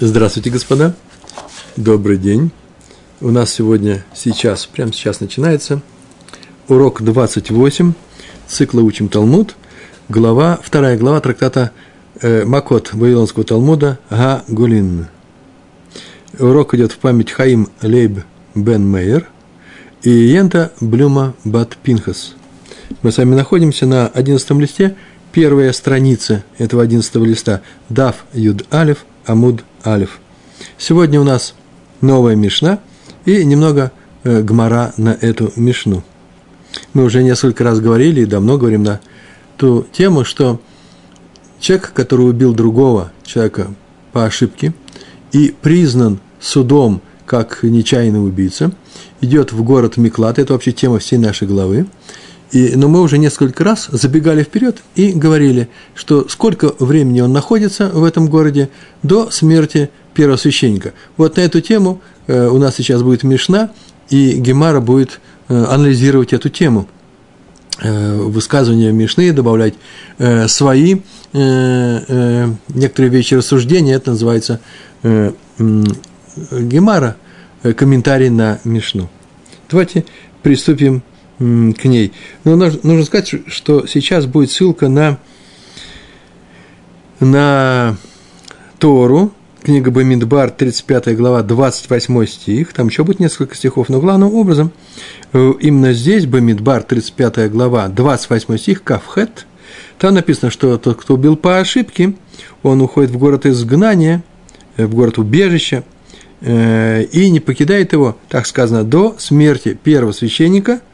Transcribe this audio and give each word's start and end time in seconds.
Здравствуйте, 0.00 0.50
господа. 0.50 0.92
Добрый 1.76 2.18
день. 2.18 2.50
У 3.20 3.30
нас 3.30 3.52
сегодня, 3.52 4.04
сейчас, 4.12 4.66
прямо 4.66 4.92
сейчас 4.92 5.20
начинается 5.20 5.82
урок 6.66 7.00
28 7.00 7.92
цикла 8.48 8.80
«Учим 8.80 9.08
Талмуд», 9.08 9.54
глава, 10.08 10.58
вторая 10.60 10.98
глава 10.98 11.20
трактата 11.20 11.70
э, 12.20 12.44
Макот 12.44 12.92
Вавилонского 12.92 13.44
Талмуда 13.44 14.00
Га 14.10 14.42
Гулин. 14.48 15.06
Урок 16.40 16.74
идет 16.74 16.90
в 16.90 16.98
память 16.98 17.30
Хаим 17.30 17.68
Лейб 17.80 18.18
Бен 18.56 18.90
Мейер 18.90 19.28
и 20.02 20.10
Йента 20.10 20.72
Блюма 20.80 21.34
Бат 21.44 21.76
Пинхас. 21.76 22.34
Мы 23.02 23.12
с 23.12 23.18
вами 23.18 23.36
находимся 23.36 23.86
на 23.86 24.08
11 24.08 24.50
листе, 24.58 24.96
первая 25.30 25.70
страница 25.70 26.42
этого 26.58 26.82
11 26.82 27.14
листа, 27.14 27.62
Дав 27.88 28.24
Юд 28.32 28.66
Алиф, 28.74 29.04
Амуд 29.26 29.64
Алиф. 29.84 30.20
Сегодня 30.78 31.20
у 31.20 31.24
нас 31.24 31.54
новая 32.00 32.36
Мишна 32.36 32.78
и 33.24 33.44
немного 33.44 33.92
э, 34.22 34.42
гмара 34.42 34.92
на 34.96 35.10
эту 35.20 35.52
Мишну. 35.56 36.02
Мы 36.92 37.04
уже 37.04 37.22
несколько 37.22 37.64
раз 37.64 37.80
говорили 37.80 38.22
и 38.22 38.26
давно 38.26 38.58
говорим 38.58 38.82
на 38.82 39.00
ту 39.56 39.86
тему, 39.92 40.24
что 40.24 40.60
человек, 41.60 41.92
который 41.94 42.28
убил 42.28 42.54
другого 42.54 43.12
человека 43.24 43.68
по 44.12 44.24
ошибке 44.24 44.74
и 45.32 45.54
признан 45.62 46.20
судом 46.40 47.00
как 47.26 47.62
нечаянный 47.62 48.24
убийца, 48.24 48.72
идет 49.20 49.52
в 49.52 49.62
город 49.62 49.96
Миклад, 49.96 50.38
это 50.38 50.52
вообще 50.52 50.72
тема 50.72 50.98
всей 50.98 51.16
нашей 51.18 51.48
главы, 51.48 51.86
и, 52.54 52.76
но 52.76 52.88
мы 52.88 53.00
уже 53.00 53.18
несколько 53.18 53.64
раз 53.64 53.88
забегали 53.90 54.44
вперед 54.44 54.78
и 54.94 55.10
говорили, 55.10 55.68
что 55.94 56.28
сколько 56.28 56.72
времени 56.78 57.20
он 57.20 57.32
находится 57.32 57.88
в 57.88 58.04
этом 58.04 58.28
городе 58.28 58.70
до 59.02 59.28
смерти 59.32 59.90
первого 60.14 60.36
священника. 60.36 60.92
Вот 61.16 61.36
на 61.36 61.40
эту 61.40 61.60
тему 61.60 62.00
э, 62.28 62.46
у 62.46 62.58
нас 62.58 62.76
сейчас 62.76 63.02
будет 63.02 63.24
Мишна, 63.24 63.70
и 64.08 64.34
Гемара 64.34 64.80
будет 64.80 65.20
э, 65.48 65.64
анализировать 65.64 66.32
эту 66.32 66.48
тему. 66.48 66.86
Э, 67.82 68.14
высказывания 68.18 68.92
Мишны, 68.92 69.32
добавлять 69.32 69.74
э, 70.18 70.46
свои 70.46 70.94
э, 70.94 71.00
э, 71.32 72.48
некоторые 72.68 73.10
вещи 73.10 73.34
рассуждения, 73.34 73.94
это 73.94 74.12
называется 74.12 74.60
э, 75.02 75.32
э, 75.58 75.82
Гемара, 76.52 77.16
э, 77.64 77.72
комментарий 77.72 78.28
на 78.28 78.60
Мишну. 78.62 79.10
Давайте 79.68 80.04
приступим 80.44 81.00
к 81.00 81.04
ней. 81.44 82.12
Но 82.44 82.56
нужно 82.56 83.04
сказать, 83.04 83.34
что 83.46 83.86
сейчас 83.86 84.26
будет 84.26 84.50
ссылка 84.50 84.88
на, 84.88 85.18
на 87.20 87.96
Тору, 88.78 89.32
книга 89.62 89.90
Бамидбар, 89.90 90.50
35 90.50 91.16
глава, 91.16 91.42
28 91.42 92.26
стих, 92.26 92.72
там 92.72 92.88
еще 92.88 93.04
будет 93.04 93.20
несколько 93.20 93.54
стихов, 93.54 93.88
но 93.88 94.00
главным 94.00 94.34
образом 94.34 94.72
э, 95.32 95.52
именно 95.60 95.92
здесь, 95.92 96.26
Бамидбар, 96.26 96.82
35 96.82 97.50
глава, 97.50 97.88
28 97.88 98.58
стих, 98.58 98.82
Кавхет, 98.82 99.46
там 99.98 100.14
написано, 100.14 100.50
что 100.50 100.76
тот, 100.76 101.00
кто 101.00 101.14
убил 101.14 101.36
по 101.36 101.58
ошибке, 101.58 102.14
он 102.62 102.80
уходит 102.80 103.10
в 103.10 103.18
город 103.18 103.46
изгнания, 103.46 104.22
э, 104.76 104.86
в 104.86 104.94
город 104.94 105.18
убежища, 105.18 105.84
э, 106.40 107.04
и 107.04 107.30
не 107.30 107.40
покидает 107.40 107.92
его, 107.92 108.18
так 108.28 108.46
сказано, 108.46 108.84
до 108.84 109.16
смерти 109.18 109.78
первого 109.82 110.12
священника– 110.12 110.80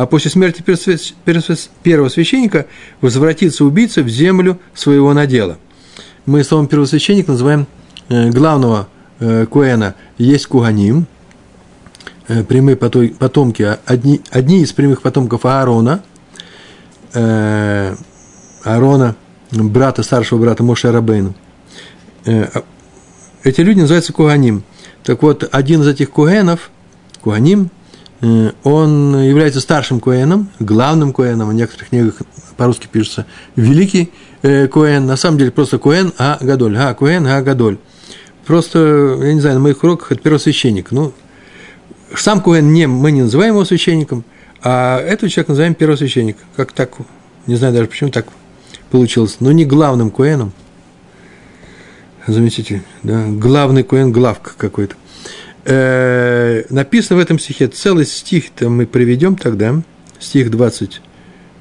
а 0.00 0.06
после 0.06 0.30
смерти 0.30 0.62
первого 0.62 2.08
священника 2.08 2.64
возвратится 3.02 3.66
убийца 3.66 4.02
в 4.02 4.08
землю 4.08 4.58
своего 4.72 5.12
надела. 5.12 5.58
Мы 6.24 6.42
словом 6.42 6.68
первосвященник 6.68 7.28
называем 7.28 7.66
э, 8.08 8.30
главного 8.30 8.88
э, 9.18 9.44
Коэна 9.44 9.96
есть 10.16 10.46
Куганим, 10.46 11.06
э, 12.28 12.44
прямые 12.44 12.76
потомки, 12.76 13.76
одни, 13.84 14.22
одни 14.30 14.62
из 14.62 14.72
прямых 14.72 15.02
потомков 15.02 15.44
Аарона, 15.44 16.02
Аарона, 18.64 19.16
брата, 19.52 20.02
старшего 20.02 20.38
брата 20.38 20.62
Моше 20.62 20.90
Рабейну. 20.90 21.34
А, 22.24 22.62
эти 23.44 23.60
люди 23.60 23.80
называются 23.80 24.14
Куганим. 24.14 24.62
Так 25.02 25.22
вот, 25.22 25.46
один 25.52 25.82
из 25.82 25.88
этих 25.88 26.10
Куэнов, 26.10 26.70
Куганим, 27.20 27.70
он 28.20 29.22
является 29.22 29.60
старшим 29.60 30.00
Коэном, 30.00 30.48
главным 30.58 31.12
Коэном, 31.12 31.48
в 31.48 31.54
некоторых 31.54 31.88
книгах 31.88 32.14
по-русски 32.56 32.86
пишется 32.90 33.24
великий 33.56 34.12
э, 34.42 34.68
Коэн, 34.68 35.06
на 35.06 35.16
самом 35.16 35.38
деле 35.38 35.50
просто 35.50 35.78
Коэн, 35.78 36.12
а 36.18 36.36
Гадоль, 36.40 36.76
а 36.76 36.92
Коэн, 36.92 37.26
а 37.26 37.40
Гадоль. 37.40 37.78
Просто, 38.46 39.18
я 39.22 39.32
не 39.32 39.40
знаю, 39.40 39.56
на 39.56 39.62
моих 39.62 39.82
уроках 39.82 40.12
это 40.12 40.20
первосвященник. 40.20 40.90
Ну, 40.90 41.12
сам 42.14 42.42
Коэн 42.42 42.70
не, 42.72 42.86
мы 42.86 43.12
не 43.12 43.22
называем 43.22 43.54
его 43.54 43.64
священником, 43.64 44.24
а 44.62 44.98
этого 44.98 45.30
человека 45.30 45.52
называем 45.52 45.74
первосвященник. 45.74 46.36
Как 46.56 46.72
так, 46.72 46.92
не 47.46 47.56
знаю 47.56 47.72
даже, 47.72 47.86
почему 47.86 48.10
так 48.10 48.26
получилось. 48.90 49.36
Но 49.40 49.52
не 49.52 49.64
главным 49.64 50.10
Коэном. 50.10 50.52
Заметите, 52.26 52.82
да, 53.02 53.24
главный 53.26 53.82
Коэн, 53.82 54.12
главка 54.12 54.52
какой-то 54.56 54.96
э, 55.64 56.64
написано 56.70 57.18
в 57.18 57.22
этом 57.22 57.38
стихе, 57.38 57.68
целый 57.68 58.06
стих-то 58.06 58.68
мы 58.68 58.86
приведем 58.86 59.36
тогда, 59.36 59.82
стих 60.18 60.50
20, 60.50 61.00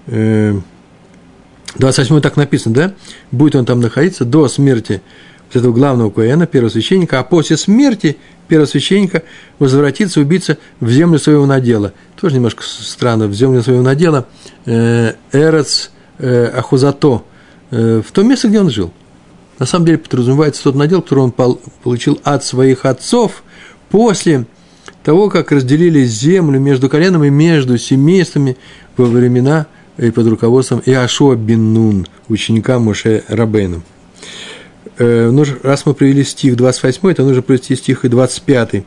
э, 0.08 0.60
28 1.78 2.22
так 2.22 2.38
написано, 2.38 2.76
да? 2.76 2.94
Будет 3.32 3.56
он 3.56 3.66
там 3.66 3.80
находиться 3.80 4.26
до 4.26 4.48
смерти 4.48 5.02
вот 5.48 5.60
этого 5.60 5.74
главного 5.74 6.10
Коэна, 6.10 6.48
первого 6.48 6.70
священника, 6.70 7.20
а 7.20 7.24
после 7.24 7.58
смерти 7.58 8.18
первого 8.48 8.68
священника 8.68 9.24
возвратится 9.60 10.20
убийца 10.20 10.58
в 10.80 10.90
землю 10.90 11.20
своего 11.20 11.46
надела. 11.46 11.94
Тоже 12.20 12.36
немножко 12.36 12.64
странно, 12.64 13.28
в 13.28 13.34
землю 13.34 13.62
своего 13.62 13.84
надела, 13.84 14.28
э, 14.66 15.14
Эрец 15.32 15.92
э, 16.18 16.46
Ахузато, 16.48 17.24
э, 17.72 18.02
в 18.06 18.12
том 18.12 18.28
месте, 18.28 18.48
где 18.48 18.60
он 18.60 18.70
жил. 18.70 18.92
На 19.60 19.66
самом 19.66 19.86
деле 19.86 19.98
подразумевается 19.98 20.64
тот 20.64 20.76
надел, 20.76 21.02
который 21.02 21.20
он 21.20 21.32
получил 21.32 22.20
от 22.24 22.44
своих 22.44 22.86
отцов– 22.86 23.44
после 23.90 24.46
того, 25.04 25.30
как 25.30 25.52
разделили 25.52 26.04
землю 26.04 26.60
между 26.60 26.90
коленом 26.90 27.24
и 27.24 27.30
между 27.30 27.78
семействами 27.78 28.58
во 28.98 29.06
времена 29.06 29.68
и 29.98 30.12
под 30.12 30.28
руководством 30.28 30.82
Иашуа 30.86 31.36
бин 31.36 31.74
Нун, 31.74 32.08
ученика 32.28 32.80
Моше 32.80 33.24
Рабейну. 33.28 33.82
Э, 34.98 35.30
ну, 35.30 35.44
раз 35.64 35.86
мы 35.86 35.94
привели 35.94 36.24
стих 36.24 36.56
28, 36.56 37.14
то 37.14 37.24
нужно 37.24 37.42
привести 37.42 37.76
стих 37.76 38.06
и 38.06 38.08
25, 38.08 38.84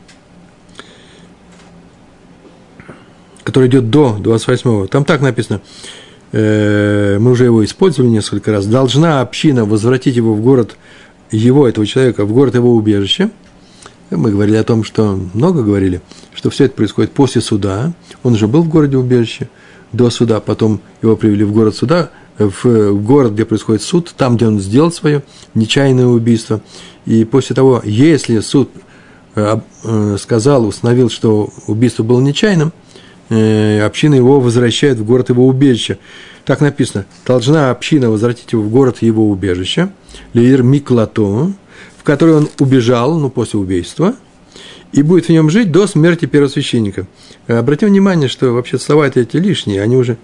который 3.43 3.67
идет 3.67 3.89
до 3.89 4.17
28. 4.19 4.87
Там 4.87 5.05
так 5.05 5.21
написано, 5.21 5.61
э, 6.31 7.17
мы 7.19 7.31
уже 7.31 7.45
его 7.45 7.63
использовали 7.63 8.09
несколько 8.09 8.51
раз, 8.51 8.65
должна 8.65 9.21
община 9.21 9.65
возвратить 9.65 10.15
его 10.15 10.33
в 10.33 10.41
город 10.41 10.77
его, 11.31 11.67
этого 11.67 11.85
человека, 11.85 12.25
в 12.25 12.33
город 12.33 12.55
его 12.55 12.73
убежища– 12.73 13.29
мы 14.17 14.31
говорили 14.31 14.57
о 14.57 14.63
том, 14.63 14.83
что 14.83 15.19
много 15.33 15.63
говорили, 15.63 16.01
что 16.33 16.49
все 16.49 16.65
это 16.65 16.75
происходит 16.75 17.11
после 17.11 17.41
суда. 17.41 17.93
Он 18.23 18.33
уже 18.33 18.47
был 18.47 18.63
в 18.63 18.69
городе 18.69 18.97
убежище 18.97 19.49
до 19.91 20.09
суда, 20.09 20.39
потом 20.39 20.81
его 21.01 21.15
привели 21.15 21.43
в 21.43 21.53
город 21.53 21.75
суда, 21.75 22.09
в 22.37 22.93
город, 22.93 23.33
где 23.33 23.45
происходит 23.45 23.81
суд, 23.81 24.13
там, 24.17 24.35
где 24.35 24.47
он 24.47 24.59
сделал 24.59 24.91
свое 24.91 25.23
нечаянное 25.53 26.07
убийство. 26.07 26.61
И 27.05 27.25
после 27.25 27.55
того, 27.55 27.81
если 27.83 28.39
суд 28.39 28.69
э, 29.35 29.59
э, 29.83 30.17
сказал, 30.19 30.65
установил, 30.65 31.09
что 31.09 31.49
убийство 31.67 32.03
было 32.03 32.21
нечаянным, 32.21 32.73
э, 33.29 33.81
община 33.81 34.15
его 34.15 34.39
возвращает 34.39 34.97
в 34.97 35.05
город 35.05 35.29
его 35.29 35.47
убежища. 35.47 35.97
Так 36.45 36.61
написано, 36.61 37.05
должна 37.25 37.71
община 37.71 38.09
возвратить 38.09 38.51
его 38.51 38.63
в 38.63 38.69
город 38.69 38.97
его 39.01 39.29
убежища, 39.29 39.91
Лир 40.33 40.63
Миклато, 40.63 41.51
в 42.03 42.05
который 42.05 42.35
он 42.35 42.49
убежал, 42.59 43.17
ну, 43.17 43.29
после 43.29 43.59
убийства, 43.59 44.13
и 44.91 45.01
будет 45.01 45.27
в 45.27 45.29
нем 45.29 45.49
жить 45.49 45.71
до 45.71 45.87
смерти 45.87 46.25
первосвященника. 46.25 47.07
Э, 47.47 47.59
обратим 47.59 47.87
внимание, 47.87 48.27
что 48.27 48.51
вообще 48.51 48.77
слова 48.77 49.07
эти 49.07 49.37
лишние, 49.37 49.81
они 49.81 49.95
уже... 49.95 50.17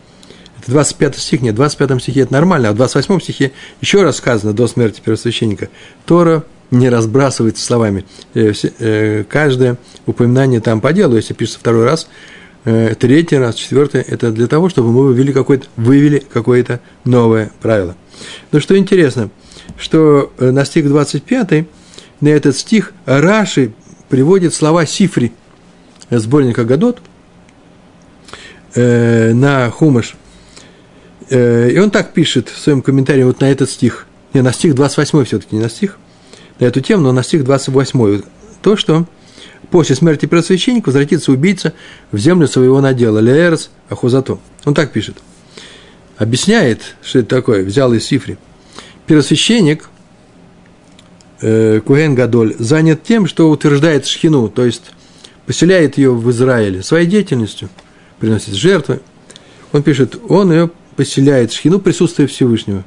Это 0.62 0.72
25 0.72 1.16
стих, 1.16 1.42
нет, 1.42 1.54
в 1.54 1.56
25 1.56 2.02
стихе 2.02 2.20
это 2.22 2.34
нормально, 2.34 2.68
а 2.68 2.74
в 2.74 2.76
28 2.76 3.22
стихе 3.22 3.54
еще 3.80 4.04
раз 4.04 4.18
сказано 4.18 4.52
до 4.52 4.68
смерти 4.68 5.02
первосвященника. 5.04 5.70
Тора 6.06 6.44
не 6.70 6.90
разбрасывается 6.90 7.64
словами. 7.64 8.04
Э, 8.34 8.52
э, 8.80 9.24
каждое 9.24 9.78
упоминание 10.06 10.60
там 10.60 10.82
по 10.82 10.92
делу, 10.92 11.16
если 11.16 11.34
пишется 11.34 11.60
второй 11.60 11.86
раз, 11.86 12.10
третий 12.66 13.38
раз, 13.38 13.56
четвертый, 13.56 14.02
это 14.02 14.32
для 14.32 14.48
того, 14.48 14.68
чтобы 14.68 14.92
мы 14.92 15.06
вывели 15.06 15.32
какое-то, 15.32 15.68
вывели 15.78 16.20
какое-то 16.20 16.82
новое 17.06 17.54
правило. 17.62 17.96
Но 18.52 18.60
что 18.60 18.78
интересно, 18.78 19.30
что 19.80 20.32
на 20.38 20.66
стих 20.66 20.88
25, 20.88 21.66
на 22.22 22.28
этот 22.28 22.56
стих 22.56 22.94
Раши 23.06 23.72
приводит 24.10 24.54
слова 24.54 24.86
Сифри, 24.86 25.32
сборника 26.10 26.66
Гадот, 26.66 27.00
э, 28.76 29.34
на 29.34 29.70
Хумаш. 29.70 30.16
Э, 31.30 31.70
и 31.72 31.80
он 31.80 31.92
так 31.92 32.14
пишет 32.14 32.50
в 32.50 32.60
своем 32.60 32.82
комментарии 32.82 33.24
вот 33.24 33.40
на 33.40 33.46
этот 33.46 33.70
стих. 33.70 34.06
Не, 34.34 34.42
на 34.42 34.52
стих 34.52 34.76
28 34.76 35.24
все-таки, 35.26 35.56
не 35.56 35.62
на 35.62 35.70
стих. 35.70 35.98
на 36.60 36.66
эту 36.66 36.82
тему, 36.82 37.04
но 37.04 37.12
на 37.14 37.24
стих 37.24 37.46
28. 37.46 38.22
То, 38.62 38.76
что 38.76 39.06
после 39.72 39.96
смерти 39.96 40.26
первосвященника 40.26 40.88
возвратится 40.88 41.32
убийца 41.32 41.74
в 42.12 42.18
землю 42.18 42.48
своего 42.48 42.82
надела, 42.82 43.20
Леэрс 43.20 43.70
Ахузато. 43.90 44.40
Он 44.66 44.74
так 44.74 44.92
пишет. 44.92 45.18
Объясняет, 46.18 46.82
что 47.02 47.20
это 47.20 47.30
такое, 47.30 47.64
взял 47.64 47.94
из 47.94 48.06
Сифри. 48.06 48.38
Первосвященник, 49.10 49.90
э, 51.42 51.82
Куэн 51.84 52.14
Гадоль, 52.14 52.56
занят 52.60 53.02
тем, 53.02 53.26
что 53.26 53.50
утверждает 53.50 54.06
шхину, 54.06 54.50
то 54.50 54.64
есть 54.64 54.92
поселяет 55.48 55.98
ее 55.98 56.14
в 56.14 56.30
Израиле 56.30 56.84
своей 56.84 57.08
деятельностью, 57.08 57.70
приносит 58.20 58.54
жертвы. 58.54 59.00
Он 59.72 59.82
пишет, 59.82 60.16
он 60.30 60.52
ее 60.52 60.70
поселяет, 60.96 61.52
шхину 61.52 61.80
присутствие 61.80 62.28
Всевышнего 62.28 62.84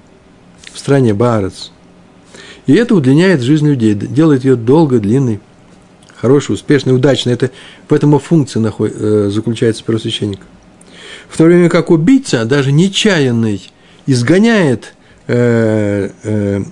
в 0.73 0.79
стране 0.79 1.13
Баарец. 1.13 1.73
И 2.69 2.73
это 2.75 2.95
удлиняет 2.95 3.41
жизнь 3.41 3.67
людей, 3.67 3.95
делает 3.95 4.45
ее 4.45 4.55
долгой, 4.55 5.01
длинной, 5.01 5.41
хорошей, 6.15 6.55
успешной, 6.55 6.95
удачной. 6.95 7.33
Это, 7.33 7.51
в 7.89 7.93
этом 7.93 8.17
функция 8.21 8.61
наход, 8.61 8.93
э, 8.95 9.29
заключается 9.29 9.83
первосвященника. 9.83 10.47
В 11.29 11.37
то 11.37 11.43
время 11.43 11.69
как 11.69 11.91
убийца, 11.91 12.45
даже 12.45 12.71
нечаянный, 12.71 13.73
изгоняет, 14.07 14.95
э, 15.27 16.11
э, 16.23 16.63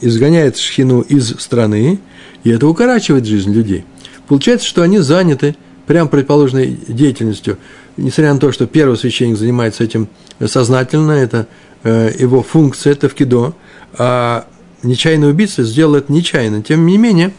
изгоняет 0.00 0.56
шхину 0.56 1.00
из 1.00 1.28
страны, 1.40 1.98
и 2.44 2.50
это 2.50 2.66
укорачивает 2.66 3.26
жизнь 3.26 3.52
людей. 3.52 3.84
Получается, 4.26 4.66
что 4.66 4.82
они 4.82 4.98
заняты 4.98 5.56
прям 5.86 6.08
предположенной 6.08 6.78
деятельностью. 6.88 7.58
Несмотря 7.96 8.34
на 8.34 8.40
то, 8.40 8.52
что 8.52 8.66
первый 8.66 8.96
священник 8.96 9.36
занимается 9.36 9.84
этим 9.84 10.08
сознательно, 10.44 11.12
это 11.12 11.48
э, 11.82 12.12
его 12.18 12.42
функция, 12.42 12.92
это 12.92 13.08
в 13.08 13.14
кидо, 13.14 13.54
а 13.96 14.46
нечаянный 14.82 15.30
убийца 15.30 15.62
сделал 15.62 15.96
это 15.96 16.12
нечаянно. 16.12 16.62
Тем 16.62 16.86
не 16.86 16.98
менее, 16.98 17.32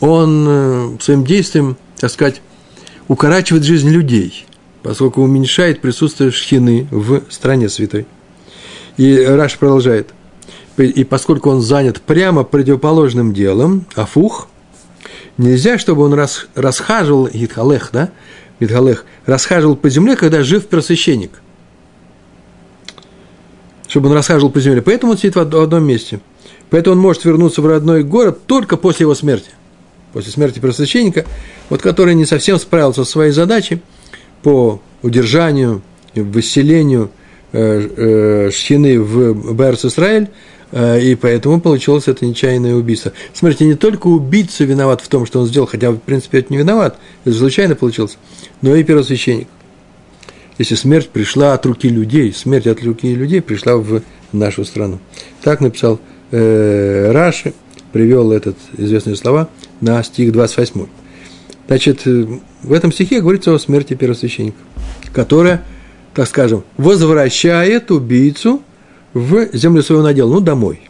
он 0.00 0.98
своим 1.00 1.24
действием, 1.24 1.76
так 1.98 2.10
сказать, 2.10 2.40
укорачивает 3.08 3.64
жизнь 3.64 3.90
людей, 3.90 4.46
поскольку 4.82 5.22
уменьшает 5.22 5.80
присутствие 5.80 6.30
шхины 6.30 6.88
в 6.90 7.22
стране 7.30 7.68
святой. 7.68 8.06
И 8.96 9.16
Раш 9.18 9.58
продолжает. 9.58 10.10
И 10.76 11.04
поскольку 11.04 11.50
он 11.50 11.60
занят 11.60 12.00
прямо 12.00 12.42
противоположным 12.44 13.32
делом, 13.32 13.86
афух, 13.94 14.48
нельзя, 15.38 15.78
чтобы 15.78 16.02
он 16.02 16.14
рас, 16.14 16.46
расхаживал, 16.54 17.28
Гитхалех, 17.28 17.90
да, 17.92 18.10
Гитхалех, 18.58 19.04
расхаживал 19.24 19.76
по 19.76 19.88
земле, 19.88 20.16
когда 20.16 20.42
жив 20.42 20.66
первосвященник. 20.66 21.30
Чтобы 23.86 24.08
он 24.08 24.16
расхаживал 24.16 24.50
по 24.50 24.60
земле. 24.60 24.82
Поэтому 24.82 25.12
он 25.12 25.18
сидит 25.18 25.36
в 25.36 25.40
одном 25.40 25.84
месте– 25.84 26.20
Поэтому 26.74 26.96
он 26.96 27.02
может 27.02 27.24
вернуться 27.24 27.62
в 27.62 27.66
родной 27.66 28.02
город 28.02 28.46
только 28.46 28.76
после 28.76 29.04
его 29.04 29.14
смерти. 29.14 29.50
После 30.12 30.32
смерти 30.32 30.58
первосвященника, 30.58 31.24
вот 31.68 31.82
который 31.82 32.16
не 32.16 32.26
совсем 32.26 32.58
справился 32.58 33.04
со 33.04 33.10
своей 33.12 33.30
задачей 33.30 33.80
по 34.42 34.80
удержанию, 35.00 35.82
выселению 36.16 37.10
шхины 37.54 39.00
в 39.00 39.54
Берс 39.54 39.84
Израиль, 39.84 40.28
э, 40.72 41.00
и 41.00 41.14
поэтому 41.14 41.60
получилось 41.60 42.08
это 42.08 42.26
нечаянное 42.26 42.74
убийство. 42.74 43.12
Смотрите, 43.32 43.64
не 43.64 43.74
только 43.74 44.08
убийца 44.08 44.64
виноват 44.64 45.00
в 45.00 45.08
том, 45.08 45.24
что 45.26 45.40
он 45.40 45.46
сделал, 45.46 45.66
хотя, 45.66 45.90
в 45.90 45.98
принципе, 45.98 46.40
это 46.40 46.52
не 46.52 46.58
виноват, 46.58 46.98
это 47.24 47.36
случайно 47.36 47.74
получилось, 47.74 48.18
но 48.60 48.74
и 48.74 48.82
первосвященник. 48.82 49.48
Если 50.58 50.74
смерть 50.74 51.08
пришла 51.08 51.54
от 51.54 51.66
руки 51.66 51.88
людей, 51.88 52.32
смерть 52.32 52.66
от 52.66 52.82
руки 52.82 53.12
людей 53.12 53.40
пришла 53.40 53.76
в 53.76 54.02
нашу 54.32 54.64
страну. 54.64 54.98
Так 55.42 55.60
написал 55.60 56.00
э, 56.30 57.10
Раши 57.12 57.54
привел 57.92 58.32
этот 58.32 58.56
известные 58.76 59.16
слова 59.16 59.48
на 59.80 60.02
стих 60.02 60.32
28. 60.32 60.86
Значит, 61.66 62.06
э, 62.06 62.26
в 62.62 62.72
этом 62.72 62.92
стихе 62.92 63.20
говорится 63.20 63.54
о 63.54 63.58
смерти 63.58 63.94
первосвященника, 63.94 64.58
которая, 65.12 65.64
так 66.14 66.28
скажем, 66.28 66.64
возвращает 66.76 67.90
убийцу 67.90 68.62
в 69.12 69.48
землю 69.52 69.82
своего 69.82 70.02
надела, 70.02 70.32
ну, 70.32 70.40
домой. 70.40 70.80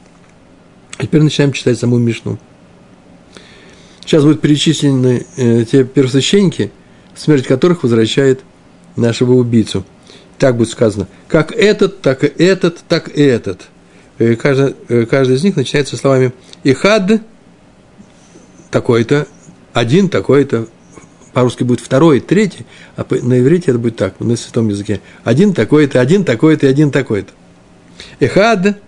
теперь 0.99 1.23
начинаем 1.23 1.53
читать 1.53 1.79
саму 1.79 1.99
Мишну. 1.99 2.39
Сейчас 4.01 4.23
будут 4.23 4.41
перечислены 4.41 5.27
э, 5.37 5.65
те 5.65 5.85
первосвященники, 5.85 6.71
смерть 7.15 7.47
которых 7.47 7.83
возвращает 7.83 8.41
нашего 8.97 9.33
убийцу. 9.33 9.85
Так 10.39 10.57
будет 10.57 10.69
сказано. 10.69 11.09
Как 11.29 11.53
этот, 11.53 12.03
так 12.03 12.23
и 12.25 12.45
этот, 12.45 12.79
так 12.89 13.09
и 13.09 13.23
этот– 13.23 13.63
Э, 14.19 14.37
каждый, 14.37 14.77
э, 14.89 15.07
каждый 15.07 15.37
из 15.37 15.45
них 15.45 15.57
начинается 15.57 15.97
словами 15.97 16.33
«Ихад» 16.63 17.21
такой-то, 18.71 19.27
один 19.73 20.09
такой-то, 20.09 20.69
по-русски 21.35 21.65
будет 21.65 21.81
второй, 21.81 22.21
третий, 22.21 22.65
а 22.97 23.05
на 23.11 23.41
иврите 23.41 23.73
это 23.73 23.79
будет 23.79 23.97
так, 23.97 24.19
на 24.21 24.37
святом 24.37 24.69
языке. 24.69 25.01
Один 25.25 25.53
такой-то, 25.53 26.01
один 26.01 26.25
такой-то 26.25 26.67
один 26.67 26.91
такой-то. 26.91 27.33
Эхад 28.21 28.79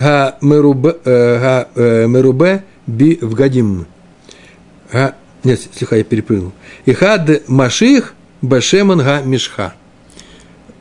га 0.00 0.38
э, 0.40 1.38
га 1.38 1.68
мерубе 2.06 2.64
би 2.86 3.18
вгадим. 3.20 3.86
Га, 4.90 5.14
нет, 5.44 5.60
слегка 5.74 5.96
я 5.96 6.04
перепрыгнул. 6.04 6.52
Ихад 6.86 7.48
маших 7.48 8.14
башеман 8.40 8.98
га 8.98 9.20
мишха. 9.22 9.74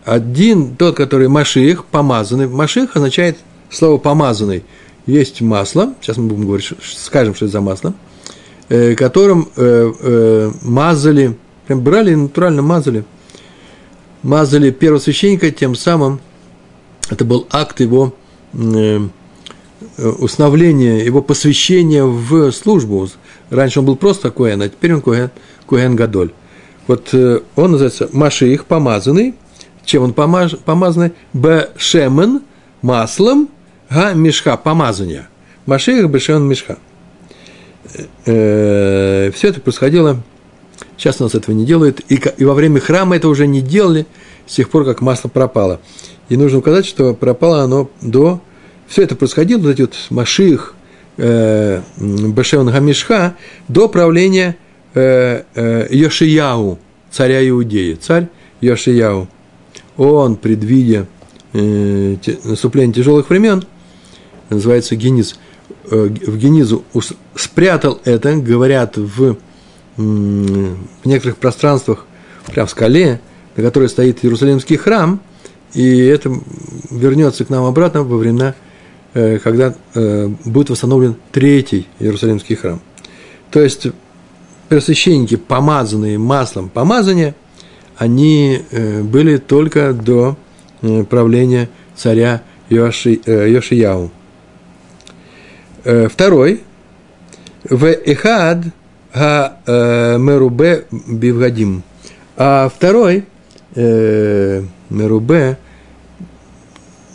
Один, 0.06 0.76
тот, 0.76 0.96
который 0.96 1.28
маших, 1.28 1.86
помазанный. 1.86 2.48
Маших 2.48 2.96
означает 2.96 3.38
слово 3.70 3.98
«помазанный» 4.00 4.64
есть 5.06 5.42
масло, 5.42 5.94
сейчас 6.02 6.18
мы 6.18 6.28
будем 6.28 6.46
говорить, 6.46 6.72
скажем, 6.82 7.36
что 7.36 7.46
это 7.46 7.52
за 7.54 7.62
масло, 7.62 7.90
э, 7.90 8.11
которым 8.96 9.50
э, 9.56 9.94
э, 10.00 10.52
мазали, 10.62 11.38
прям 11.68 11.82
брали 11.82 12.12
и 12.12 12.16
натурально 12.16 12.62
мазали, 12.62 13.04
мазали 14.24 14.72
первосвященника, 14.72 15.52
тем 15.52 15.76
самым 15.76 16.20
это 17.10 17.26
был 17.26 17.48
акт 17.52 17.80
его 17.82 18.14
установления, 19.98 21.04
его 21.04 21.22
посвящения 21.22 22.04
в 22.04 22.52
службу. 22.52 23.10
Раньше 23.50 23.80
он 23.80 23.86
был 23.86 23.96
просто 23.96 24.30
Куэн, 24.32 24.62
а 24.62 24.70
теперь 24.70 24.94
он 24.94 25.02
Куэн, 25.02 25.32
Куэн 25.66 25.96
Гадоль. 25.96 26.32
Вот 26.88 27.14
он 27.14 27.72
называется 27.72 28.10
Машиих, 28.12 28.66
помазанный. 28.66 29.36
Чем 29.84 30.04
он 30.04 30.14
помаз, 30.14 30.56
помазанный? 30.64 31.14
Б-шемен, 31.34 32.42
маслом– 32.82 33.50
га 33.92 34.14
мешха, 34.14 34.58
помазания. 34.58 35.28
Машиах 35.66 36.10
бешен 36.10 36.44
мешха. 36.44 36.78
Э, 38.26 39.32
Все 39.34 39.48
это 39.50 39.62
происходило, 39.62 40.22
сейчас 40.98 41.20
у 41.20 41.24
нас 41.24 41.36
этого 41.36 41.56
не 41.56 41.66
делают, 41.66 42.02
и, 42.10 42.22
и 42.38 42.46
во 42.46 42.54
время 42.54 42.80
храма 42.80 43.16
это 43.16 43.28
уже 43.28 43.48
не 43.48 43.62
делали, 43.62 44.06
с 44.46 44.56
тех 44.56 44.70
пор, 44.70 44.86
как 44.86 45.02
масло 45.02 45.30
пропало. 45.30 45.80
И 46.30 46.38
нужно 46.38 46.60
указать, 46.60 46.86
что 46.86 47.14
пропало 47.14 47.64
оно 47.64 47.90
до... 48.02 48.42
Все 48.88 49.04
это 49.04 49.16
происходило, 49.16 49.60
вот 49.60 49.70
эти 49.70 49.82
вот 49.82 49.96
Маших, 50.10 50.76
э, 51.18 51.82
Бешеон 51.98 52.70
Гамишха, 52.70 53.36
до 53.68 53.88
правления 53.88 54.58
э, 54.94 55.44
э, 55.56 55.88
Йошияу, 55.90 56.78
царя 57.10 57.48
Иудеи. 57.48 57.94
Царь 57.94 58.28
Йошияу. 58.60 59.28
Он, 59.98 60.36
предвидя 60.36 61.08
э, 61.54 62.18
наступление 62.44 62.94
тяжелых 62.94 63.30
времен, 63.30 63.64
называется 64.50 64.96
гениз, 64.96 65.34
э, 65.34 65.51
в 65.84 66.38
генизу 66.38 66.84
спрятал 67.36 68.00
это, 68.06 68.36
говорят, 68.36 68.98
в, 68.98 69.36
в 69.98 71.06
некоторых 71.06 71.38
пространствах, 71.38 72.06
прям 72.48 72.68
в 72.68 72.72
скале, 72.72 73.22
на 73.56 73.64
которой 73.64 73.90
стоит 73.90 74.24
Иерусалимский 74.24 74.78
храм, 74.78 75.20
и 75.74 75.98
это 75.98 76.32
вернется 76.90 77.46
к 77.46 77.50
нам 77.50 77.66
обратно 77.66 78.04
во 78.04 78.18
времена, 78.18 78.56
э, 79.14 79.40
когда 79.40 79.76
э, 79.94 80.28
будет 80.46 80.70
восстановлен 80.70 81.16
третий 81.32 81.88
Иерусалимский 82.00 82.56
храм. 82.56 82.82
То 83.52 83.62
есть 83.62 83.88
первосвященники, 84.70 85.36
помазанные 85.36 86.18
маслом 86.18 86.70
помазания, 86.70 87.36
они 87.98 88.62
были 89.04 89.38
только 89.38 89.94
до 89.94 90.38
правления 91.10 91.70
царя 91.96 92.42
Йоши. 92.70 93.20
Э, 95.84 96.08
второй. 96.08 96.62
В 97.64 97.86
эхад 97.86 98.66
га 99.14 99.58
э, 99.66 100.18
мерубе 100.18 100.86
бивгадим. 100.92 101.84
А 102.38 102.70
второй 102.70 103.26
э, 103.76 104.64
мерубе, 104.90 105.58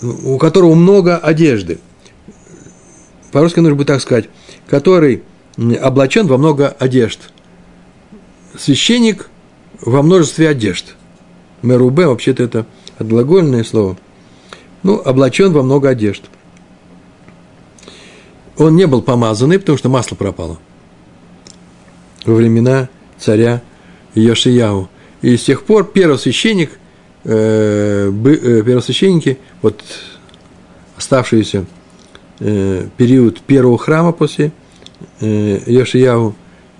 у 0.02 0.38
которого 0.38 0.74
много 0.74 1.16
одежды. 1.16 1.78
По-русски 3.32 3.60
нужно 3.60 3.76
будет 3.76 3.88
так 3.88 4.00
сказать. 4.00 4.28
Который 4.68 5.22
облачен 5.80 6.26
во 6.26 6.36
много 6.36 6.68
одежд. 6.68 7.30
Священник 8.58 9.28
во 9.80 10.02
множестве 10.02 10.48
одежд. 10.48 10.96
Мерубе, 11.62 12.06
вообще-то 12.06 12.42
это 12.42 12.66
отглагольное 12.98 13.64
слово. 13.64 13.96
Ну, 14.82 15.00
облачен 15.04 15.52
во 15.52 15.62
много 15.62 15.88
одежд– 15.88 16.24
он 18.58 18.76
не 18.76 18.86
был 18.86 19.02
помазанный, 19.02 19.58
потому 19.58 19.78
что 19.78 19.88
масло 19.88 20.16
пропало 20.16 20.58
во 22.24 22.34
времена 22.34 22.88
царя 23.18 23.62
Йошияу. 24.14 24.88
И 25.22 25.36
с 25.36 25.44
тех 25.44 25.64
пор 25.64 25.84
первосвященник, 25.84 26.78
э, 27.24 28.10
э, 28.10 28.62
первосвященники, 28.64 29.38
вот 29.62 29.82
оставшийся 30.96 31.66
э, 32.40 32.86
период 32.96 33.40
первого 33.40 33.78
храма 33.78 34.12
после 34.12 34.52
э, 35.20 35.60
Йошияу 35.66 36.34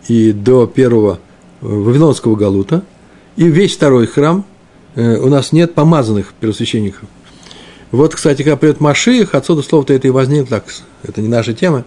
и 0.09 0.33
до 0.33 0.67
первого 0.67 1.21
Вавилонского 1.61 2.37
Галута, 2.37 2.83
и 3.37 3.49
весь 3.49 3.77
второй 3.77 4.07
храм, 4.07 4.45
у 4.95 5.29
нас 5.29 5.53
нет 5.53 5.75
помазанных 5.75 6.33
первосвященников. 6.41 7.03
Вот, 7.93 8.15
кстати, 8.15 8.43
когда 8.43 8.57
придет 8.57 8.81
Машиих, 8.81 9.35
отсюда 9.35 9.63
слово-то 9.63 9.95
это 9.95 10.09
и 10.09 10.11
возникло, 10.11 10.47
так, 10.59 10.65
это 11.03 11.21
не 11.21 11.29
наша 11.29 11.55
тема, 11.55 11.85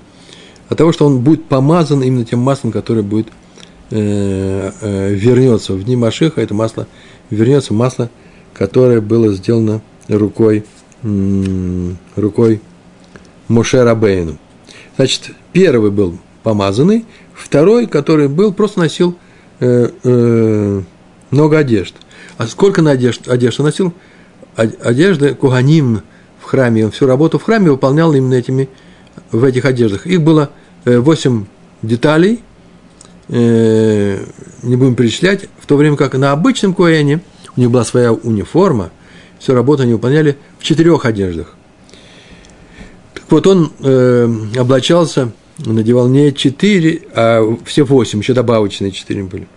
от 0.69 0.77
того, 0.77 0.91
что 0.91 1.05
он 1.05 1.19
будет 1.19 1.45
помазан 1.45 2.01
именно 2.01 2.25
тем 2.25 2.39
маслом, 2.39 2.71
которое 2.71 3.01
будет 3.01 3.27
э, 3.91 4.71
э, 4.81 5.13
вернется 5.13 5.73
в 5.73 5.83
дни 5.83 5.95
Машиха, 5.95 6.41
это 6.41 6.53
масло 6.53 6.87
вернется 7.29 7.73
масло, 7.73 8.09
которое 8.53 9.01
было 9.01 9.33
сделано 9.33 9.81
рукой, 10.07 10.65
м, 11.03 11.97
рукой 12.15 12.61
Моше 13.47 13.83
Рабейну. 13.83 14.37
Значит, 14.95 15.31
первый 15.53 15.91
был 15.91 16.17
помазанный, 16.43 17.05
второй, 17.33 17.87
который 17.87 18.27
был, 18.27 18.53
просто 18.53 18.79
носил 18.79 19.17
э, 19.59 19.89
э, 20.03 20.81
много 21.31 21.57
одежд. 21.57 21.95
А 22.37 22.47
сколько 22.47 22.81
на 22.81 22.91
одежд, 22.91 23.27
одежд 23.27 23.59
носил? 23.59 23.93
Одежды 24.59 25.33
Куганим 25.35 26.01
в 26.39 26.45
храме, 26.45 26.85
он 26.85 26.91
всю 26.91 27.07
работу 27.07 27.39
в 27.39 27.43
храме 27.43 27.71
выполнял 27.71 28.13
именно 28.13 28.33
этими, 28.33 28.69
в 29.31 29.43
этих 29.43 29.65
одеждах. 29.65 30.05
Их 30.05 30.21
было 30.21 30.49
8 30.85 31.41
э, 31.41 31.45
деталей, 31.87 32.41
э, 33.29 34.23
не 34.63 34.75
будем 34.75 34.95
перечислять, 34.95 35.47
в 35.59 35.65
то 35.65 35.77
время 35.77 35.95
как 35.95 36.15
на 36.15 36.31
обычном 36.31 36.73
Коэне 36.73 37.21
у 37.55 37.59
них 37.59 37.71
была 37.71 37.85
своя 37.85 38.11
униформа, 38.11 38.91
всю 39.39 39.53
работу 39.53 39.83
они 39.83 39.93
выполняли 39.93 40.37
в 40.57 40.63
четырех 40.63 41.05
одеждах. 41.05 41.55
Так 43.13 43.23
вот, 43.29 43.47
он 43.47 43.71
э, 43.79 44.29
облачался, 44.57 45.31
надевал 45.57 46.09
не 46.09 46.33
четыре, 46.33 47.03
а 47.13 47.55
все 47.65 47.83
восемь, 47.83 48.19
еще 48.19 48.33
добавочные 48.33 48.91
четыре 48.91 49.23
были. 49.23 49.47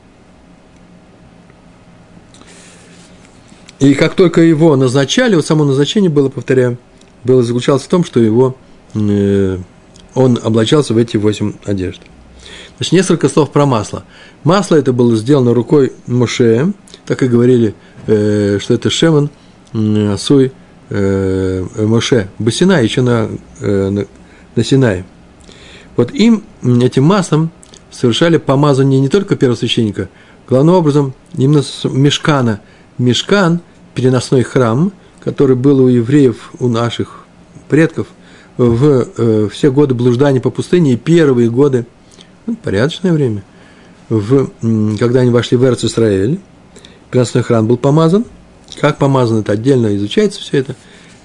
И 3.83 3.95
как 3.95 4.15
только 4.15 4.43
его 4.43 4.77
назначали, 4.77 5.35
вот 5.35 5.45
само 5.45 5.65
назначение 5.65 6.09
было, 6.09 6.29
повторяю, 6.29 6.79
было 7.25 7.43
заключалось 7.43 7.83
в 7.83 7.89
том, 7.89 8.05
что 8.05 8.21
его, 8.21 8.57
э, 8.95 9.59
он 10.15 10.39
облачался 10.41 10.95
в 10.95 10.99
эти 10.99 11.17
восемь 11.17 11.55
одежд. 11.65 12.01
Значит, 12.77 12.93
несколько 12.93 13.29
слов 13.29 13.51
про 13.51 13.67
масло. 13.67 14.05
Масло 14.45 14.77
это 14.77 14.93
было 14.93 15.17
сделано 15.17 15.53
рукой 15.53 15.93
Моше, 16.07 16.73
так 17.07 17.25
и 17.25 17.27
говорили, 17.27 17.75
э, 18.07 18.61
что 18.61 18.75
это 18.75 18.89
Шеман, 18.89 19.31
э, 19.73 20.17
Суй, 20.17 20.53
э, 20.91 21.67
Моше, 21.77 22.29
Басина, 22.39 22.81
еще 22.81 23.03
на, 23.03 23.31
э, 23.59 23.89
на, 23.91 24.07
на 24.55 24.65
Синае. 24.65 25.05
Вот 25.97 26.13
им, 26.13 26.45
этим 26.63 27.03
маслом, 27.03 27.51
совершали 27.91 28.37
помазание 28.37 29.01
не 29.01 29.09
только 29.09 29.35
первосвященника, 29.35 30.09
главным 30.49 30.77
образом 30.77 31.15
именно 31.37 31.63
с 31.63 31.83
мешкана. 31.83 32.61
Мешкан– 32.97 33.61
переносной 33.95 34.43
храм, 34.43 34.93
который 35.21 35.57
был 35.57 35.81
у 35.81 35.89
евреев, 35.89 36.51
у 36.59 36.69
наших 36.69 37.25
предков 37.69 38.07
в 38.57 39.09
э, 39.17 39.49
все 39.51 39.73
годы 39.73 39.95
блуждания 39.95 40.41
по 40.41 40.51
пустыне 40.51 40.95
и 40.95 40.97
первые 40.97 41.51
годы, 41.51 41.87
ну, 42.47 42.57
порядочное 42.57 43.13
время, 43.13 43.43
в, 44.09 44.51
когда 44.99 45.21
они 45.21 45.31
вошли 45.31 45.57
в 45.57 45.65
Эрц 45.65 45.85
переносной 47.11 47.43
храм 47.43 47.67
был 47.67 47.77
помазан. 47.77 48.25
Как 48.81 48.97
помазан, 48.97 49.41
это 49.41 49.53
отдельно 49.53 49.95
изучается 49.97 50.41
все 50.41 50.59
это, 50.59 50.75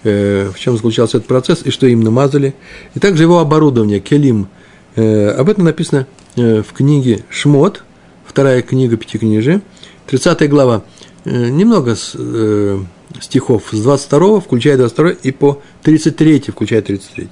э, 0.03 0.51
в 0.53 0.59
чем 0.59 0.75
заключался 0.75 1.17
этот 1.17 1.27
процесс 1.27 1.61
и 1.63 1.71
что 1.71 1.87
им 1.87 2.01
намазали. 2.01 2.55
И 2.93 2.99
также 2.99 3.23
его 3.23 3.39
оборудование, 3.39 3.99
келим. 3.99 4.47
Э, 4.95 5.29
об 5.29 5.49
этом 5.49 5.63
написано 5.63 6.07
э, 6.35 6.61
в 6.61 6.73
книге 6.73 7.23
Шмот, 7.29 7.83
вторая 8.25 8.61
книга 8.61 8.97
Пятикнижия, 8.97 9.61
30 10.07 10.49
глава. 10.49 10.83
Э, 11.29 11.49
немного 11.49 11.97
э, 12.13 12.79
стихов 13.19 13.63
с 13.73 13.81
22, 13.81 14.39
включая 14.39 14.77
22 14.77 15.09
и 15.23 15.31
по 15.31 15.61
33, 15.83 16.39
включая 16.51 16.81
33. 16.81 17.29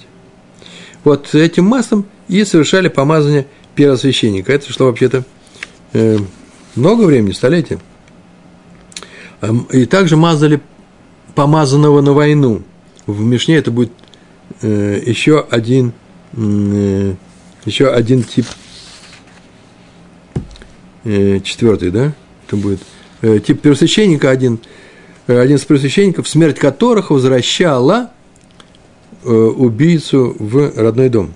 Вот 1.06 1.34
этим 1.34 1.64
маслом 1.66 2.06
и 2.28 2.44
совершали 2.44 2.90
помазание 2.90 3.48
первосвященника. 3.74 4.52
Это 4.52 4.70
шло 4.74 4.88
вообще-то 4.88 5.24
э, 5.94 6.18
много 6.76 7.04
времени, 7.04 7.32
столетия. 7.32 7.80
И 9.72 9.86
также 9.86 10.18
мазали 10.18 10.60
помазанного 11.34 12.02
на 12.02 12.12
войну. 12.12 12.64
В 13.06 13.22
Мишне 13.22 13.56
это 13.58 13.72
будет 13.72 13.92
еще 14.62 15.46
один, 15.52 15.94
еще 16.34 17.90
один 17.90 18.24
тип, 18.24 18.48
четвертый, 21.04 21.92
да? 21.92 22.14
Это 22.48 22.56
будет– 22.56 22.80
тип 23.40 23.62
первосвященника 23.62 24.30
один, 24.30 24.60
э, 25.28 25.40
один 25.40 25.58
из 25.58 25.66
первосвященников, 25.66 26.28
смерть 26.28 26.60
которых 26.60 27.10
возвращала 27.10 28.12
э, 29.24 29.30
убийцу 29.30 30.36
в 30.38 30.74
родной 30.76 31.10
дом. 31.10 31.34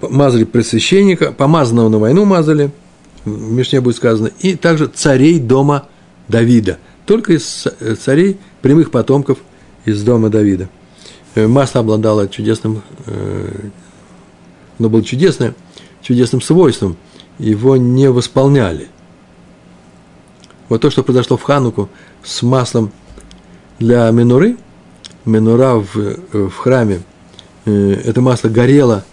Мазали 0.00 0.44
пресвященника, 0.44 1.32
помазанного 1.32 1.88
на 1.88 1.98
войну 1.98 2.24
мазали, 2.26 2.70
в 3.24 3.52
Мишне 3.52 3.80
будет 3.80 3.96
сказано, 3.96 4.30
и 4.40 4.54
также 4.54 4.86
царей 4.86 5.40
дома 5.40 5.88
Давида, 6.28 6.78
только 7.06 7.32
из 7.32 7.66
царей 7.98 8.36
прямых 8.60 8.90
потомков 8.90 9.38
из 9.86 10.02
дома 10.02 10.28
Давида. 10.28 10.68
Масло 11.34 11.80
обладало 11.80 12.28
чудесным, 12.28 12.82
оно 14.78 14.90
было 14.90 15.02
чудесное, 15.02 15.54
чудесным 16.02 16.42
свойством, 16.42 16.96
его 17.38 17.78
не 17.78 18.10
восполняли– 18.10 18.88
вот 20.68 20.80
то, 20.82 20.90
что 20.90 21.02
произошло 21.02 21.36
в 21.36 21.42
Хануку 21.42 21.88
с 22.22 22.42
маслом 22.42 22.92
для 23.78 24.10
менуры, 24.10 24.56
менура 25.24 25.74
в, 25.74 25.94
в 26.32 26.50
храме, 26.50 27.02
э, 27.64 27.92
это 28.04 28.20
масло 28.20 28.48
горело, 28.48 29.04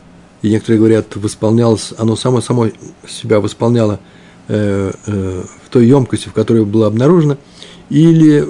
и 0.41 0.49
некоторые 0.49 0.79
говорят, 0.79 1.15
восполнялось, 1.15 1.93
оно 1.97 2.15
само, 2.15 2.41
само 2.41 2.67
себя 3.07 3.39
восполняло 3.39 3.99
э, 4.47 4.91
э, 5.05 5.43
в 5.63 5.69
той 5.69 5.87
емкости, 5.87 6.27
в 6.27 6.33
которой 6.33 6.65
было 6.65 6.87
обнаружено, 6.87 7.37
или 7.89 8.45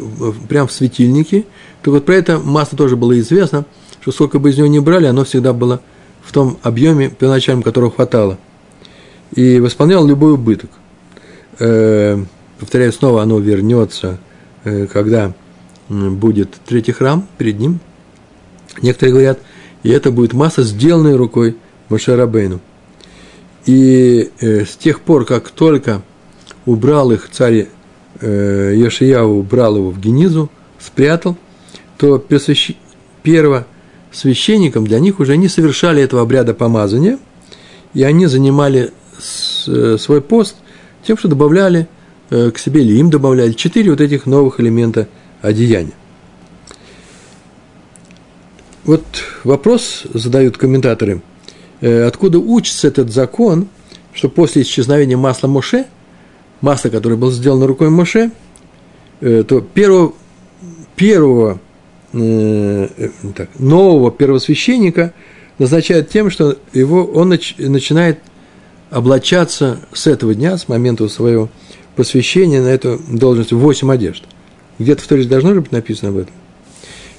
прямо 0.47 0.67
в 0.67 0.71
светильнике. 0.71 1.45
Так 1.81 1.93
вот, 1.93 2.05
про 2.05 2.15
это 2.15 2.39
масло 2.39 2.77
тоже 2.77 2.95
было 2.95 3.17
известно, 3.19 3.65
что 4.01 4.12
сколько 4.12 4.39
бы 4.39 4.50
из 4.50 4.57
него 4.57 4.67
ни 4.67 4.79
брали, 4.79 5.05
оно 5.05 5.25
всегда 5.25 5.53
было 5.53 5.81
в 6.24 6.31
том 6.31 6.57
объеме, 6.63 7.09
первоначальном 7.09 7.62
которого 7.62 7.91
хватало. 7.91 8.39
И 9.33 9.59
восполняло 9.59 10.07
любой 10.07 10.33
убыток 10.33 10.69
повторяю 12.59 12.91
снова, 12.91 13.21
оно 13.21 13.39
вернется, 13.39 14.17
э, 14.63 14.88
когда 14.88 15.33
будет 15.88 16.55
третий 16.65 16.91
храм 16.91 17.27
перед 17.38 17.59
ним. 17.59 17.79
Некоторые 18.81 19.13
говорят, 19.13 19.39
и 19.83 19.89
это 19.89 20.12
будет 20.12 20.33
масса, 20.33 20.63
сделанная 20.63 21.17
рукой 21.17 21.57
Мошерабейну. 21.89 22.59
И 23.65 24.31
э, 24.39 24.65
с 24.65 24.75
тех 24.75 25.01
пор, 25.01 25.25
как 25.25 25.50
только 25.50 26.01
убрал 26.65 27.12
их 27.12 27.29
царь 27.29 27.67
э, 28.21 28.74
Яшияу, 28.75 29.39
убрал 29.39 29.77
его 29.77 29.91
в 29.91 30.00
Генизу, 30.00 30.50
спрятал, 30.79 31.38
то 31.97 32.19
пресвящ... 32.19 32.71
перво 33.24 33.65
священникам 34.12 34.88
для 34.88 35.00
них 35.00 35.19
уже 35.19 35.38
не 35.38 35.47
совершали 35.47 36.01
этого 36.01 36.21
обряда 36.21 36.53
помазания, 36.53 37.19
и 37.93 38.03
они 38.03 38.27
занимали 38.27 38.91
свой 39.17 40.21
пост 40.21 40.55
тем, 41.05 41.17
что 41.17 41.27
добавляли 41.27 41.88
к 42.29 42.58
себе 42.58 42.82
или 42.82 42.98
им 42.98 43.10
добавляли 43.10 43.51
четыре 43.53 43.91
вот 43.91 44.01
этих 44.01 44.25
новых 44.25 44.60
элемента 44.60 45.08
одеяния. 45.41 45.94
Вот 48.86 49.03
вопрос 49.44 50.03
задают 50.13 50.58
комментаторы, 50.58 51.22
э, 51.82 52.03
откуда 52.03 52.38
учится 52.38 52.88
этот 52.88 53.12
закон, 53.12 53.67
что 54.13 54.29
после 54.29 54.62
исчезновения 54.62 55.17
масла 55.17 55.48
Моше, 55.48 55.86
масло, 56.62 56.89
которое 56.89 57.15
было 57.15 57.32
сделано 57.32 57.65
рукой 57.65 57.89
Моше, 57.89 58.32
э, 59.22 59.44
то 59.48 59.62
первого, 59.62 60.13
первого 60.96 61.60
так, 62.12 63.50
нового 63.60 64.10
первосвященника 64.10 65.13
назначают 65.60 66.10
тем, 66.10 66.29
что 66.29 66.58
его, 66.72 67.03
он 67.03 67.29
начинает 67.29 68.20
облачаться 68.89 69.79
с 69.91 70.08
этого 70.08 70.34
дня, 70.34 70.58
с 70.58 70.70
момента 70.70 71.10
своего 71.10 71.50
посвящение 71.96 72.62
на 72.62 72.68
эту 72.68 73.00
должность 73.08 73.52
8 73.52 73.92
одежд. 73.92 74.24
Где-то 74.80 75.02
в 75.02 75.08
Торе 75.08 75.24
должно 75.25 75.54
же 75.54 75.62
быть 75.62 75.72
написано 75.72 76.10
об 76.10 76.18
этом. 76.18 76.34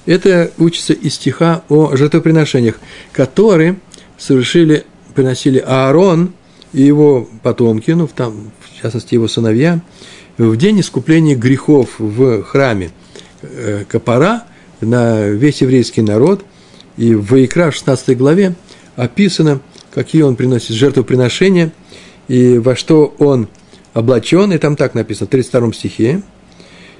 Это 0.05 0.53
учится 0.59 0.93
из 0.93 1.15
стиха 1.15 1.63
о 1.69 1.97
жертвоприношениях, 1.97 2.79
которые 3.13 3.77
совершили, 4.19 4.85
приносили 5.15 5.59
Аарон 5.59 6.33
и 6.73 6.83
его 6.83 7.29
потомки, 7.43 7.91
ну, 7.91 8.07
там, 8.07 8.53
в 8.61 8.83
частности, 8.83 9.15
его 9.15 9.27
сыновья, 9.27 9.81
в 10.39 10.57
день 10.57 10.81
искупления 10.81 11.35
грехов 11.35 11.99
в 11.99 12.43
храме 12.43 12.91
э, 13.43 13.85
Капара 13.89 14.45
на 14.81 15.29
весь 15.29 15.63
еврейский 15.63 16.03
народ. 16.03 16.45
И 16.97 17.15
в 17.15 17.31
Ваикра, 17.31 17.71
16 17.71 18.17
главе, 18.17 18.55
описано, 18.97 19.61
какие 19.93 20.23
он 20.23 20.37
приносит 20.37 20.77
жертвоприношения 20.77 21.73
и 22.29 22.59
во 22.59 22.77
что 22.77 23.15
он 23.19 23.49
облачен, 23.97 24.57
там 24.59 24.77
так 24.77 24.95
написано, 24.95 25.27
в 25.27 25.31
32 25.31 25.73
стихе, 25.73 26.23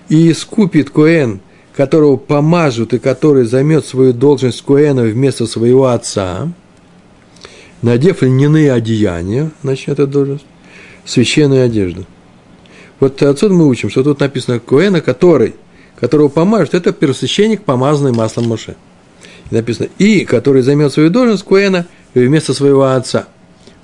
«И 0.09 0.31
искупит 0.31 0.89
Коэн, 0.89 1.41
которого 1.77 2.17
помажут 2.17 2.95
и 2.95 2.99
который 2.99 3.45
займет 3.45 3.85
свою 3.85 4.15
должность 4.15 4.63
Коэна 4.63 5.03
вместо 5.03 5.47
своего 5.47 5.89
отца, 5.89 6.51
надев 7.83 8.23
льняные 8.23 8.73
одеяния, 8.73 9.51
значит, 9.63 9.91
эта 9.91 10.07
должность, 10.07 10.47
священную 11.05 11.67
одежду». 11.67 12.07
Вот 12.99 13.23
отсюда 13.23 13.53
мы 13.53 13.67
учим, 13.67 13.91
что 13.91 14.03
тут 14.03 14.21
написано 14.21 14.59
Коэна, 14.59 15.03
который, 15.03 15.55
которого 16.01 16.29
помажут, 16.29 16.73
это 16.73 16.93
первосвященник, 16.95 17.63
помазанный 17.63 18.13
маслом 18.13 18.49
Моше. 18.49 18.75
И 19.51 19.55
написано, 19.55 19.89
и 19.99 20.25
который 20.25 20.63
займет 20.63 20.95
свою 20.95 21.11
должность 21.11 21.45
Коэна 21.45 21.87
вместо 22.15 22.55
своего 22.55 22.85
отца. 22.85 23.27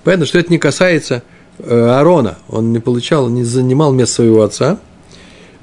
Понятно, 0.03 0.25
что 0.25 0.39
это 0.39 0.51
не 0.51 0.59
касается 0.59 1.23
Аарона, 1.67 2.39
он 2.49 2.73
не 2.73 2.79
получал, 2.79 3.29
не 3.29 3.45
занимал 3.45 3.93
место 3.93 4.17
своего 4.17 4.43
отца, 4.43 4.79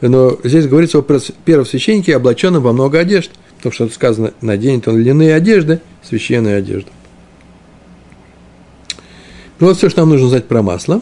но 0.01 0.37
здесь 0.43 0.67
говорится 0.67 0.99
о 0.99 1.01
первосвященнике, 1.01 2.15
облаченном 2.15 2.63
во 2.63 2.73
много 2.73 2.99
одежд, 2.99 3.31
потому 3.57 3.73
что 3.73 3.89
сказано, 3.89 4.33
наденет 4.41 4.87
он 4.87 4.97
льняные 4.97 5.35
одежды, 5.35 5.81
священные 6.03 6.55
одежды. 6.55 6.89
Ну 9.59 9.67
вот 9.67 9.77
все, 9.77 9.89
что 9.89 10.01
нам 10.01 10.09
нужно 10.09 10.29
знать 10.29 10.47
про 10.47 10.61
масло. 10.61 11.01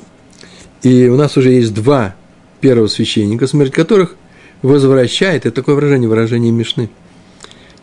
И 0.82 1.08
у 1.08 1.16
нас 1.16 1.38
уже 1.38 1.52
есть 1.52 1.74
два 1.74 2.16
первого 2.60 2.88
священника, 2.88 3.46
смерть 3.46 3.72
которых 3.72 4.16
возвращает, 4.62 5.46
это 5.46 5.56
такое 5.56 5.76
выражение, 5.76 6.10
выражение 6.10 6.52
Мишны, 6.52 6.90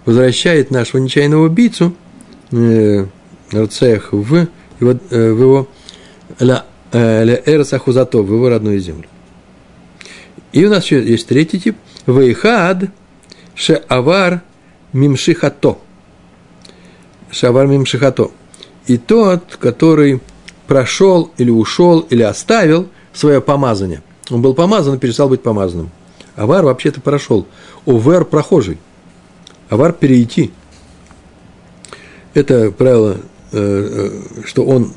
возвращает 0.04 0.71
нашего 0.71 1.00
нечаянного 1.00 1.47
убийцу, 1.47 1.94
э, 2.50 3.06
Рцех, 3.52 4.12
в 4.12 4.47
его, 4.80 4.94
э, 5.11 5.33
в 5.33 5.40
его 5.40 5.68
Эрс 6.99 7.73
Ахузато, 7.73 8.23
в 8.23 8.33
его 8.33 8.49
родную 8.49 8.79
землю. 8.81 9.09
И 10.53 10.65
у 10.65 10.71
нас 10.71 10.85
еще 10.85 11.03
есть 11.05 11.27
третий 11.27 11.59
тип. 11.59 11.77
Вейхад 12.07 12.91
Шеавар 13.55 14.43
Мимшихато. 14.93 15.79
Шавар 17.31 17.67
Мимшихато. 17.67 18.31
И 18.87 18.99
тот, 18.99 19.57
который 19.57 20.21
прошел 20.67 21.33
или 21.39 21.51
ушел, 21.51 22.01
или 22.01 22.23
оставил 22.23 22.89
свое 23.13 23.41
помазание. 23.41 24.03
Он 24.31 24.43
был 24.43 24.55
помазан 24.55 24.95
и 24.95 24.99
перестал 24.99 25.29
быть 25.29 25.43
помазанным. 25.43 25.91
Авар 26.37 26.65
вообще-то 26.65 27.01
прошел. 27.01 27.47
Увер– 27.85 28.25
прохожий. 28.27 28.79
Авар– 29.69 29.93
перейти. 29.95 30.53
Это 32.33 32.71
правило, 32.71 33.19
э, 33.53 34.11
э, 34.33 34.43
что 34.45 34.65
он 34.65 34.93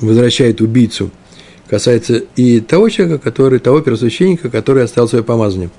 возвращает 0.00 0.60
убийцу, 0.60 1.10
касается 1.68 2.22
и 2.36 2.60
того 2.60 2.88
человека, 2.88 3.18
который, 3.22 3.58
того 3.58 3.80
первосвященника, 3.80 4.50
который 4.50 4.84
оставил 4.84 5.08
свое 5.08 5.24
помазание. 5.24 5.70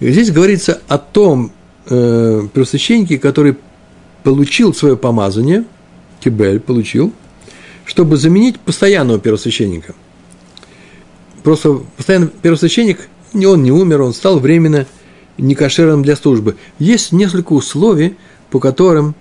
Здесь 0.00 0.30
говорится 0.30 0.80
о 0.88 0.98
том 0.98 1.52
э, 1.88 2.42
первосвященнике, 2.52 3.18
который 3.18 3.56
получил 4.22 4.74
свое 4.74 4.96
помазание, 4.96 5.64
Кибель 6.20 6.60
получил, 6.60 7.12
чтобы 7.84 8.16
заменить 8.16 8.58
постоянного 8.60 9.18
первосвященника. 9.18 9.94
Просто 11.42 11.80
постоянный 11.96 12.28
первосвященник, 12.28 13.08
он 13.34 13.62
не 13.62 13.72
умер, 13.72 14.02
он 14.02 14.14
стал 14.14 14.38
временно 14.38 14.86
некошерным 15.38 16.02
для 16.02 16.14
службы. 16.16 16.56
Есть 16.78 17.12
несколько 17.12 17.52
условий, 17.52 18.16
по 18.50 18.60
которым, 18.60 19.14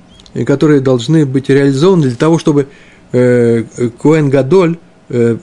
которые 0.46 0.82
должны 0.82 1.26
быть 1.26 1.50
реализованы 1.50 2.04
для 2.04 2.16
того, 2.16 2.38
чтобы 2.38 2.68
э, 3.12 3.64
Коэн 4.00 4.30
Гадоль 4.30 4.78
э, 5.10 5.38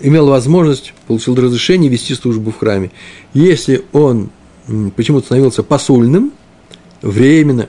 имел 0.00 0.26
возможность, 0.26 0.94
получил 1.06 1.34
разрешение 1.34 1.90
вести 1.90 2.14
службу 2.14 2.50
в 2.50 2.58
храме. 2.58 2.90
Если 3.34 3.84
он 3.92 4.30
почему-то 4.96 5.26
становился 5.26 5.62
посульным, 5.62 6.32
временно, 7.02 7.68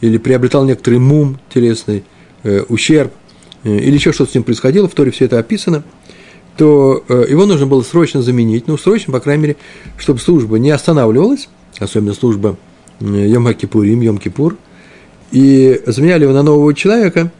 или 0.00 0.18
приобретал 0.18 0.64
некоторый 0.64 0.98
мум 0.98 1.38
телесный, 1.52 2.04
э, 2.42 2.62
ущерб, 2.68 3.12
э, 3.64 3.78
или 3.78 3.94
еще 3.94 4.12
что-то 4.12 4.30
с 4.30 4.34
ним 4.34 4.44
происходило, 4.44 4.88
в 4.88 4.94
Торе 4.94 5.10
все 5.10 5.26
это 5.26 5.38
описано, 5.38 5.82
то 6.56 7.04
э, 7.08 7.26
его 7.28 7.46
нужно 7.46 7.66
было 7.66 7.82
срочно 7.82 8.22
заменить, 8.22 8.66
ну, 8.66 8.78
срочно, 8.78 9.12
по 9.12 9.20
крайней 9.20 9.42
мере, 9.42 9.56
чтобы 9.98 10.20
служба 10.20 10.58
не 10.58 10.70
останавливалась, 10.70 11.48
особенно 11.78 12.14
служба 12.14 12.56
Йом-Кипурим, 13.00 14.00
Йом-Кипур, 14.00 14.56
и 15.32 15.82
заменяли 15.86 16.24
его 16.24 16.32
на 16.32 16.42
нового 16.42 16.74
человека– 16.74 17.30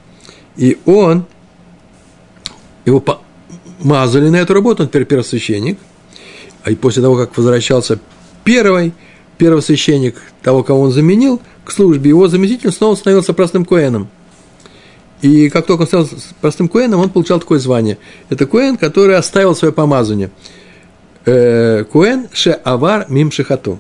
и 0.57 0.79
он, 0.87 1.25
его 2.85 3.03
мазали 3.81 4.29
на 4.29 4.37
эту 4.37 4.55
работу, 4.55 4.83
он 4.83 4.89
теперь 4.89 5.05
первосвященник. 5.05 5.79
А 6.63 6.71
и 6.71 6.75
после 6.75 7.03
того, 7.03 7.17
как 7.17 7.37
возвращался 7.37 7.99
первый 8.45 8.93
первосвященник, 9.39 10.17
того, 10.43 10.63
кого 10.63 10.83
он 10.83 10.93
заменил, 10.93 11.41
к 11.65 11.73
службе, 11.73 12.11
его 12.11 12.29
заместитель 12.29 12.73
снова 12.73 12.95
становился 12.95 13.33
простым 13.33 13.65
коэном. 13.65 14.09
И 15.23 15.49
как 15.51 15.67
только 15.67 15.83
он 15.83 15.87
стал 15.87 16.09
простым 16.41 16.69
коэном, 16.69 17.01
он 17.01 17.11
получал 17.11 17.41
такое 17.41 17.59
звание. 17.59 17.99
Это 18.29 18.47
коэн, 18.47 18.77
который 18.77 19.17
оставил 19.17 19.55
свое 19.55 19.73
помазание. 19.73 20.31
Э, 21.27 21.85
коэн 21.85 22.29
ше 22.33 22.51
авар 22.51 23.07
мим 23.09 23.31
шихату. 23.31 23.79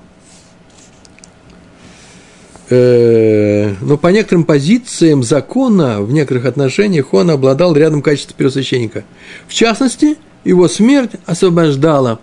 Э, 2.70 3.74
но 3.80 3.98
по 3.98 4.06
некоторым 4.08 4.44
позициям 4.44 5.24
закона, 5.24 6.00
в 6.02 6.12
некоторых 6.12 6.44
отношениях, 6.44 7.12
он 7.12 7.30
обладал 7.30 7.74
рядом 7.74 8.00
качеств 8.00 8.34
первосвященника. 8.34 9.02
В 9.48 9.52
частности, 9.52 10.16
его 10.44 10.68
смерть 10.68 11.10
освобождала 11.26 12.20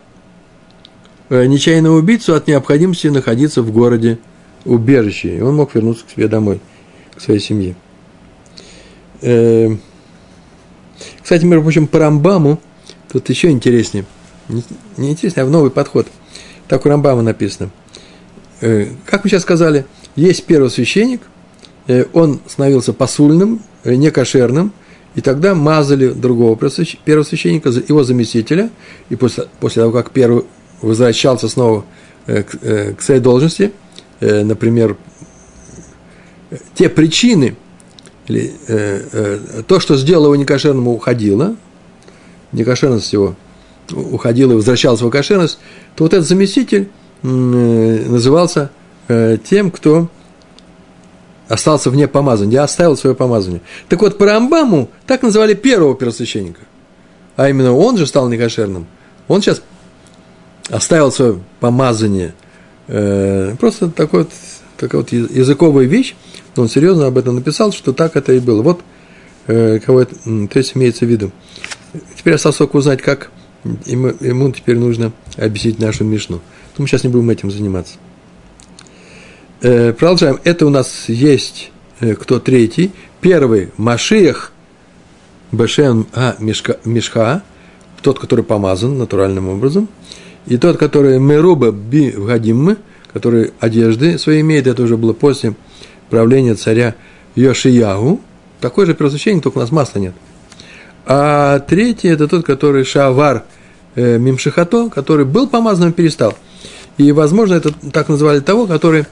э, 1.30 1.46
нечаянного 1.46 1.98
убийцу 1.98 2.34
от 2.34 2.48
необходимости 2.48 3.08
находиться 3.08 3.62
в 3.62 3.72
городе 3.74 4.20
убежище, 4.64 5.38
и 5.38 5.42
он 5.42 5.58
мог 5.58 5.76
вернуться 5.76 6.06
к 6.06 6.12
себе 6.12 6.30
домой, 6.30 6.62
к 7.14 7.22
своей 7.22 7.42
семье. 7.42 7.76
Э, 9.22 9.76
кстати, 11.22 11.44
между 11.44 11.64
прочим, 11.64 11.88
по 11.88 12.00
Рамбаму 12.00 12.62
тут 13.12 13.30
еще 13.30 13.50
интереснее. 13.50 14.06
Не 14.48 15.12
интереснее, 15.12 15.44
а 15.44 15.46
в 15.46 15.52
новый 15.52 15.72
подход. 15.72 16.08
Так 16.70 16.86
у 16.86 16.90
Рамбама 16.90 17.22
написано. 17.22 17.70
Как 18.60 19.24
мы 19.24 19.30
сейчас 19.30 19.42
сказали– 19.42 19.86
есть 20.18 20.46
первосвященник, 20.46 21.22
э, 21.88 22.06
он 22.12 22.42
становился 22.48 22.92
посульным, 22.92 23.62
э, 23.84 23.94
некошерным, 23.96 24.74
и 25.16 25.22
тогда 25.22 25.56
мазали 25.56 26.10
другого 26.10 26.56
первосвященника, 26.56 27.70
его 27.70 28.04
заместителя, 28.04 28.70
и 29.10 29.16
после, 29.16 29.46
после 29.60 29.84
того, 29.84 29.94
как 29.94 30.12
первый 30.12 30.44
возвращался 30.82 31.48
снова 31.48 31.86
э, 32.26 32.44
к, 32.44 32.98
к 32.98 33.02
своей 33.02 33.22
должности, 33.22 33.72
например, 34.20 34.98
те 36.74 36.90
причины, 36.90 37.56
или, 38.28 38.52
то, 39.68 39.80
что 39.80 39.96
сделало 39.96 40.26
его 40.26 40.36
некошерным, 40.36 40.88
уходило, 40.88 41.56
некошерность 42.52 43.14
его 43.14 43.36
уходила 43.92 44.54
и 44.54 44.56
возвращалась 44.56 45.02
в 45.02 45.10
кошерность, 45.12 45.60
то 45.96 46.04
вот 46.04 46.14
этот 46.14 46.28
заместитель 46.28 46.90
назывался 47.22 48.72
Э, 49.08 49.38
тем, 49.43 49.72
кто 49.72 50.10
остался 51.48 51.89
вне 51.89 52.08
помазания, 52.08 52.62
оставил 52.62 52.98
свое 52.98 53.15
помазание. 53.15 53.62
Так 53.88 54.02
вот, 54.02 54.17
по 54.17 54.88
так 55.06 55.22
называли 55.22 55.54
первого 55.54 55.96
первосвященника. 55.96 56.62
А 57.38 57.50
именно 57.50 57.74
он 57.74 57.98
же 57.98 58.06
стал 58.06 58.28
некошерным. 58.30 58.88
Он 59.28 59.41
сейчас 59.41 59.62
оставил 60.70 61.12
свое 61.12 61.39
помазание. 61.60 62.34
Э, 62.88 63.56
просто 63.60 63.89
такой 63.89 64.24
вот, 64.24 64.32
такая 64.78 65.02
вот 65.02 65.12
языковая 65.12 65.86
вещь, 65.86 66.15
он 66.56 66.67
серьезно 66.67 67.08
об 67.08 67.17
этом 67.17 67.36
написал, 67.36 67.72
что 67.72 67.93
так 67.93 68.15
это 68.15 68.34
и 68.34 68.39
было. 68.39 68.62
Вот 68.62 68.82
э, 69.48 69.80
кого 69.80 70.02
это, 70.02 70.15
то 70.26 70.58
есть 70.58 70.76
имеется 70.76 71.06
в 71.06 71.10
виду. 71.10 71.32
Теперь 72.17 72.34
осталось 72.34 72.58
только 72.58 72.76
узнать, 72.76 73.02
как 73.02 73.32
ему, 73.86 74.13
ему 74.20 74.52
теперь 74.52 74.78
нужно 74.78 75.13
объяснить 75.38 75.80
нашу 75.80 76.04
Мишну. 76.04 76.41
Но 76.78 76.82
мы 76.82 76.88
сейчас 76.88 77.04
не 77.04 77.10
будем 77.10 77.30
этим 77.30 77.52
заниматься. 77.52 77.96
Э, 79.60 79.91
продолжаем. 79.91 80.39
Это 80.43 80.67
у 80.67 80.70
нас 80.70 81.06
есть 81.08 81.72
э, 82.00 82.13
кто 82.13 82.39
третий. 82.39 82.91
Первый– 83.22 83.72
Машиях 83.78 84.52
Бешен 85.52 86.06
А 86.13 86.36
Мишка, 86.38 86.78
Мишха, 86.86 87.41
тот, 88.04 88.20
который 88.20 88.46
помазан 88.46 89.00
натуральным 89.00 89.50
образом. 89.50 89.89
И 90.46 90.58
тот, 90.58 90.78
который 90.78 91.17
Меруба 91.17 91.72
Би 91.72 92.12
Вгадиммы, 92.12 92.78
который 93.12 93.52
одежды 93.60 94.20
свои 94.20 94.41
имеет, 94.41 94.67
это 94.67 94.84
уже 94.84 94.96
было 94.96 95.13
после 95.13 95.56
правления 96.12 96.54
царя 96.54 96.93
Йошиягу, 97.34 98.22
такой 98.62 98.86
же 98.86 98.93
первосвященник, 98.93 99.41
только 99.41 99.58
у 99.58 99.62
нас 99.62 99.72
масла 99.72 99.98
нет. 99.98 100.13
А 101.08 101.60
третий– 101.62 102.08
это 102.10 102.28
тот, 102.28 102.46
который 102.46 102.84
Шавар 102.84 103.43
э, 103.96 104.20
Мимшихато, 104.20 104.91
который 104.91 105.26
был 105.26 105.48
помазанным 105.48 105.89
и 105.89 105.96
перестал. 105.96 106.38
И, 107.00 107.12
возможно, 107.12 107.56
это 107.56 107.74
так 107.91 108.08
называли 108.08 108.39
того, 108.39 108.67
который 108.67 109.06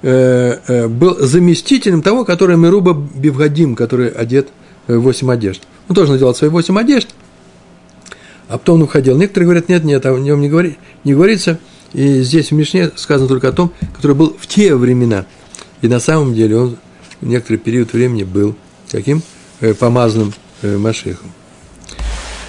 был 0.00 1.16
заместителем 1.18 2.02
того, 2.02 2.24
который 2.24 2.56
Меруба 2.56 2.94
Бивгадим, 2.94 3.74
который 3.74 4.08
одет 4.08 4.48
в 4.86 4.98
восемь 4.98 5.30
одежд. 5.30 5.62
Он 5.88 5.96
тоже 5.96 6.12
надевал 6.12 6.34
свои 6.34 6.50
восемь 6.50 6.78
одежд, 6.78 7.08
а 8.48 8.58
потом 8.58 8.76
он 8.76 8.82
уходил. 8.82 9.16
Некоторые 9.16 9.46
говорят, 9.46 9.68
нет, 9.68 9.84
нет, 9.84 10.06
о 10.06 10.18
нем 10.18 10.40
не, 10.40 10.48
говори, 10.48 10.76
не 11.04 11.14
говорится. 11.14 11.58
И 11.92 12.20
здесь 12.20 12.50
в 12.50 12.54
Мишне 12.54 12.90
сказано 12.96 13.28
только 13.28 13.48
о 13.48 13.52
том, 13.52 13.72
который 13.96 14.14
был 14.14 14.36
в 14.38 14.46
те 14.46 14.74
времена. 14.74 15.26
И 15.82 15.88
на 15.88 16.00
самом 16.00 16.34
деле 16.34 16.56
он 16.56 16.76
некоторый 17.20 17.56
период 17.56 17.92
времени 17.92 18.24
был 18.24 18.54
каким? 18.90 19.22
Э, 19.60 19.74
помазанным 19.74 20.32
э, 20.62 20.76
Машехом. 20.76 21.30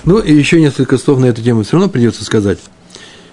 Ну, 0.05 0.19
и 0.19 0.33
еще 0.33 0.61
несколько 0.61 0.97
слов 0.97 1.19
на 1.19 1.25
эту 1.25 1.41
тему 1.41 1.63
все 1.63 1.73
равно 1.73 1.89
придется 1.89 2.23
сказать. 2.23 2.59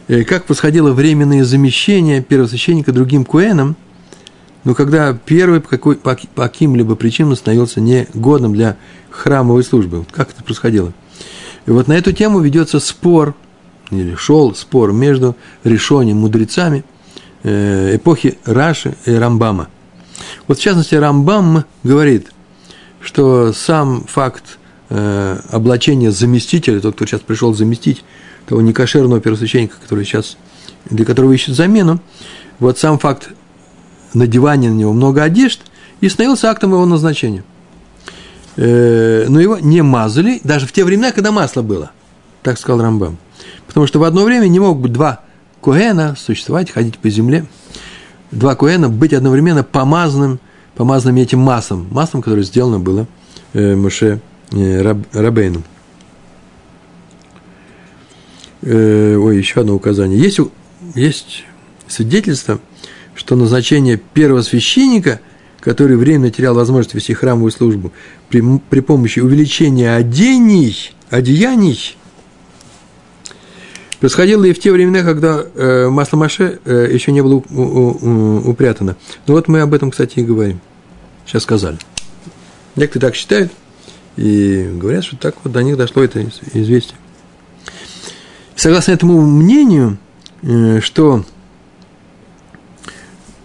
Э, 0.08 0.24
как 0.24 0.44
происходило 0.44 0.92
временное 0.92 1.44
замещение 1.44 2.22
первосвященника 2.22 2.92
другим 2.92 3.24
куэном, 3.24 3.76
но 4.66 4.74
когда 4.74 5.14
первый 5.14 5.60
по, 5.60 5.68
какой, 5.68 5.94
по, 5.94 6.18
по 6.34 6.42
каким-либо 6.42 6.96
причинам 6.96 7.36
становился 7.36 7.80
негодным 7.80 8.52
для 8.52 8.76
храмовой 9.10 9.62
службы. 9.62 10.04
Как 10.10 10.30
это 10.32 10.42
происходило? 10.42 10.92
И 11.66 11.70
вот 11.70 11.86
на 11.86 11.92
эту 11.92 12.12
тему 12.12 12.40
ведется 12.40 12.80
спор, 12.80 13.36
или 13.92 14.16
шел 14.16 14.56
спор 14.56 14.92
между 14.92 15.36
решением 15.62 16.16
мудрецами 16.18 16.84
эпохи 17.44 18.38
Раши 18.44 18.96
и 19.04 19.12
Рамбама. 19.12 19.68
Вот 20.48 20.58
в 20.58 20.60
частности 20.60 20.96
Рамбам 20.96 21.64
говорит, 21.84 22.32
что 23.00 23.52
сам 23.52 24.04
факт 24.08 24.58
э, 24.88 25.38
облачения 25.50 26.10
заместителя, 26.10 26.80
тот, 26.80 26.96
кто 26.96 27.06
сейчас 27.06 27.20
пришел 27.20 27.54
заместить 27.54 28.02
того 28.48 28.62
некошерного 28.62 29.20
первосвященника, 29.20 29.76
который 29.80 30.04
сейчас, 30.04 30.36
для 30.90 31.04
которого 31.04 31.30
ищет 31.30 31.54
замену, 31.54 32.00
вот 32.58 32.80
сам 32.80 32.98
факт 32.98 33.28
надевания 34.16 34.70
на 34.70 34.74
него 34.74 34.92
много 34.92 35.22
одежд 35.22 35.60
и 36.00 36.08
становился 36.08 36.50
актом 36.50 36.72
его 36.72 36.86
назначения. 36.86 37.44
Э, 38.56 39.26
но 39.28 39.40
его 39.40 39.58
не 39.58 39.82
мазали, 39.82 40.40
даже 40.42 40.66
в 40.66 40.72
те 40.72 40.84
времена, 40.84 41.12
когда 41.12 41.30
масло 41.30 41.62
было, 41.62 41.90
так 42.42 42.58
сказал 42.58 42.80
Рамбам. 42.80 43.18
Потому 43.66 43.86
что 43.86 43.98
в 43.98 44.04
одно 44.04 44.24
время 44.24 44.48
не 44.48 44.60
могут 44.60 44.82
быть 44.82 44.92
два 44.92 45.20
Коэна 45.62 46.16
существовать, 46.16 46.70
ходить 46.70 46.98
по 46.98 47.10
земле, 47.10 47.46
два 48.30 48.54
Коэна 48.54 48.88
быть 48.88 49.12
одновременно 49.12 49.62
помазанным 49.62 50.40
помазанным 50.74 51.16
этим 51.16 51.38
маслом, 51.38 51.88
маслом, 51.90 52.20
которое 52.20 52.42
сделано 52.42 52.78
было 52.78 53.06
э, 53.54 53.74
Моше 53.74 54.20
э, 54.52 54.82
Раб, 54.82 54.98
Рабейном. 55.12 55.64
Ой, 58.62 59.38
еще 59.38 59.60
одно 59.60 59.74
указание. 59.74 60.18
Есть, 60.18 60.40
есть 60.94 61.44
свидетельство, 61.86 62.58
что 63.16 63.34
назначение 63.34 63.96
первого 63.96 64.42
священника, 64.42 65.20
который 65.60 65.96
временно 65.96 66.30
терял 66.30 66.54
возможность 66.54 66.94
вести 66.94 67.14
храмовую 67.14 67.50
службу, 67.50 67.92
при, 68.28 68.42
при 68.70 68.80
помощи 68.80 69.18
увеличения 69.18 69.96
одений, 69.96 70.92
одеяний, 71.10 71.96
происходило 73.98 74.44
и 74.44 74.52
в 74.52 74.60
те 74.60 74.70
времена, 74.70 75.02
когда 75.02 75.44
э, 75.54 75.88
масло 75.88 76.18
Маше 76.18 76.60
э, 76.64 76.90
еще 76.92 77.10
не 77.10 77.22
было 77.22 77.34
у, 77.34 77.42
у, 77.50 77.98
у, 78.00 78.50
упрятано. 78.50 78.96
Ну 79.26 79.34
вот 79.34 79.48
мы 79.48 79.60
об 79.60 79.74
этом, 79.74 79.90
кстати, 79.90 80.20
и 80.20 80.22
говорим. 80.22 80.60
Сейчас 81.24 81.42
сказали. 81.42 81.78
Некоторые 82.76 83.10
так 83.10 83.16
считают 83.16 83.52
и 84.16 84.70
говорят, 84.74 85.04
что 85.04 85.16
так 85.16 85.34
вот 85.42 85.52
до 85.52 85.62
них 85.62 85.76
дошло 85.76 86.04
это 86.04 86.24
известие. 86.52 86.96
Согласно 88.54 88.92
этому 88.92 89.20
мнению, 89.22 89.98
э, 90.42 90.80
что 90.80 91.24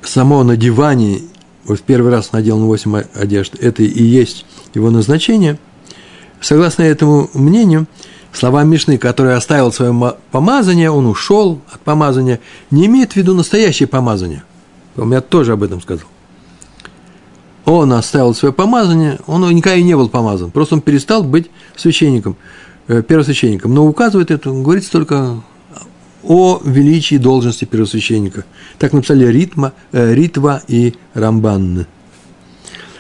само 0.04 0.44
надевание, 0.44 1.22
вот 1.66 1.80
в 1.80 1.84
первый 1.84 2.12
раз 2.12 2.32
надел 2.32 2.58
на 2.58 2.66
8 2.66 3.04
одежд, 3.14 3.56
это 3.60 3.84
и 3.84 4.04
есть 4.04 4.46
его 4.74 4.90
назначение, 4.90 5.60
согласно 6.40 6.84
этому 6.84 7.30
мнению, 7.34 7.88
слова 8.34 8.64
Мишны, 8.64 8.98
который 8.98 9.36
оставил 9.36 9.72
свое 9.72 10.16
помазание, 10.32 10.90
он 10.90 11.06
ушел 11.06 11.62
от 11.72 11.82
помазания, 11.82 12.40
не 12.72 12.86
имеет 12.88 13.14
в 13.14 13.16
виду 13.16 13.34
настоящее 13.34 13.88
помазание. 13.88 14.44
Я 14.98 15.22
тоже 15.22 15.54
об 15.54 15.64
этом 15.64 15.82
сказал 15.82 16.08
он 17.66 17.94
оставил 17.94 18.34
свое 18.34 18.54
помазание, 18.54 19.20
он 19.28 19.48
никогда 19.54 19.78
и 19.78 19.84
не 19.84 19.96
был 19.96 20.10
помазан, 20.10 20.52
просто 20.52 20.76
он 20.76 20.82
перестал 20.82 21.24
быть 21.24 21.50
священником, 21.76 22.36
э, 22.88 23.02
первосвященником. 23.02 23.74
Но 23.74 23.86
указывает 23.86 24.32
это, 24.32 24.50
говорится 24.52 24.92
только 24.92 25.42
о 26.24 26.62
величии 26.64 27.16
должности 27.16 27.66
первосвященника. 27.66 28.46
Так 28.78 28.94
написали 28.94 29.26
Ритма, 29.26 29.74
э, 29.92 30.14
Ритва 30.14 30.62
и 30.68 30.96
Рамбан. 31.14 31.86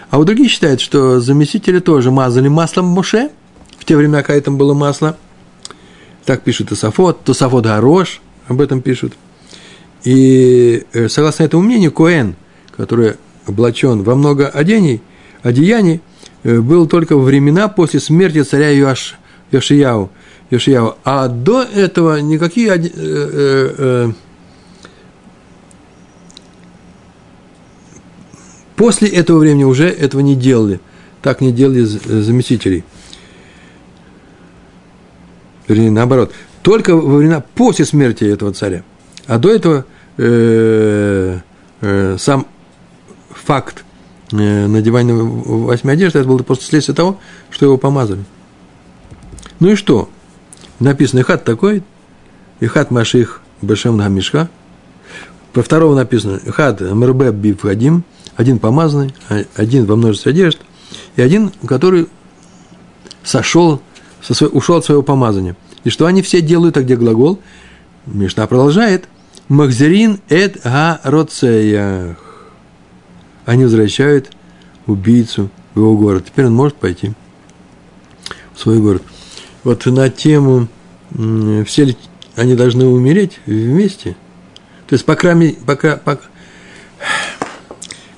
А 0.10 0.20
у 0.20 0.24
других 0.26 0.52
считают, 0.52 0.82
что 0.82 1.22
заместители 1.22 1.80
тоже 1.80 2.12
мазали 2.12 2.50
маслом 2.50 2.86
Моше, 2.86 3.30
в 3.78 3.86
те 3.86 3.96
времена, 3.96 4.24
когда 4.24 4.42
там 4.42 4.58
было 4.58 4.74
масло. 4.74 5.18
Так 6.26 6.44
пишет 6.44 6.70
Тософот, 6.70 7.24
Тософот 7.24 7.66
Горош, 7.66 8.22
об 8.48 8.62
этом 8.62 8.82
пишут. 8.82 9.14
И 10.04 10.84
э, 10.94 11.10
согласно 11.10 11.44
этому 11.44 11.64
мнению, 11.64 11.92
Коэн, 11.92 12.36
который 12.76 13.16
облачен 13.48 14.04
во 14.04 14.16
много 14.16 14.48
одений, 14.48 15.02
одеяний, 15.44 16.02
э, 16.44 16.60
был 16.60 16.88
только 16.88 17.16
во 17.16 17.24
времена 17.24 17.68
после 17.68 18.00
смерти 18.00 18.44
царя 18.44 18.70
Йош, 18.70 19.16
Йошияу, 19.52 20.10
Йошияу. 20.52 20.98
А 21.06 21.30
до 21.30 21.64
этого 21.64 22.20
никакие 22.20 22.72
э, 22.72 22.80
э, 22.84 23.76
э, 23.78 24.12
после 28.76 29.08
этого 29.08 29.40
времени 29.40 29.64
уже 29.64 29.88
этого 29.88 30.22
не 30.22 30.36
делали. 30.36 30.82
Так 31.22 31.40
не 31.40 31.54
делали 31.54 31.84
заместителей. 31.84 32.84
Вернее, 35.68 35.92
наоборот. 35.92 36.34
Только 36.64 36.96
во 36.96 37.18
времена 37.18 37.42
после 37.56 37.86
смерти 37.86 38.26
этого 38.26 38.54
царя. 38.54 38.84
А 39.28 39.40
до 39.40 39.54
этого 39.54 39.86
э, 40.18 41.40
э, 41.80 42.18
сам 42.20 42.46
факт 43.30 43.86
э, 44.34 44.68
надевания 44.68 45.14
восьми 45.14 45.94
одежды, 45.94 46.20
это 46.20 46.28
было 46.28 46.40
просто 46.40 46.66
следствие 46.66 46.96
того, 46.96 47.20
что 47.50 47.66
его 47.66 47.78
помазали. 47.78 48.24
Ну 49.60 49.70
и 49.70 49.76
что? 49.76 50.10
Написано, 50.82 51.24
хат 51.24 51.46
такой, 51.46 51.84
и 52.60 52.65
хат 52.65 52.89
маших 52.89 53.41
бешем 53.62 53.98
гамишха. 53.98 54.50
Про 55.54 55.62
второго 55.62 55.96
написано, 55.96 56.39
хат 56.39 56.82
мрбе 56.82 57.32
бифадим, 57.32 58.04
один 58.36 58.58
помазанный, 58.58 59.13
один 59.56 59.86
во 59.86 59.96
множестве 59.96 60.32
одежд, 60.32 60.60
и 61.15 61.22
один, 61.22 61.52
который 61.67 62.08
сошел, 63.24 63.82
со 64.22 64.34
своего, 64.34 64.58
ушел 64.58 64.78
от 64.78 64.86
своего 64.86 65.04
помазания. 65.04 65.56
И 65.84 65.91
что 65.91 66.08
они 66.08 66.24
все 66.24 66.41
делают, 66.41 66.78
а 66.78 66.82
где 66.82 66.96
глагол? 66.96 67.39
Мишна 68.08 68.48
продолжает. 68.48 69.06
Махзерин 69.50 70.20
эт 70.30 70.63
га 70.63 71.00
роцеях 71.04 72.17
они 73.46 73.65
возвращают 73.65 74.32
убийцу 74.88 75.50
в 75.76 75.80
его 75.80 75.96
город. 75.96 76.26
Теперь 76.26 76.46
он 76.46 76.56
может 76.56 76.76
пойти 76.76 77.13
в 78.56 78.60
свой 78.60 78.80
город. 78.80 79.04
Вот 79.63 79.86
на 79.86 80.10
тему, 80.10 80.67
все 81.65 81.86
ли 81.86 81.97
они 82.36 82.56
должны 82.56 82.86
умереть 82.86 83.39
вместе? 83.45 84.15
То 84.88 84.95
есть, 84.95 85.06
по 85.06 85.15
крайней 85.15 85.58
пока, 85.65 85.97
пока... 85.97 86.24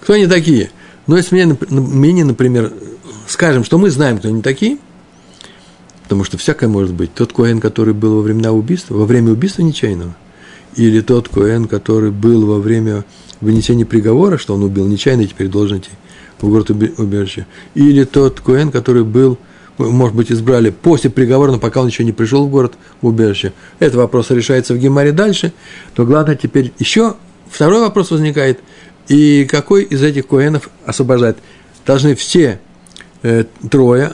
Кто 0.01 0.13
они 0.13 0.27
такие? 0.27 0.71
Ну, 1.07 1.17
если 1.17 1.35
мне, 1.35 1.57
мне, 1.69 2.25
например, 2.25 2.73
скажем, 3.27 3.63
что 3.63 3.77
мы 3.77 3.89
знаем, 3.89 4.17
кто 4.17 4.29
они 4.29 4.41
такие, 4.41 4.77
потому 6.03 6.23
что 6.23 6.37
всякое 6.37 6.67
может 6.67 6.93
быть. 6.93 7.13
Тот 7.13 7.33
Коэн, 7.33 7.59
который 7.59 7.93
был 7.93 8.15
во 8.15 8.21
времена 8.21 8.51
убийства, 8.51 8.95
во 8.95 9.05
время 9.05 9.31
убийства 9.31 9.61
нечаянного, 9.61 10.15
или 10.75 11.01
тот 11.01 11.29
Коэн, 11.29 11.67
который 11.67 12.11
был 12.11 12.45
во 12.45 12.59
время 12.59 13.05
вынесения 13.41 13.85
приговора, 13.85 14.37
что 14.37 14.55
он 14.55 14.63
убил 14.63 14.87
нечаянно 14.87 15.21
и 15.21 15.27
теперь 15.27 15.47
должен 15.47 15.79
идти 15.79 15.89
в 16.39 16.49
город 16.49 16.69
убежище. 16.69 17.45
Или 17.75 18.03
тот 18.03 18.39
Коэн, 18.39 18.71
который 18.71 19.03
был, 19.03 19.37
может 19.77 20.15
быть, 20.15 20.31
избрали 20.31 20.69
после 20.69 21.09
приговора, 21.09 21.51
но 21.51 21.59
пока 21.59 21.81
он 21.81 21.87
еще 21.87 22.03
не 22.03 22.11
пришел 22.11 22.45
в 22.45 22.49
город 22.49 22.73
убежище. 23.01 23.53
Этот 23.79 23.95
вопрос 23.95 24.29
решается 24.31 24.73
в 24.73 24.77
Гемаре 24.77 25.11
дальше. 25.11 25.53
То 25.95 26.05
главное 26.05 26.35
теперь 26.35 26.73
еще 26.79 27.15
второй 27.49 27.81
вопрос 27.81 28.11
возникает. 28.11 28.59
И 29.07 29.45
какой 29.45 29.83
из 29.83 30.01
этих 30.01 30.27
Коэнов 30.27 30.69
освобождает? 30.85 31.37
Должны 31.85 32.15
все 32.15 32.59
э, 33.21 33.45
трое, 33.69 34.13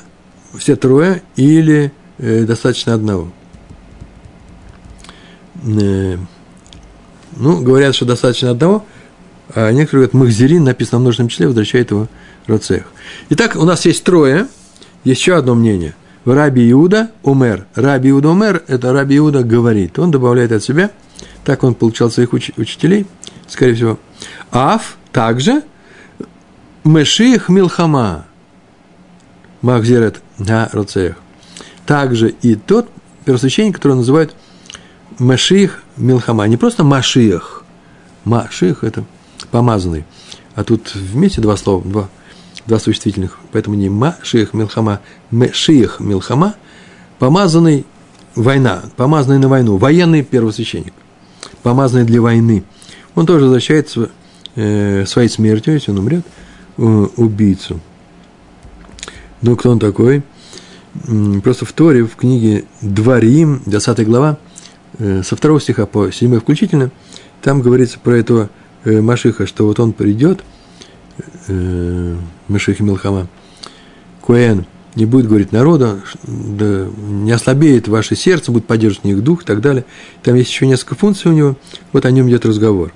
все 0.57 0.75
трое 0.75 1.21
или 1.35 1.91
э, 2.17 2.43
достаточно 2.43 2.93
одного? 2.93 3.31
Э, 5.63 6.17
Ну, 7.37 7.61
говорят, 7.61 7.95
что 7.95 8.05
достаточно 8.05 8.49
одного, 8.49 8.85
а 9.53 9.71
некоторые 9.71 10.07
говорят, 10.07 10.13
Махзерин 10.13 10.63
написано 10.63 10.99
в 10.99 11.01
множественном 11.01 11.29
числе, 11.29 11.47
возвращает 11.47 11.91
его 11.91 12.07
Роцех. 12.47 12.83
Итак, 13.29 13.55
у 13.55 13.63
нас 13.63 13.85
есть 13.85 14.03
трое, 14.03 14.47
еще 15.03 15.35
одно 15.35 15.55
мнение. 15.55 15.95
Раби 16.25 16.69
Иуда 16.71 17.11
умер. 17.23 17.65
Раби 17.75 18.09
Иуда 18.09 18.29
умер– 18.29 18.63
это 18.67 18.93
Раби 18.93 19.17
Иуда 19.17 19.43
говорит. 19.43 19.97
Он 19.97 20.11
добавляет 20.11 20.51
от 20.51 20.63
себя, 20.63 20.91
так 21.43 21.63
он 21.63 21.73
получал 21.73 22.11
своих 22.11 22.33
уч- 22.33 22.53
учителей, 22.57 23.07
скорее 23.47 23.73
всего. 23.73 23.99
Аф 24.51 24.97
также 25.11 25.63
Меших 26.83 27.49
Милхама. 27.49 28.25
Махзерет 29.61 30.21
на 30.37 30.69
Роцех. 30.71 31.15
Также 31.85 32.29
и 32.29 32.55
тот 32.55 32.89
первосвященник, 33.25 33.75
который 33.75 33.95
называют 33.95 34.35
Машиих 35.17 35.83
Милхама. 35.97 36.47
Не 36.47 36.57
просто 36.57 36.83
Машиях. 36.83 37.63
Машиих– 38.23 38.83
это 38.85 39.03
помазанный. 39.51 40.05
А 40.55 40.63
тут 40.63 40.93
вместе 40.93 41.41
два 41.41 41.57
слова, 41.57 41.83
два, 41.83 42.09
два 42.69 42.79
существительных. 42.79 43.37
Поэтому 43.51 43.75
не 43.75 43.89
Машиих 43.89 44.53
Милхама, 44.53 45.01
Мешиих 45.31 45.99
Милхама, 45.99 46.55
помазанный 47.17 47.85
война, 48.35 48.83
помазанный 48.95 49.39
на 49.39 49.49
войну, 49.49 49.75
военный 49.75 50.23
первосвященник, 50.23 50.93
помазанный 51.63 52.05
для 52.05 52.21
войны. 52.21 52.63
Он 53.15 53.25
тоже 53.25 53.45
возвращается 53.45 54.09
э, 54.55 55.05
своей 55.05 55.27
смертью, 55.27 55.73
если 55.73 55.91
он 55.91 55.97
умрет, 55.97 56.25
э, 56.77 56.81
убийцу. 56.81 57.81
Ну, 59.41 59.55
кто 59.57 59.71
он 59.71 59.79
такой? 59.79 60.23
Просто 61.43 61.65
в 61.65 61.73
Торе, 61.73 62.03
в 62.03 62.15
книге 62.15 62.65
Дворим, 62.81 63.61
10 63.65 64.05
глава, 64.05 64.37
э, 64.99 65.23
со 65.23 65.35
второго 65.35 65.59
стиха 65.59 65.85
по 65.85 66.11
7 66.11 66.39
включительно, 66.39 66.91
там 67.41 67.61
говорится 67.61 67.99
про 67.99 68.17
этого 68.17 68.49
э, 68.83 69.01
Машиха, 69.01 69.47
что 69.47 69.65
вот 69.65 69.79
он 69.79 69.93
придет, 69.93 70.43
э, 71.47 72.15
Машиха 72.47 72.83
Милхама, 72.83 73.27
Куэн, 74.21 74.65
не 74.95 75.05
будет 75.05 75.27
говорить 75.27 75.51
народу, 75.51 76.01
да, 76.23 76.87
не 76.97 77.31
ослабеет 77.31 77.87
ваше 77.87 78.15
сердце, 78.15 78.51
будет 78.51 78.65
поддерживать 78.65 79.05
их 79.05 79.23
дух 79.23 79.43
и 79.43 79.45
так 79.45 79.61
далее. 79.61 79.85
Там 80.23 80.35
есть 80.35 80.49
еще 80.49 80.67
несколько 80.67 80.95
функций 80.95 81.31
у 81.31 81.33
него, 81.33 81.55
вот 81.93 82.05
о 82.05 82.11
нем 82.11 82.29
идет 82.29 82.45
разговор. 82.45 82.93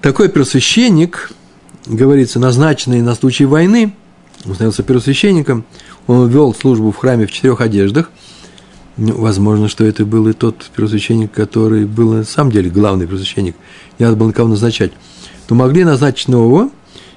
Такой 0.00 0.28
первосвященник, 0.28 1.30
говорится, 1.86 2.38
назначенный 2.38 3.02
на 3.02 3.14
случай 3.14 3.44
войны, 3.44 3.94
он 4.46 4.54
становился 4.54 4.82
первосвященником, 4.82 5.64
он 6.06 6.28
вел 6.28 6.54
службу 6.54 6.90
в 6.90 6.96
храме 6.96 7.26
в 7.26 7.32
четырех 7.32 7.60
одеждах. 7.60 8.10
Ну, 8.96 9.18
возможно, 9.18 9.68
что 9.68 9.84
это 9.84 10.04
был 10.04 10.28
и 10.28 10.32
тот 10.32 10.70
первосвященник, 10.74 11.32
который 11.32 11.84
был 11.84 12.12
на 12.12 12.24
самом 12.24 12.50
деле 12.50 12.70
главный 12.70 13.06
первосвященник. 13.06 13.56
Не 13.98 14.06
надо 14.06 14.16
было 14.16 14.28
никого 14.28 14.48
назначать. 14.48 14.92
Но 15.50 15.56
могли 15.56 15.84
назначить 15.84 16.28
нового, 16.28 16.70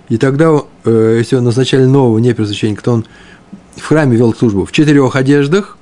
и 0.09 0.17
тогда, 0.17 0.61
э, 0.83 1.15
если 1.19 1.37
назначали 1.37 1.85
нового 1.85 2.17
не 2.17 2.33
первосвященника, 2.33 2.83
то 2.83 2.91
он 2.91 3.05
в 3.75 3.85
храме 3.85 4.17
вел 4.17 4.33
службу 4.33 4.65
в 4.65 4.71
четырех 4.71 5.15
одеждах, 5.15 5.77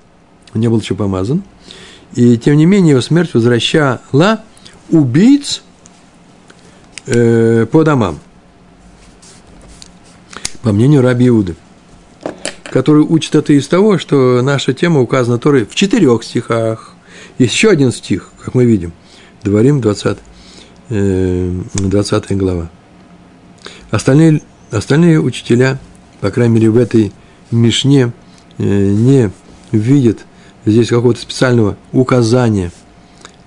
он 0.53 0.61
не 0.61 0.67
был 0.67 0.79
еще 0.79 0.93
помазан, 0.93 1.43
и 2.13 2.37
тем 2.37 2.57
не 2.57 2.65
менее 2.65 2.91
его 2.91 3.01
смерть 3.01 3.33
возвращала 3.33 4.41
убийц 4.89 5.63
э, 7.07 7.65
по 7.71 7.83
домам. 7.83 8.19
По 10.61 10.71
мнению 10.73 11.01
Раби 11.01 11.29
Иуды 11.29 11.55
который 12.71 13.03
учит 13.03 13.35
это 13.35 13.51
из 13.51 13.67
того, 13.67 13.97
что 13.97 14.41
наша 14.41 14.73
тема 14.73 15.01
указана 15.01 15.37
Торой 15.37 15.65
в 15.65 15.75
четырех 15.75 16.23
стихах. 16.23 16.93
Есть 17.37 17.53
еще 17.53 17.69
один 17.69 17.91
стих, 17.91 18.31
как 18.43 18.55
мы 18.55 18.63
видим, 18.63 18.93
Дворим 19.43 19.81
20, 19.81 20.17
20 20.91 22.37
глава. 22.37 22.69
Остальные, 23.91 24.41
остальные 24.71 25.19
учителя, 25.19 25.79
по 26.19 26.31
крайней 26.31 26.55
мере, 26.55 26.69
в 26.69 26.77
этой 26.77 27.11
Мишне 27.49 28.11
э, 28.57 28.63
не 28.63 29.31
видят 29.71 30.19
здесь 30.65 30.89
какого-то 30.89 31.19
специального 31.19 31.77
указания 31.91 32.71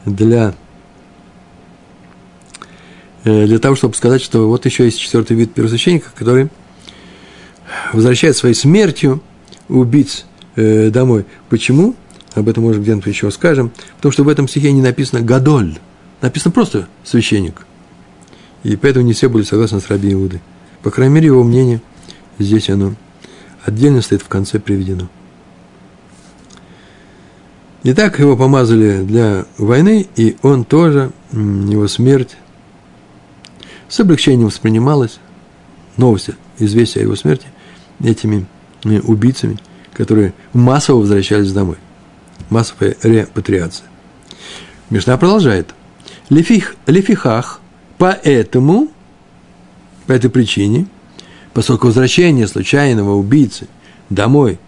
для, 0.05 0.55
э, 3.25 3.47
для 3.47 3.59
того, 3.59 3.77
чтобы 3.77 3.95
сказать, 3.95 4.23
что 4.23 4.49
вот 4.49 4.67
еще 4.67 4.85
есть 4.85 4.99
четвертый 4.99 5.37
вид 5.37 5.55
первосвященника, 5.55 6.11
который– 6.15 6.49
возвращает 7.93 8.37
своей 8.37 8.55
смертью 8.55 9.23
убийц 9.69 10.27
э, 10.57 10.91
домой. 10.91 11.25
Почему? 11.49 11.95
Об 12.35 12.49
этом, 12.49 12.65
может, 12.65 12.83
где-нибудь 12.83 13.07
еще 13.07 13.31
скажем. 13.31 13.71
Потому 13.97 14.13
что 14.13 14.25
в 14.25 14.29
этом 14.29 14.49
стихе 14.49 14.73
не 14.73 14.83
написано 14.83 15.23
«гадоль». 15.23 15.79
Написано 16.25 16.53
просто 16.53 16.89
«священник». 17.05 17.67
И 18.63 18.77
поэтому 18.77 19.05
не 19.05 19.13
все 19.13 19.29
были 19.29 19.43
согласны 19.43 19.79
с 19.79 19.89
Раби 19.89 20.11
Иудой. 20.15 20.41
По 20.83 20.91
крайней 20.91 21.13
мере, 21.13 21.27
его 21.27 21.45
мнение 21.45 21.83
здесь 22.39 22.71
оно 22.71 22.95
отдельно 23.63 24.01
стоит 24.01 24.23
в 24.23 24.29
конце 24.29 24.59
приведено. 24.59 25.11
Итак, 27.83 28.21
его 28.21 28.39
помазали 28.39 29.05
для 29.05 29.45
войны, 29.59 30.09
и 30.17 30.39
он 30.41 30.65
тоже, 30.65 31.13
его 31.31 31.87
смерть 31.89 32.37
с 33.91 34.01
облегчением 34.01 34.47
воспринималась, 34.47 35.19
новость, 35.99 36.31
известие 36.59 37.03
о 37.03 37.05
его 37.05 37.17
смерти, 37.17 37.49
этими 38.03 38.47
э, 38.85 38.99
убийцами, 39.01 39.59
которые 39.93 40.33
массово 40.55 41.01
возвращались 41.01 41.53
домой. 41.53 41.77
Массовая 42.49 42.97
репатриация. 43.03 43.87
Мишна 44.89 45.19
продолжает. 45.19 45.75
Лефих, 46.31 46.77
лефихах, 46.87 47.61
поэтому, 47.99 48.89
по 50.07 50.13
этой 50.13 50.31
причине, 50.31 50.87
поскольку 51.53 51.89
возвращение 51.89 52.49
случайного 52.49 53.15
убийцы 53.15 53.69
домой 54.11 54.59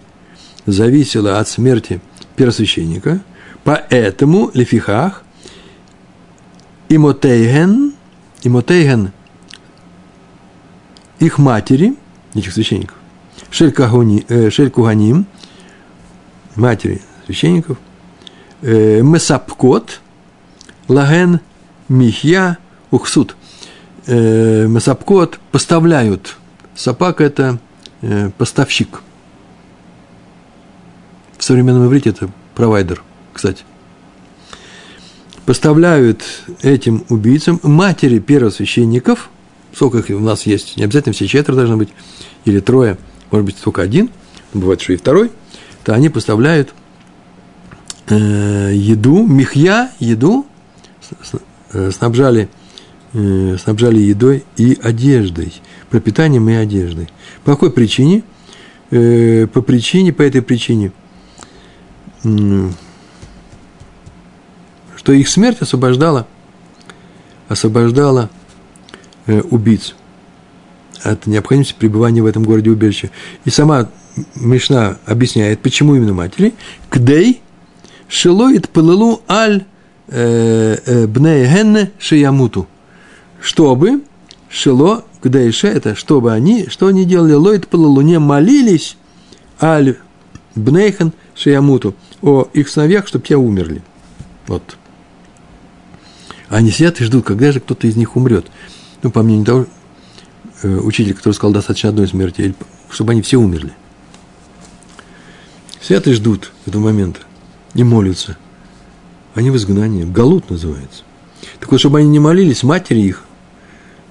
зависело 0.66 1.38
от 1.38 1.48
смерти 1.48 2.00
первосвященника, 2.36 3.20
поэтому 3.64 4.50
лефихах 4.54 5.24
имотейген, 6.88 7.94
имотейген 8.42 9.12
их 11.18 11.38
матери, 11.38 11.96
этих 12.34 12.52
священников, 12.52 12.96
э, 13.50 14.50
Шель 14.50 14.70
Куганим, 14.70 15.26
матери 16.54 17.00
священников, 17.24 17.78
э, 18.62 19.00
Месапкот, 19.02 20.00
Лаген, 20.88 21.40
Михья, 21.88 22.58
Ухсут. 22.90 23.36
Э, 24.06 24.66
Месапкот 24.66 25.40
поставляют. 25.52 26.36
Сапак– 26.74 27.20
это 27.22 27.58
поставщик. 28.38 29.00
В 31.38 31.42
современном 31.42 31.86
иврите 31.86 32.10
это 32.10 32.30
провайдер, 32.54 33.02
кстати. 33.32 33.64
Поставляют 35.44 36.22
этим 36.62 37.04
убийцам 37.08 37.58
матери 37.62 38.18
первосвященников, 38.18 39.30
сколько 39.72 39.98
их 39.98 40.10
у 40.10 40.20
нас 40.20 40.44
есть, 40.44 40.76
не 40.76 40.84
обязательно 40.84 41.14
все 41.14 41.26
четверо 41.26 41.56
должны 41.56 41.78
быть, 41.78 41.88
или 42.44 42.60
трое– 42.60 42.98
может 43.30 43.46
быть, 43.46 43.56
только 43.60 43.82
один, 43.82 44.10
бывает, 44.54 44.80
что 44.80 44.92
и 44.92 44.96
второй, 44.96 45.30
то 45.84 45.94
они 45.94 46.08
поставляют 46.08 46.72
э, 48.08 48.72
еду, 48.74 49.26
мехья, 49.26 49.90
еду, 49.98 50.46
э, 50.46 50.55
снабжали, 51.90 52.48
э, 53.12 53.56
снабжали 53.62 53.98
едой 53.98 54.44
и 54.56 54.78
одеждой, 54.82 55.52
пропитанием 55.90 56.48
и 56.48 56.54
одеждой. 56.54 57.08
По 57.44 57.52
какой 57.52 57.70
причине? 57.70 58.22
Э, 58.90 59.46
по 59.46 59.62
причине, 59.62 60.12
по 60.12 60.22
этой 60.22 60.42
причине, 60.42 60.92
э, 62.24 62.68
что 64.96 65.12
их 65.12 65.28
смерть 65.28 65.58
освобождала, 65.60 66.26
освобождала 67.48 68.30
э, 69.26 69.40
убийц 69.40 69.94
от 71.02 71.26
необходимости 71.26 71.74
пребывания 71.78 72.22
в 72.22 72.26
этом 72.26 72.44
городе 72.44 72.70
убежище. 72.70 73.10
И 73.44 73.50
сама 73.50 73.88
Мишна 74.34 74.98
объясняет, 75.04 75.60
почему 75.60 75.94
именно 75.94 76.14
матери. 76.14 76.54
Кдей 76.90 77.42
шелоид 78.08 78.68
пылалу 78.70 79.22
аль 79.28 79.56
э, 79.56 79.64
э, 79.64 79.66
бнеегенне 80.08 81.92
шиямуту. 81.98 82.66
Чтобы 83.40 84.02
шело 84.48 85.04
кдейше, 85.22 85.66
это 85.66 85.94
чтобы 85.94 86.32
они, 86.32 86.68
что 86.68 86.86
они 86.86 87.04
делали, 87.04 87.32
лоид 87.32 87.68
пылалу, 87.68 88.00
не 88.00 88.18
молились 88.18 88.96
аль 89.60 89.96
бнейхен 90.54 91.12
шиямуту, 91.34 91.94
о 92.22 92.48
их 92.52 92.68
сыновьях, 92.68 93.06
чтобы 93.08 93.24
те 93.26 93.36
умерли. 93.36 93.82
Вот. 94.46 94.76
Они 96.48 96.70
сидят 96.70 97.00
и 97.00 97.04
ждут, 97.04 97.24
когда 97.24 97.52
же 97.52 97.60
кто-то 97.60 97.86
из 97.86 97.96
них 97.96 98.16
умрет. 98.16 98.46
Ну, 99.02 99.10
по 99.10 99.22
мнению 99.22 99.46
того, 99.46 99.66
Э, 100.62 100.78
учитель, 100.78 101.14
который 101.14 101.34
сказал, 101.34 101.52
достаточно 101.52 101.90
одной 101.90 102.08
смерти, 102.08 102.54
чтобы 102.90 103.12
они 103.12 103.22
все 103.22 103.36
умерли. 103.36 103.72
Сидят 105.80 106.06
и 106.06 106.12
ждут 106.12 106.52
этого 106.66 106.82
момента, 106.82 107.20
и 107.74 107.84
молятся. 107.84 108.38
Они 109.36 109.50
в 109.50 109.56
изгнании. 109.56 110.02
Галут 110.02 110.50
называется. 110.50 111.04
Так 111.60 111.70
вот, 111.70 111.78
чтобы 111.78 112.00
они 112.00 112.08
не 112.08 112.18
молились, 112.18 112.64
матери 112.64 112.98
их 113.00 113.22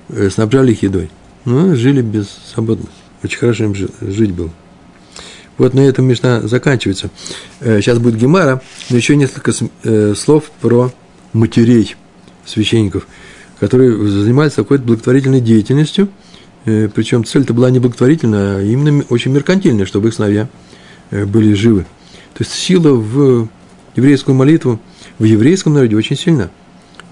э, 0.08 0.30
снабжали 0.30 0.72
их 0.72 0.84
едой. 0.84 1.10
Ну, 1.44 1.76
жили 1.76 2.02
без 2.02 2.30
свободно. 2.54 2.86
Очень 3.24 3.40
хорошо 3.40 3.66
им 3.66 3.76
жить 3.76 4.32
было. 4.32 4.52
Вот 5.58 5.74
на 5.74 5.80
этом 5.80 6.06
Мишна 6.06 6.42
заканчивается. 6.42 7.10
Сейчас 7.60 7.98
будет 7.98 8.18
Гемара, 8.18 8.62
но 8.90 8.98
еще 8.98 9.16
несколько 9.16 9.52
слов 10.16 10.52
про 10.62 10.92
матерей 11.34 11.96
священников, 12.46 13.08
которые 13.60 14.08
занимаются 14.10 14.62
какой-то 14.62 14.84
благотворительной 14.84 15.42
деятельностью. 15.42 16.10
Причем 16.66 17.24
цель-то 17.24 17.54
была 17.54 17.72
не 17.72 17.80
благотворительная, 17.80 18.58
а 18.58 18.62
именно 18.62 19.06
очень 19.10 19.32
меркантильная, 19.32 19.86
чтобы 19.86 20.10
их 20.10 20.14
сыновья 20.14 20.50
были 21.10 21.54
живы. 21.54 21.86
То 22.34 22.44
есть 22.44 22.52
сила 22.52 22.90
в 22.94 23.48
еврейскую 23.96 24.36
молитву 24.36 24.82
в 25.20 25.24
еврейском 25.24 25.74
народе 25.74 25.96
очень 25.96 26.18
сильна. 26.18 26.50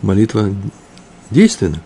Молитва 0.02 0.54
действенна. 1.30 1.82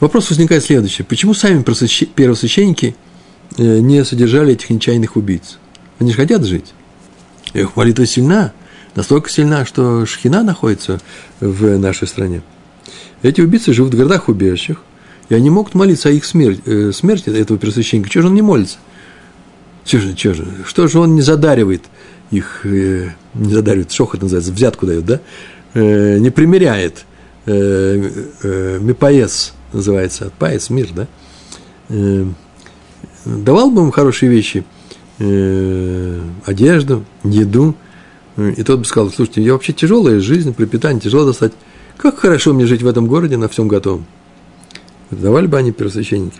Вопрос 0.00 0.28
возникает 0.30 0.64
следующий. 0.64 1.02
Почему 1.02 1.34
сами 1.34 1.62
первосвященники 1.62 2.96
э, 3.56 3.78
не 3.80 4.04
содержали 4.04 4.52
этих 4.52 4.70
нечаянных 4.70 5.16
убийц? 5.16 5.58
Они 5.98 6.10
же 6.10 6.16
хотят 6.16 6.44
жить. 6.44 6.74
Их 7.54 7.76
молитва 7.76 8.04
сильна, 8.06 8.52
настолько 8.94 9.30
сильна, 9.30 9.64
что 9.64 10.04
шхина 10.04 10.42
находится 10.42 11.00
в 11.40 11.78
нашей 11.78 12.08
стране. 12.08 12.42
Эти 13.22 13.40
убийцы 13.40 13.72
живут 13.72 13.94
в 13.94 13.96
городах-убежищах, 13.96 14.82
и 15.28 15.34
они 15.34 15.48
могут 15.48 15.74
молиться 15.74 16.10
о 16.10 16.12
их 16.12 16.24
смерти, 16.24 16.62
э, 16.66 16.92
смерти 16.92 17.30
этого 17.30 17.58
первосвященника. 17.58 18.10
Чего 18.10 18.22
же 18.22 18.28
он 18.28 18.34
не 18.34 18.42
молится? 18.42 18.78
Чего 19.84 20.02
же, 20.02 20.14
чего 20.14 20.34
же? 20.34 20.46
Что 20.66 20.88
же 20.88 20.98
он 20.98 21.14
не 21.14 21.22
задаривает 21.22 21.84
их, 22.30 22.64
э, 22.64 23.10
не 23.34 23.52
задаривает, 23.52 23.92
шохот 23.92 24.22
называется, 24.22 24.52
взятку 24.52 24.86
дает, 24.86 25.04
да? 25.04 25.20
Э, 25.74 26.18
не 26.18 26.30
примеряет. 26.30 27.04
Э, 27.46 28.10
э, 28.42 28.94
называется, 29.72 30.32
паес, 30.38 30.68
мир, 30.68 30.88
да? 30.92 31.06
Э, 31.88 32.24
давал 33.24 33.70
бы 33.70 33.82
ему 33.82 33.90
хорошие 33.90 34.30
вещи, 34.30 34.64
одежду, 36.44 37.06
еду, 37.24 37.74
и 38.36 38.62
тот 38.62 38.80
бы 38.80 38.84
сказал, 38.84 39.10
слушайте, 39.10 39.40
я 39.40 39.54
вообще 39.54 39.72
тяжелая 39.72 40.20
жизнь, 40.20 40.52
пропитание 40.52 41.00
тяжело 41.00 41.24
достать. 41.24 41.52
Как 41.96 42.18
хорошо 42.18 42.52
мне 42.52 42.66
жить 42.66 42.82
в 42.82 42.86
этом 42.86 43.06
городе 43.06 43.38
на 43.38 43.48
всем 43.48 43.66
готовом. 43.66 44.04
Давали 45.10 45.46
бы 45.46 45.56
они 45.56 45.72
первосвященники. 45.72 46.38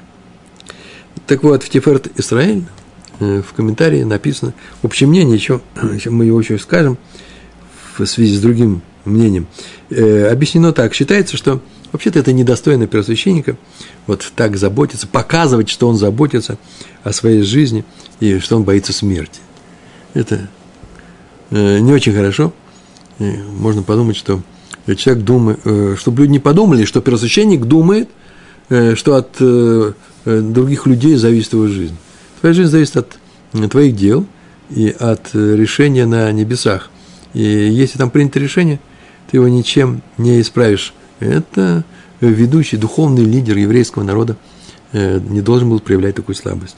Так 1.26 1.42
вот, 1.42 1.62
в 1.62 1.70
Тиферт 1.70 2.08
Израиль 2.18 2.64
в 3.20 3.52
комментарии 3.54 4.02
написано 4.02 4.54
общее 4.82 5.08
мнение, 5.08 5.36
еще, 5.36 5.60
мы 6.10 6.24
его 6.26 6.40
еще 6.40 6.58
скажем 6.58 6.98
в 7.96 8.04
связи 8.06 8.36
с 8.36 8.40
другим 8.40 8.82
мнением. 9.04 9.46
Э, 9.90 10.30
объяснено 10.30 10.72
так, 10.72 10.94
считается, 10.94 11.36
что 11.36 11.60
вообще-то 11.92 12.18
это 12.18 12.32
недостойно 12.32 12.86
первосвященника 12.86 13.56
вот 14.06 14.32
так 14.34 14.56
заботиться, 14.56 15.06
показывать, 15.06 15.68
что 15.68 15.88
он 15.88 15.96
заботится 15.96 16.58
о 17.04 17.12
своей 17.12 17.42
жизни 17.42 17.84
и 18.20 18.38
что 18.38 18.56
он 18.56 18.64
боится 18.64 18.92
смерти. 18.92 19.40
Это 20.14 20.48
э, 21.50 21.78
не 21.78 21.92
очень 21.92 22.12
хорошо. 22.12 22.52
Можно 23.18 23.82
подумать, 23.82 24.16
что 24.16 24.42
человек 24.96 25.24
думает, 25.24 25.60
чтобы 25.98 26.22
люди 26.22 26.32
не 26.32 26.38
подумали, 26.38 26.84
что 26.84 27.00
первосвященник 27.00 27.64
думает, 27.64 28.10
что 28.68 29.14
от 29.14 29.36
других 30.24 30.86
людей 30.86 31.14
зависит 31.14 31.54
его 31.54 31.66
жизнь. 31.66 31.96
Твоя 32.40 32.54
жизнь 32.54 32.70
зависит 32.70 32.96
от 32.96 33.18
твоих 33.70 33.96
дел 33.96 34.26
и 34.70 34.88
от 34.88 35.34
решения 35.34 36.06
на 36.06 36.30
небесах. 36.32 36.90
И 37.34 37.42
если 37.42 37.98
там 37.98 38.10
принято 38.10 38.38
решение, 38.38 38.80
ты 39.30 39.38
его 39.38 39.48
ничем 39.48 40.02
не 40.18 40.40
исправишь. 40.40 40.92
Это 41.20 41.84
ведущий, 42.20 42.76
духовный 42.76 43.24
лидер 43.24 43.56
еврейского 43.56 44.02
народа 44.02 44.36
э, 44.92 45.18
не 45.18 45.40
должен 45.40 45.70
был 45.70 45.80
проявлять 45.80 46.14
такую 46.14 46.36
слабость. 46.36 46.76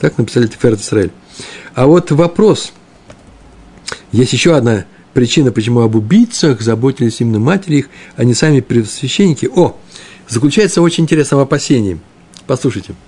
Так 0.00 0.18
написали 0.18 0.46
Теферет 0.46 0.80
Исраэль. 0.80 1.10
А 1.74 1.86
вот 1.86 2.10
вопрос. 2.10 2.72
Есть 4.12 4.32
еще 4.32 4.56
одна 4.56 4.84
причина, 5.14 5.52
почему 5.52 5.80
об 5.80 5.96
убийцах 5.96 6.60
заботились 6.60 7.20
именно 7.20 7.38
матери 7.38 7.76
их, 7.76 7.88
а 8.16 8.24
не 8.24 8.34
сами 8.34 8.60
предсвященники. 8.60 9.48
О, 9.54 9.76
заключается 10.28 10.82
очень 10.82 11.04
интересном 11.04 11.40
опасении. 11.40 11.98
Послушайте– 12.46 12.94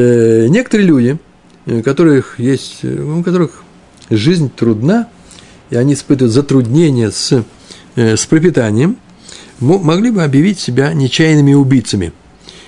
некоторые 0.00 0.86
люди, 0.86 1.18
у 1.66 1.82
которых 1.82 2.38
есть, 2.38 2.84
у 2.84 3.22
которых 3.22 3.62
жизнь 4.10 4.50
трудна, 4.54 5.08
и 5.70 5.76
они 5.76 5.94
испытывают 5.94 6.32
затруднения 6.32 7.10
с, 7.10 7.44
э, 7.96 8.16
с 8.16 8.26
пропитанием, 8.26 8.96
могли 9.60 10.10
бы 10.10 10.22
объявить 10.22 10.58
себя 10.58 10.92
нечаянными 10.92 11.54
убийцами. 11.54 12.12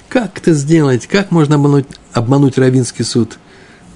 Как 0.08 0.38
это 0.38 0.54
сделать? 0.54 1.06
Как 1.06 1.30
можно 1.30 1.56
обмануть, 1.56 1.86
обмануть 2.12 2.58
Равинский 2.58 3.04
суд? 3.04 3.38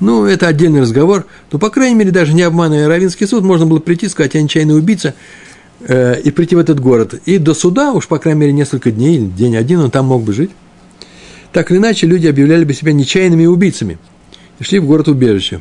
Ну, 0.00 0.24
это 0.24 0.48
отдельный 0.48 0.80
разговор. 0.80 1.26
Но, 1.52 1.58
по 1.58 1.70
крайней 1.70 1.94
мере, 1.94 2.10
даже 2.10 2.34
не 2.34 2.42
обманывая 2.42 2.88
Равинский 2.88 3.26
суд, 3.26 3.44
можно 3.44 3.66
было 3.66 3.78
прийти, 3.78 4.08
сказать, 4.08 4.34
я 4.34 4.42
нечаянный 4.42 4.76
убийца, 4.76 5.14
э, 5.80 6.20
и 6.20 6.30
прийти 6.30 6.56
в 6.56 6.58
этот 6.58 6.80
город. 6.80 7.14
И 7.26 7.38
до 7.38 7.54
суда, 7.54 7.92
уж, 7.92 8.08
по 8.08 8.18
крайней 8.18 8.40
мере, 8.40 8.52
несколько 8.52 8.90
дней, 8.90 9.18
день 9.18 9.56
один, 9.56 9.80
он 9.80 9.90
там 9.90 10.06
мог 10.06 10.24
бы 10.24 10.32
жить. 10.32 10.50
Так 11.52 11.70
или 11.70 11.78
иначе, 11.78 12.06
люди 12.06 12.26
объявляли 12.26 12.64
бы 12.64 12.72
себя 12.74 12.92
нечаянными 12.92 13.46
убийцами 13.46 13.98
и 14.58 14.64
шли 14.64 14.78
в 14.78 14.86
город 14.86 15.08
убежище. 15.08 15.60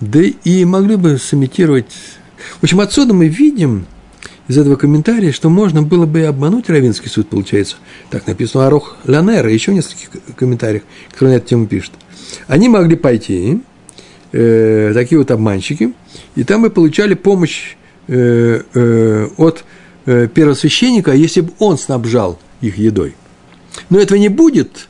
Да 0.00 0.20
и 0.20 0.64
могли 0.64 0.96
бы 0.96 1.18
сымитировать... 1.18 1.92
В 2.60 2.64
общем, 2.64 2.80
отсюда 2.80 3.14
мы 3.14 3.28
видим 3.28 3.86
из 4.48 4.58
этого 4.58 4.76
комментария, 4.76 5.32
что 5.32 5.48
можно 5.48 5.82
было 5.82 6.06
бы 6.06 6.20
и 6.20 6.24
обмануть 6.24 6.68
Равинский 6.68 7.08
суд, 7.08 7.28
получается. 7.28 7.76
Так 8.10 8.26
написано 8.26 8.66
Арох 8.66 8.96
Ланера, 9.04 9.50
еще 9.50 9.72
в 9.72 9.74
нескольких 9.74 10.10
комментариях, 10.36 10.82
которые 11.10 11.34
на 11.34 11.38
эту 11.38 11.48
тему 11.48 11.66
пишут. 11.66 11.94
Они 12.46 12.68
могли 12.68 12.96
пойти, 12.96 13.60
э, 14.32 14.92
такие 14.94 15.18
вот 15.18 15.30
обманщики, 15.30 15.94
и 16.34 16.44
там 16.44 16.62
бы 16.62 16.70
получали 16.70 17.14
помощь 17.14 17.76
э, 18.06 18.62
э, 18.74 19.28
от 19.36 19.64
э, 20.04 20.28
первосвященника, 20.32 21.12
если 21.12 21.40
бы 21.40 21.52
он 21.58 21.78
снабжал 21.78 22.38
их 22.60 22.78
едой. 22.78 23.14
Но 23.90 23.98
этого 23.98 24.18
не 24.18 24.28
будет, 24.28 24.88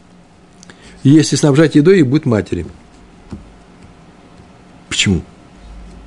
если 1.11 1.37
снабжать 1.37 1.75
едой, 1.75 2.01
и 2.01 2.03
будет 2.03 2.27
матери. 2.27 2.67
Почему? 4.89 5.23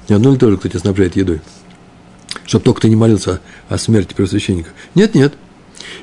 Не 0.08 0.16
одно 0.16 0.32
ли 0.32 0.38
тоже, 0.38 0.58
кто 0.58 0.68
тебя 0.68 0.80
снабжает 0.80 1.16
едой? 1.16 1.42
Чтобы 2.46 2.66
только 2.66 2.82
ты 2.82 2.90
не 2.90 2.96
молился 2.96 3.42
о 3.70 3.78
смерти 3.78 4.14
первосвященника. 4.14 4.72
Нет, 4.96 5.16
нет. 5.16 5.34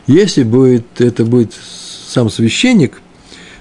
Если 0.07 0.45
будет, 0.45 1.01
это 1.01 1.25
будет 1.25 1.53
сам 2.09 2.31
священник, 2.31 3.01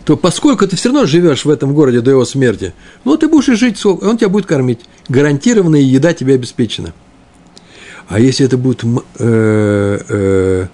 то 0.06 0.16
поскольку 0.16 0.68
ты 0.68 0.76
все 0.76 0.90
равно 0.90 1.08
живешь 1.08 1.46
в 1.46 1.50
этом 1.50 1.74
городе 1.74 2.02
до 2.02 2.12
его 2.12 2.26
смерти, 2.26 2.74
ну, 3.04 3.18
ты 3.18 3.28
будешь 3.28 3.50
и 3.50 3.56
жить, 3.56 3.84
он 3.86 4.18
тебя 4.18 4.30
будет 4.30 4.46
кормить. 4.46 4.82
Гарантированная 5.10 5.82
еда 5.82 6.14
тебе 6.14 6.36
обеспечена. 6.36 6.94
А 8.08 8.20
если 8.20 8.46
это 8.46 8.58
будет, 8.58 8.84
э, 9.18 10.00
э, 10.08 10.68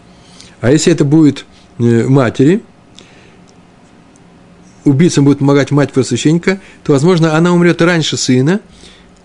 а 0.60 0.72
если 0.72 0.92
это 0.92 1.06
будет 1.06 1.46
э, 1.80 2.06
матери, 2.08 2.62
убийцам 4.86 5.26
будет 5.26 5.40
помогать 5.40 5.72
мать 5.72 5.92
первосвященника, 5.92 6.60
то, 6.84 6.94
возможно, 6.94 7.36
она 7.36 7.54
умрет 7.54 7.82
раньше 7.82 8.18
сына, 8.18 8.62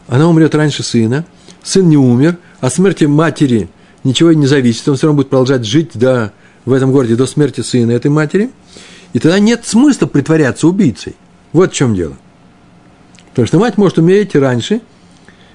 она 0.09 0.29
умрет 0.29 0.55
раньше 0.55 0.83
сына, 0.83 1.25
сын 1.63 1.89
не 1.89 1.97
умер, 1.97 2.39
а 2.61 2.71
смерти 2.71 3.05
матери 3.05 3.69
ничего 4.05 4.33
не 4.33 4.47
зависит, 4.47 4.89
он 4.89 4.97
все 4.97 5.07
равно 5.07 5.19
будет 5.19 5.31
продолжать 5.31 5.65
жить 5.65 5.91
до, 5.95 6.33
в 6.65 6.73
этом 6.73 6.93
городе 6.93 7.17
до 7.17 7.27
смерти 7.27 7.61
сына 7.63 7.93
этой 7.93 8.11
матери, 8.11 8.51
и 9.13 9.19
тогда 9.19 9.39
нет 9.39 9.65
смысла 9.65 10.07
притворяться 10.07 10.69
убийцей. 10.69 11.17
Вот 11.53 11.73
в 11.73 11.75
чем 11.75 11.95
дело. 11.95 12.17
Потому 13.31 13.47
что 13.47 13.59
мать 13.59 13.79
может 13.79 13.99
умереть 13.99 14.35
раньше, 14.35 14.81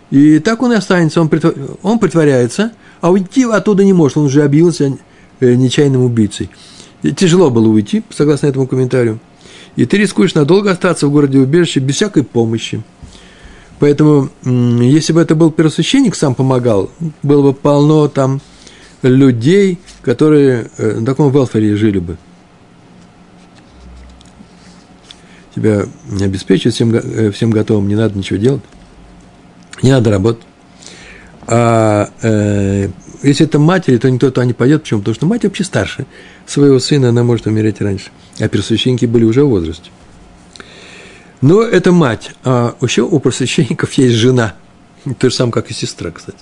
и 0.10 0.40
так 0.40 0.62
он 0.62 0.74
и 0.74 0.76
останется, 0.76 1.22
он, 1.22 1.30
притвор... 1.30 1.54
он 1.82 2.00
притворяется, 2.00 2.74
а 3.00 3.12
уйти 3.12 3.44
оттуда 3.44 3.84
не 3.84 3.94
может, 3.94 4.18
он 4.18 4.26
уже 4.26 4.44
объявился 4.44 4.98
э, 5.40 5.54
нечаянным 5.54 6.04
убийцей. 6.04 6.50
И 7.02 7.12
тяжело 7.14 7.50
было 7.50 7.68
уйти, 7.68 8.04
согласно 8.10 8.48
этому 8.48 8.68
комментарию 8.68 9.20
и 9.76 9.86
ты 9.86 9.98
рискуешь 9.98 10.34
надолго 10.34 10.72
остаться 10.72 11.08
в 11.08 11.12
городе 11.12 11.40
убежище 11.40 11.80
без 11.80 11.96
всякой 11.96 12.24
помощи. 12.24 12.84
Поэтому, 13.80 14.30
если 14.44 15.12
бы 15.12 15.22
это 15.22 15.34
был 15.34 15.52
первосвященник, 15.52 16.16
сам 16.16 16.36
помогал, 16.36 16.92
было 17.24 17.42
бы 17.42 17.54
полно 17.54 18.08
там 18.08 18.42
людей, 19.02 19.80
которые 20.04 20.70
э, 20.78 21.00
на 21.00 21.06
таком 21.06 21.32
велфере 21.32 21.76
жили 21.76 22.00
бы. 22.00 22.18
Тебя 25.56 25.86
обеспечивают 26.22 26.76
всем, 26.76 26.94
э, 26.94 27.32
всем 27.32 27.50
готовым, 27.50 27.88
не 27.88 27.96
надо 27.96 28.18
ничего 28.18 28.38
делать, 28.38 28.62
не 29.82 29.90
надо 29.92 30.12
работать. 30.12 30.44
А 31.48 32.10
э, 32.22 32.90
если 33.24 33.46
это 33.46 33.60
матери, 33.60 33.98
то 33.98 34.10
никто 34.10 34.30
туда 34.30 34.46
не 34.46 34.54
пойдет. 34.54 34.84
Почему? 34.84 35.00
Потому 35.00 35.16
что 35.16 35.26
мать 35.26 35.44
вообще 35.44 35.64
старше 35.64 36.06
своего 36.46 36.80
сына, 36.80 37.10
она 37.10 37.24
может 37.24 37.48
умереть 37.48 37.82
раньше. 37.82 38.12
А 38.42 38.48
первосвященники 38.48 39.06
были 39.06 39.24
уже 39.24 39.44
в 39.44 39.50
возрасте. 39.50 39.92
Но 41.42 41.62
это 41.62 41.92
мать. 41.92 42.32
А 42.44 42.76
еще 42.82 43.04
у 43.04 43.20
просвященников 43.20 43.94
есть 43.94 44.16
жена. 44.16 44.56
То 45.20 45.30
же 45.30 45.36
самое, 45.36 45.54
как 45.54 45.70
и 45.70 45.74
сестра, 45.74 46.12
кстати. 46.12 46.40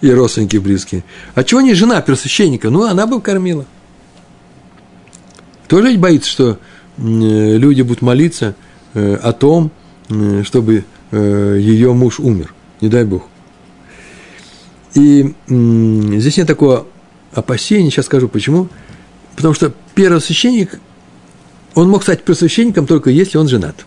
и 0.00 0.10
родственники 0.10 0.56
близкие. 0.58 1.04
А 1.34 1.44
чего 1.44 1.60
не 1.60 1.74
жена 1.74 2.00
первосвященника? 2.00 2.70
Ну, 2.70 2.84
она 2.84 3.06
бы 3.06 3.20
кормила. 3.20 3.66
Тоже 5.68 5.88
ведь 5.88 6.00
боится, 6.00 6.30
что 6.30 6.58
люди 6.96 7.82
будут 7.82 8.02
молиться 8.02 8.54
э, 8.94 9.14
о 9.16 9.32
том, 9.32 9.72
чтобы 10.44 10.84
э, 11.10 11.56
ее 11.60 11.92
муж 11.92 12.20
умер. 12.20 12.54
Не 12.80 12.88
дай 12.88 13.04
Бог. 13.04 13.26
И 14.94 15.34
здесь 15.48 16.36
нет 16.36 16.46
такого 16.46 16.86
опасения, 17.32 17.90
сейчас 17.90 18.06
скажу 18.06 18.28
почему. 18.28 18.68
Потому 19.36 19.54
что 19.54 19.72
первосвященник, 19.94 20.80
он 21.74 21.90
мог 21.90 22.02
стать 22.02 22.22
первосвященником 22.24 22.86
только 22.86 23.10
если 23.10 23.38
он 23.38 23.48
женат. 23.48 23.86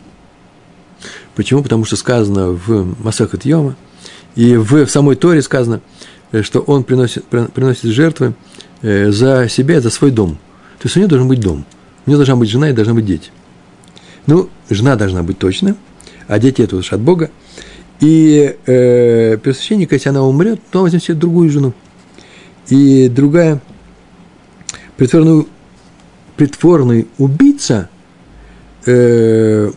Почему? 1.35 1.63
Потому 1.63 1.85
что 1.85 1.95
сказано 1.95 2.51
в 2.51 3.03
Масахат 3.03 3.45
Йома, 3.45 3.75
и 4.35 4.55
в, 4.55 4.85
в 4.85 4.89
самой 4.89 5.15
Торе 5.15 5.41
сказано, 5.41 5.81
э, 6.31 6.43
что 6.43 6.59
он 6.61 6.83
приносит, 6.83 7.25
приносит 7.25 7.91
жертвы 7.91 8.35
э, 8.81 9.11
за 9.11 9.49
себя 9.49 9.81
за 9.81 9.89
свой 9.89 10.11
дом. 10.11 10.37
То 10.77 10.85
есть 10.85 10.95
у 10.95 10.99
него 10.99 11.09
должен 11.09 11.27
быть 11.27 11.39
дом. 11.39 11.65
У 12.05 12.09
него 12.09 12.19
должна 12.19 12.35
быть 12.35 12.49
жена 12.49 12.69
и 12.69 12.73
должны 12.73 12.93
быть 12.93 13.05
дети. 13.05 13.31
Ну, 14.27 14.49
жена 14.69 14.95
должна 14.95 15.23
быть 15.23 15.39
точно, 15.39 15.75
а 16.27 16.39
дети 16.39 16.61
это 16.61 16.75
уж 16.75 16.93
от 16.93 17.01
Бога. 17.01 17.31
И 17.99 18.55
э, 18.65 19.37
первосвященник, 19.37 19.91
если 19.91 20.09
она 20.09 20.23
умрет, 20.23 20.61
то 20.71 20.83
возьмет 20.83 21.03
себе 21.03 21.15
другую 21.15 21.49
жену. 21.49 21.73
И 22.69 23.09
другая 23.09 23.61
притворную, 24.99 25.47
притворный 26.35 27.07
убийца 27.17 27.89
э, 28.85 29.71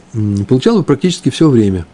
получал 0.47 0.77
бы 0.77 0.85
практически 0.85 1.31
все 1.31 1.49
время 1.49 1.87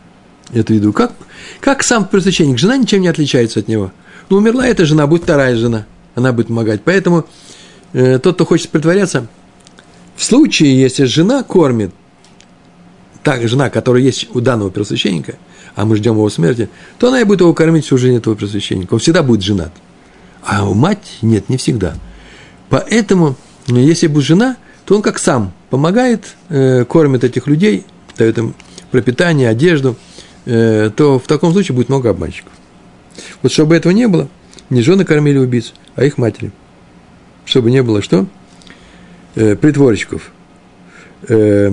эту 0.52 0.74
еду. 0.74 0.92
Как, 0.92 1.12
как 1.60 1.84
сам 1.84 2.06
первосвященник? 2.06 2.58
Жена 2.58 2.76
ничем 2.76 3.02
не 3.02 3.08
отличается 3.08 3.60
от 3.60 3.68
него. 3.68 3.92
Ну, 4.30 4.38
умерла 4.38 4.66
эта 4.66 4.84
жена, 4.84 5.06
будет 5.06 5.22
вторая 5.22 5.54
жена. 5.56 5.86
Она 6.16 6.32
будет 6.32 6.48
помогать. 6.48 6.80
Поэтому 6.84 7.24
э, 7.92 8.18
тот, 8.18 8.34
кто 8.34 8.44
хочет 8.44 8.70
притворяться, 8.70 9.28
в 10.16 10.24
случае, 10.24 10.80
если 10.80 11.04
жена 11.04 11.44
кормит, 11.44 11.92
так 13.22 13.46
жена, 13.46 13.70
которая 13.70 14.02
есть 14.02 14.34
у 14.34 14.40
данного 14.40 14.70
первосвященника– 14.70 15.36
а 15.78 15.84
мы 15.84 15.94
ждем 15.94 16.14
его 16.14 16.28
смерти, 16.28 16.68
то 16.98 17.06
она 17.06 17.20
и 17.20 17.24
будет 17.24 17.40
его 17.40 17.54
кормить 17.54 17.84
всю 17.84 17.98
жизнь 17.98 18.16
этого 18.16 18.34
просвященника. 18.34 18.94
Он 18.94 18.98
всегда 18.98 19.22
будет 19.22 19.42
женат. 19.42 19.70
А 20.42 20.68
у 20.68 20.74
мать 20.74 21.18
нет, 21.22 21.48
не 21.48 21.56
всегда. 21.56 21.94
Поэтому, 22.68 23.36
ну, 23.66 23.78
если 23.78 24.06
будет 24.06 24.24
жена, 24.24 24.56
то 24.84 24.96
он 24.96 25.02
как 25.02 25.18
сам 25.18 25.52
помогает, 25.70 26.36
э, 26.48 26.84
кормит 26.84 27.24
этих 27.24 27.46
людей, 27.46 27.84
дает 28.16 28.38
им 28.38 28.54
пропитание, 28.90 29.48
одежду, 29.48 29.96
э, 30.46 30.90
то 30.94 31.18
в 31.18 31.26
таком 31.26 31.52
случае 31.52 31.76
будет 31.76 31.88
много 31.88 32.10
обманщиков. 32.10 32.52
Вот 33.42 33.52
чтобы 33.52 33.76
этого 33.76 33.92
не 33.92 34.08
было, 34.08 34.28
не 34.70 34.82
жены 34.82 35.04
кормили 35.04 35.38
убийц, 35.38 35.72
а 35.94 36.04
их 36.04 36.18
матери. 36.18 36.52
Чтобы 37.44 37.70
не 37.70 37.82
было 37.82 38.02
что? 38.02 38.26
Э, 39.34 39.56
притворщиков. 39.56 40.32
Э, 41.28 41.72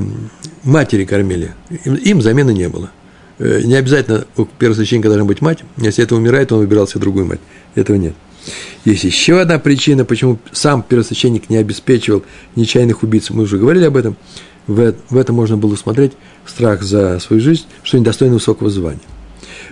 матери 0.64 1.06
кормили. 1.06 1.54
Им, 1.84 1.96
им 1.96 2.22
замены 2.22 2.54
не 2.54 2.70
было. 2.70 2.91
Э, 3.39 3.62
не 3.62 3.76
обязательно 3.76 4.26
у 4.38 4.46
первосвященника 4.46 5.10
должна 5.10 5.26
быть 5.26 5.41
мать. 5.41 5.60
Если 5.78 6.04
это 6.04 6.16
умирает, 6.16 6.52
он 6.52 6.60
выбирал 6.60 6.88
себе 6.88 7.02
другую 7.02 7.26
мать. 7.26 7.39
Этого 7.76 7.98
нет. 7.98 8.14
Есть 8.84 9.04
еще 9.04 9.39
одна 9.39 9.60
причина, 9.60 10.06
почему 10.06 10.38
сам 10.52 10.84
первосвященник 10.84 11.50
не 11.50 11.58
обеспечивал 11.58 12.24
нечаянных 12.56 13.04
убийц. 13.04 13.30
Мы 13.30 13.43
уже 13.43 13.58
говорили 13.58 13.86
об 13.86 13.98
этом. 13.98 14.16
В, 14.68 15.18
этом 15.18 15.36
можно 15.36 15.58
было 15.58 15.74
усмотреть 15.74 16.14
страх 16.46 16.82
за 16.82 17.20
свою 17.20 17.41
жизнь, 17.41 17.66
что 17.84 18.00
недостойно 18.00 18.36
высокого 18.36 18.70
звания. 18.70 19.00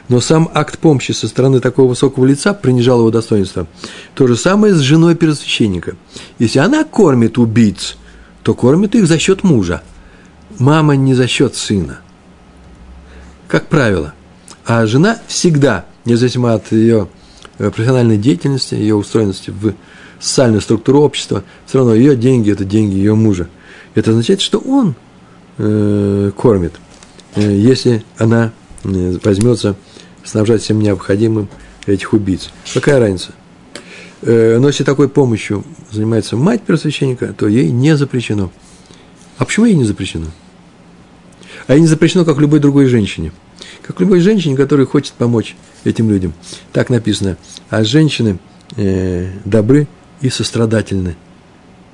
Но 0.07 0.21
сам 0.21 0.49
акт 0.53 0.77
помощи 0.77 1.13
со 1.13 1.27
стороны 1.27 1.59
такого 1.59 1.89
высокого 1.89 2.25
лица 2.25 2.53
принижал 2.53 2.99
его 2.99 3.09
достоинство. 3.09 3.67
То 4.13 4.27
же 4.27 4.35
самое 4.35 4.75
с 4.75 4.79
женой 4.79 5.15
первосвященника. 5.15 5.95
Если 6.37 6.59
она 6.59 6.83
кормит 6.83 7.37
убийц, 7.37 7.97
то 8.43 8.53
кормит 8.53 8.93
их 8.95 9.07
за 9.07 9.17
счет 9.17 9.43
мужа. 9.43 9.81
Мама 10.59 10.95
не 10.95 11.15
за 11.15 11.27
счет 11.27 11.55
сына 11.55 11.99
как 13.53 13.67
правило. 13.67 14.15
А 14.65 14.87
жена 14.87 15.19
всегда, 15.27 15.85
независимо 16.05 16.55
от 16.55 16.71
ее 16.71 17.07
профессиональной 17.57 18.17
деятельности, 18.17 18.75
ее 18.75 18.95
устроенности 18.95 19.51
в 19.51 19.73
социальную 20.19 20.61
структуру 20.61 21.01
общества, 21.01 21.43
все 21.65 21.79
равно 21.79 21.93
ее 21.93 22.15
деньги– 22.15 22.51
это 22.53 22.65
деньги 22.65 22.95
ее 22.95 23.15
мужа. 23.15 23.49
Это 23.95 24.11
означает, 24.11 24.41
что 24.41 24.59
он 24.59 24.95
э, 25.57 26.31
кормит, 26.35 26.73
э, 27.35 27.41
если 27.41 28.03
она 28.17 28.51
э, 28.83 29.17
возьмется 29.23 29.75
снабжать 30.23 30.61
всем 30.61 30.79
необходимым 30.79 31.49
этих 31.85 32.13
убийц. 32.13 32.49
Какая 32.73 32.99
разница? 32.99 33.33
Э, 34.21 34.57
но 34.59 34.67
если 34.67 34.83
такой 34.83 35.09
помощью 35.09 35.63
занимается 35.91 36.37
мать 36.37 36.63
первосвященника, 36.63 37.33
то 37.33 37.47
ей 37.47 37.69
не 37.69 37.95
запрещено. 37.97 38.51
А 39.37 39.45
почему 39.45 39.65
ей 39.65 39.75
не 39.75 39.83
запрещено? 39.83 40.27
А 41.67 41.73
ей 41.73 41.81
не 41.81 41.87
запрещено, 41.87 42.25
как 42.25 42.39
любой 42.39 42.59
другой 42.59 42.85
женщине– 42.85 43.31
как 43.81 43.99
любой 43.99 44.19
женщине, 44.19 44.55
которая 44.55 44.85
хочет 44.85 45.13
помочь 45.13 45.55
этим 45.83 46.09
людям. 46.09 46.33
Так 46.71 46.89
написано. 46.89 47.37
А 47.69 47.83
женщины 47.83 48.39
э, 48.75 49.31
добры 49.45 49.87
и 50.21 50.29
сострадательны. 50.29 51.15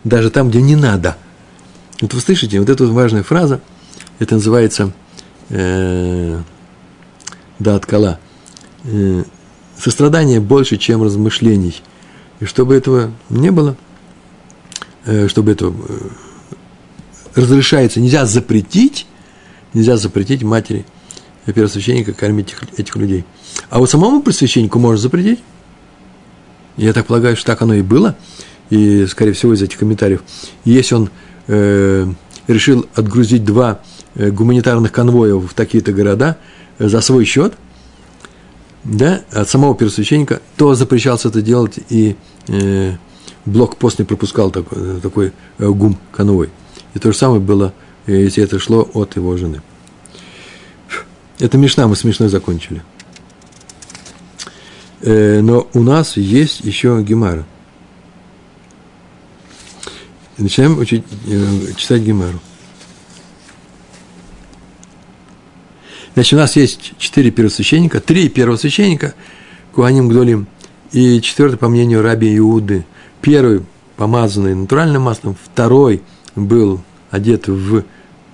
Даже 0.03 0.29
там, 0.29 0.49
где 0.49 0.61
не 0.61 0.75
надо. 0.75 1.17
Вот 2.01 2.13
вы 2.13 2.21
слышите, 2.21 2.59
вот 2.59 2.69
эта 2.69 2.85
вот 2.85 2.93
важная 2.93 3.23
фраза, 3.23 3.61
это 4.19 4.35
называется 4.35 4.93
э, 5.49 6.39
да, 7.59 7.75
откала. 7.75 8.19
Э, 8.85 9.23
сострадание 9.77 10.39
больше, 10.39 10.77
чем 10.77 11.03
размышлений. 11.03 11.81
И 12.39 12.45
чтобы 12.45 12.75
этого 12.75 13.11
не 13.29 13.51
было, 13.51 13.75
э, 15.05 15.27
чтобы 15.27 15.51
это 15.51 15.67
э, 15.67 15.71
разрешается, 17.35 17.99
нельзя 17.99 18.25
запретить, 18.25 19.05
нельзя 19.73 19.97
запретить 19.97 20.43
матери– 20.43 20.85
первосвященника 21.53 22.13
кормить 22.13 22.47
этих, 22.49 22.79
этих 22.79 22.95
людей. 22.95 23.25
А 23.69 23.79
вот 23.79 23.89
самому 23.89 24.21
пресвященнику 24.21 24.79
можно 24.79 24.97
запретить. 24.97 25.39
Я 26.77 26.93
так 26.93 27.05
полагаю, 27.05 27.35
что 27.35 27.45
так 27.45 27.61
оно 27.61 27.73
и 27.73 27.81
было. 27.81 28.15
И, 28.69 29.05
скорее 29.07 29.33
всего, 29.33 29.53
из 29.53 29.61
этих 29.61 29.77
комментариев. 29.77 30.21
Если 30.63 30.95
он 30.95 31.09
э, 31.47 32.07
решил 32.47 32.85
отгрузить 32.95 33.43
два 33.43 33.81
э, 34.15 34.29
гуманитарных 34.29 34.91
конвоя 34.91 35.35
в 35.35 35.53
такие-то 35.53 35.91
города 35.91 36.37
э, 36.77 36.87
за 36.87 37.01
свой 37.01 37.25
счет, 37.25 37.53
да, 38.83 39.21
от 39.31 39.49
самого 39.49 39.75
первосвященника, 39.75 40.41
то 40.55 40.75
запрещался 40.75 41.29
это 41.29 41.41
делать, 41.41 41.79
и 41.89 42.15
э, 42.47 42.93
блокпост 43.45 43.99
не 43.99 44.05
пропускал 44.05 44.51
такой, 44.51 44.77
э, 44.77 44.99
такой 45.01 45.33
э, 45.57 45.67
гум 45.67 45.97
конвой. 46.11 46.49
И 46.93 46.99
то 46.99 47.11
же 47.11 47.17
самое 47.17 47.41
было, 47.41 47.73
если 48.07 48.43
это 48.43 48.57
шло 48.59 48.89
от 48.93 49.15
его 49.15 49.35
жены. 49.37 49.61
Это 51.39 51.57
Мишна, 51.57 51.87
мы 51.87 51.95
смешно 51.95 52.27
закончили. 52.27 52.83
Э, 55.01 55.39
но 55.39 55.69
у 55.73 55.81
нас 55.81 56.17
есть 56.17 56.59
еще 56.61 57.01
Гемара. 57.01 57.45
Начинаем 60.37 60.77
учить, 60.77 61.05
э, 61.27 61.73
читать 61.77 62.01
Гемару. 62.01 62.39
Значит, 66.13 66.33
у 66.33 66.37
нас 66.37 66.57
есть 66.57 66.93
четыре 66.97 67.31
первосвященника, 67.31 68.01
три 68.01 68.27
первосвященника, 68.27 69.13
Куаним 69.73 70.09
Гдолим, 70.09 70.47
и 70.91 71.21
четвертый, 71.21 71.57
по 71.57 71.69
мнению 71.69 72.01
Раби 72.01 72.37
Иуды. 72.37 72.85
Первый 73.21 73.63
помазанный 73.95 74.55
натуральным 74.55 75.03
маслом, 75.03 75.37
второй 75.41 76.01
был 76.35 76.81
одет 77.11 77.47
в 77.47 77.85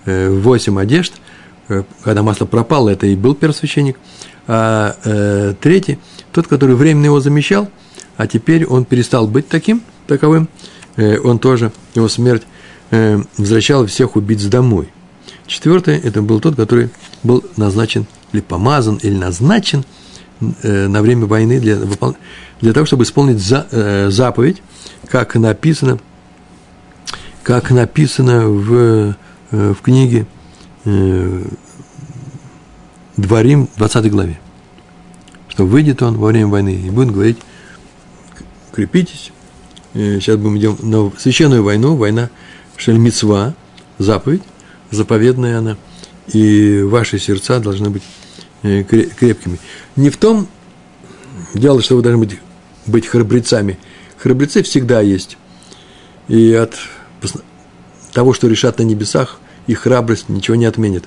э, 0.05 0.29
восемь 0.31 0.79
одежд– 0.79 1.13
когда 2.03 2.23
масло 2.23 2.45
пропало, 2.45 2.89
это 2.89 3.07
и 3.07 3.15
был 3.15 3.35
первосвященник. 3.35 3.97
А 4.47 4.95
э, 5.03 5.55
третий, 5.59 5.97
тот, 6.31 6.47
который 6.47 6.75
временно 6.75 7.05
его 7.05 7.19
замещал, 7.19 7.69
а 8.17 8.27
теперь 8.27 8.65
он 8.65 8.85
перестал 8.85 9.27
быть 9.27 9.47
таким, 9.47 9.81
таковым, 10.07 10.49
э, 10.95 11.17
он 11.19 11.39
тоже, 11.39 11.71
его 11.95 12.07
смерть 12.07 12.43
э, 12.91 13.19
возвращала 13.37 13.87
всех 13.87 14.15
убийц 14.15 14.43
домой. 14.43 14.89
Четвертый, 15.47 15.97
это 15.97 16.21
был 16.21 16.39
тот, 16.39 16.55
который 16.55 16.89
был 17.23 17.43
назначен 17.57 18.05
или 18.33 18.41
помазан, 18.41 18.99
или 19.01 19.15
назначен 19.15 19.83
э, 20.61 20.87
на 20.87 21.01
время 21.01 21.25
войны 21.25 21.59
для, 21.59 21.77
для 22.61 22.73
того, 22.73 22.85
чтобы 22.85 23.03
исполнить 23.03 23.39
за, 23.39 23.67
э, 23.71 24.09
заповедь, 24.11 24.61
как 25.07 25.35
написано, 25.35 25.99
как 27.43 27.71
написано 27.71 28.47
в, 28.47 29.15
э, 29.51 29.73
в 29.73 29.81
книге 29.81 30.27
э, 30.85 31.43
Дворим, 33.17 33.69
20 33.77 34.11
главе. 34.11 34.39
Что 35.47 35.65
выйдет 35.65 36.01
он 36.01 36.17
во 36.17 36.27
время 36.27 36.47
войны 36.47 36.75
и 36.75 36.89
будет 36.89 37.11
говорить, 37.11 37.37
крепитесь. 38.71 39.31
Э, 39.93 40.19
сейчас 40.19 40.37
мы 40.37 40.57
идем 40.57 40.77
на 40.81 41.11
священную 41.17 41.63
войну, 41.63 41.95
война 41.95 42.29
Шельмицва, 42.77 43.55
заповедь, 43.97 44.43
заповедная 44.91 45.59
она, 45.59 45.77
и 46.27 46.81
ваши 46.81 47.19
сердца 47.19 47.59
должны 47.59 47.89
быть 47.89 48.03
э, 48.63 48.83
крепкими. 48.83 49.59
Не 49.95 50.09
в 50.09 50.17
том 50.17 50.47
дело, 51.53 51.81
что 51.81 51.95
вы 51.95 52.01
должны 52.01 52.19
быть 52.19 52.39
быть 52.85 53.07
храбрецами. 53.07 53.77
Храбрецы 54.17 54.63
всегда 54.63 55.01
есть. 55.01 55.37
И 56.27 56.53
от 56.53 56.75
того, 58.13 58.33
что 58.33 58.47
решат 58.47 58.79
на 58.79 58.83
небесах, 58.83 59.39
их 59.67 59.79
храбрость 59.79 60.29
ничего 60.29 60.55
не 60.55 60.65
отменит. 60.65 61.05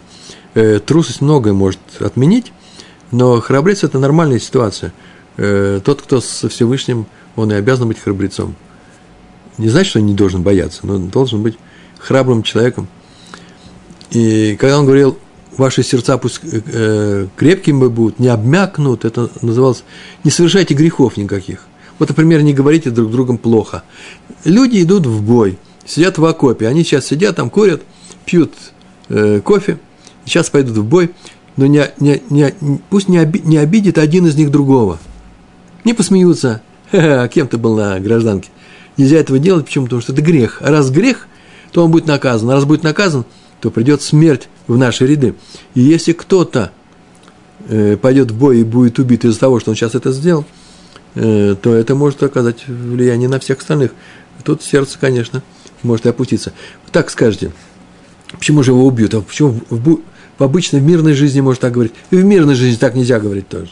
Э, 0.54 0.80
трусость 0.80 1.20
многое 1.20 1.52
может 1.52 1.80
отменить, 2.00 2.52
но 3.11 3.40
храбрец– 3.40 3.82
это 3.84 3.98
нормальная 3.98 4.38
ситуация. 4.38 4.92
Э, 5.36 5.80
тот, 5.84 6.02
кто 6.02 6.20
со 6.20 6.48
Всевышним, 6.48 7.06
он 7.36 7.52
и 7.52 7.54
обязан 7.54 7.88
быть 7.88 8.00
храбрецом. 8.00 8.54
Не 9.56 9.68
значит, 9.68 9.90
что 9.90 10.00
он 10.00 10.06
не 10.06 10.14
должен 10.14 10.42
бояться, 10.42 10.86
но 10.86 10.98
должен 10.98 11.42
быть 11.42 11.56
храбрым 11.98 12.42
человеком. 12.42 12.88
И 14.11 14.56
когда 14.59 14.78
он 14.78 14.86
говорил, 14.86 15.18
ваши 15.56 15.82
сердца 15.82 16.16
пусть 16.18 16.40
э, 16.42 17.26
крепкими 17.36 17.88
будут, 17.88 18.18
не 18.18 18.28
обмякнут, 18.28 19.04
это 19.04 19.30
называлось, 19.42 19.84
не 20.24 20.30
совершайте 20.30 20.74
грехов 20.74 21.16
никаких. 21.16 21.64
Вот, 21.98 22.09
например, 22.09 22.42
не 22.42 22.54
говорите 22.54 22.90
друг 22.90 23.11
другом 23.11 23.38
плохо. 23.38 23.82
Люди 24.44 24.82
идут 24.82 25.06
в 25.06 25.22
бой, 25.22 25.59
сидят 25.84 26.18
в 26.18 26.24
окопе, 26.24 26.68
они 26.68 26.84
сейчас 26.84 27.06
сидят 27.06 27.36
там, 27.36 27.50
курят, 27.50 27.82
пьют 28.28 28.52
э, 29.08 29.40
кофе, 29.40 29.78
сейчас 30.26 30.50
пойдут 30.50 30.76
в 30.76 30.84
бой, 30.84 31.12
но 31.56 31.66
не, 31.66 31.90
не, 31.98 32.22
не, 32.28 32.54
пусть 32.90 33.08
не, 33.08 33.18
оби, 33.18 33.40
не 33.42 33.56
обидит 33.56 33.96
один 33.96 34.26
из 34.26 34.36
них 34.36 34.50
другого. 34.50 34.98
Не 35.84 35.94
посмеются, 35.94 36.60
а 36.92 37.26
кем 37.28 37.48
ты 37.48 37.56
был 37.56 37.74
на 37.74 37.98
гражданке. 38.00 38.50
Нельзя 38.98 39.16
этого 39.16 39.38
делать, 39.38 39.64
почему? 39.64 39.86
Потому 39.86 40.02
что 40.02 40.12
это 40.12 40.20
грех. 40.20 40.58
А 40.60 40.70
раз 40.70 40.90
грех, 40.90 41.26
то 41.72 41.84
он 41.84 41.90
будет 41.90 42.06
наказан. 42.06 42.50
А 42.50 42.54
раз 42.54 42.66
будет 42.66 42.82
наказан, 42.82 43.24
то 43.60 43.70
придет 43.70 44.02
смерть 44.02 44.48
в 44.66 44.76
наши 44.76 45.06
ряды. 45.06 45.34
И 45.74 45.80
если 45.80 46.12
кто-то 46.12 46.70
э, 47.68 47.96
пойдет 47.96 48.30
в 48.30 48.38
бой 48.38 48.60
и 48.60 48.64
будет 48.64 48.98
убит 48.98 49.24
из-за 49.24 49.40
того, 49.40 49.58
что 49.58 49.70
он 49.70 49.76
сейчас 49.76 49.94
это 49.94 50.12
сделал, 50.12 50.44
э, 51.14 51.56
то 51.60 51.72
это 51.72 51.94
может 51.94 52.22
оказать 52.22 52.66
влияние 52.66 53.28
на 53.28 53.40
всех 53.40 53.60
остальных. 53.60 53.92
Тут 54.44 54.62
сердце, 54.62 54.98
конечно, 55.00 55.42
может 55.82 56.04
и 56.06 56.10
опуститься. 56.10 56.52
Так 56.92 57.10
скажете, 57.10 57.52
почему 58.32 58.62
же 58.62 58.72
его 58.72 58.86
убьют? 58.86 59.14
А 59.14 59.20
почему 59.20 59.60
в, 59.70 60.00
в 60.38 60.42
обычной 60.42 60.80
в 60.80 60.84
мирной 60.84 61.14
жизни 61.14 61.40
можно 61.40 61.62
так 61.62 61.72
говорить? 61.72 61.92
И 62.10 62.16
в 62.16 62.24
мирной 62.24 62.54
жизни 62.54 62.78
так 62.78 62.94
нельзя 62.94 63.20
говорить 63.20 63.48
тоже. 63.48 63.70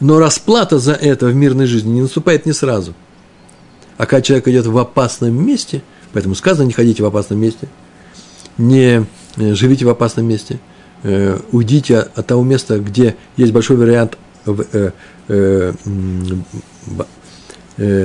Но 0.00 0.18
расплата 0.18 0.78
за 0.78 0.92
это 0.92 1.26
в 1.26 1.34
мирной 1.34 1.66
жизни 1.66 1.90
не 1.90 2.02
наступает 2.02 2.46
не 2.46 2.52
сразу. 2.52 2.94
А 3.96 4.06
когда 4.06 4.22
человек 4.22 4.46
идет 4.48 4.66
в 4.66 4.78
опасном 4.78 5.34
месте, 5.44 5.82
поэтому 6.12 6.36
сказано, 6.36 6.66
не 6.66 6.72
ходите 6.72 7.02
в 7.02 7.06
опасном 7.06 7.40
месте, 7.40 7.68
не 8.56 9.04
э, 9.36 9.54
живите 9.54 9.84
в 9.84 9.88
опасном 9.88 10.26
месте, 10.26 10.60
э, 11.02 11.38
уйдите 11.50 11.98
от 11.98 12.26
того 12.26 12.44
места, 12.44 12.78
где 12.78 13.16
есть 13.36 13.52
большой 13.52 13.76
вариант, 13.76 14.16
э, 14.46 14.92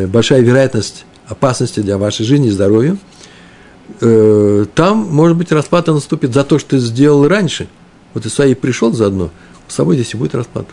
большая 0.08 0.42
вероятность 0.42 1.06
опасности 1.28 1.80
для 1.80 1.98
вашей 1.98 2.26
жизни 2.26 2.48
и 2.48 2.52
здоровья, 2.52 2.98
там, 4.00 5.08
может 5.12 5.38
быть, 5.38 5.52
расплата 5.52 5.94
наступит 5.94 6.34
за 6.34 6.44
то, 6.44 6.60
что 6.60 6.72
ты 6.72 6.80
сделал 6.80 7.28
раньше. 7.28 7.68
Вот 8.14 8.26
Исаий 8.26 8.56
пришел 8.56 8.94
заодно, 8.94 9.30
с 9.68 9.76
собой 9.76 9.96
здесь 9.96 10.14
и 10.14 10.18
будет 10.18 10.36
расплата. 10.36 10.70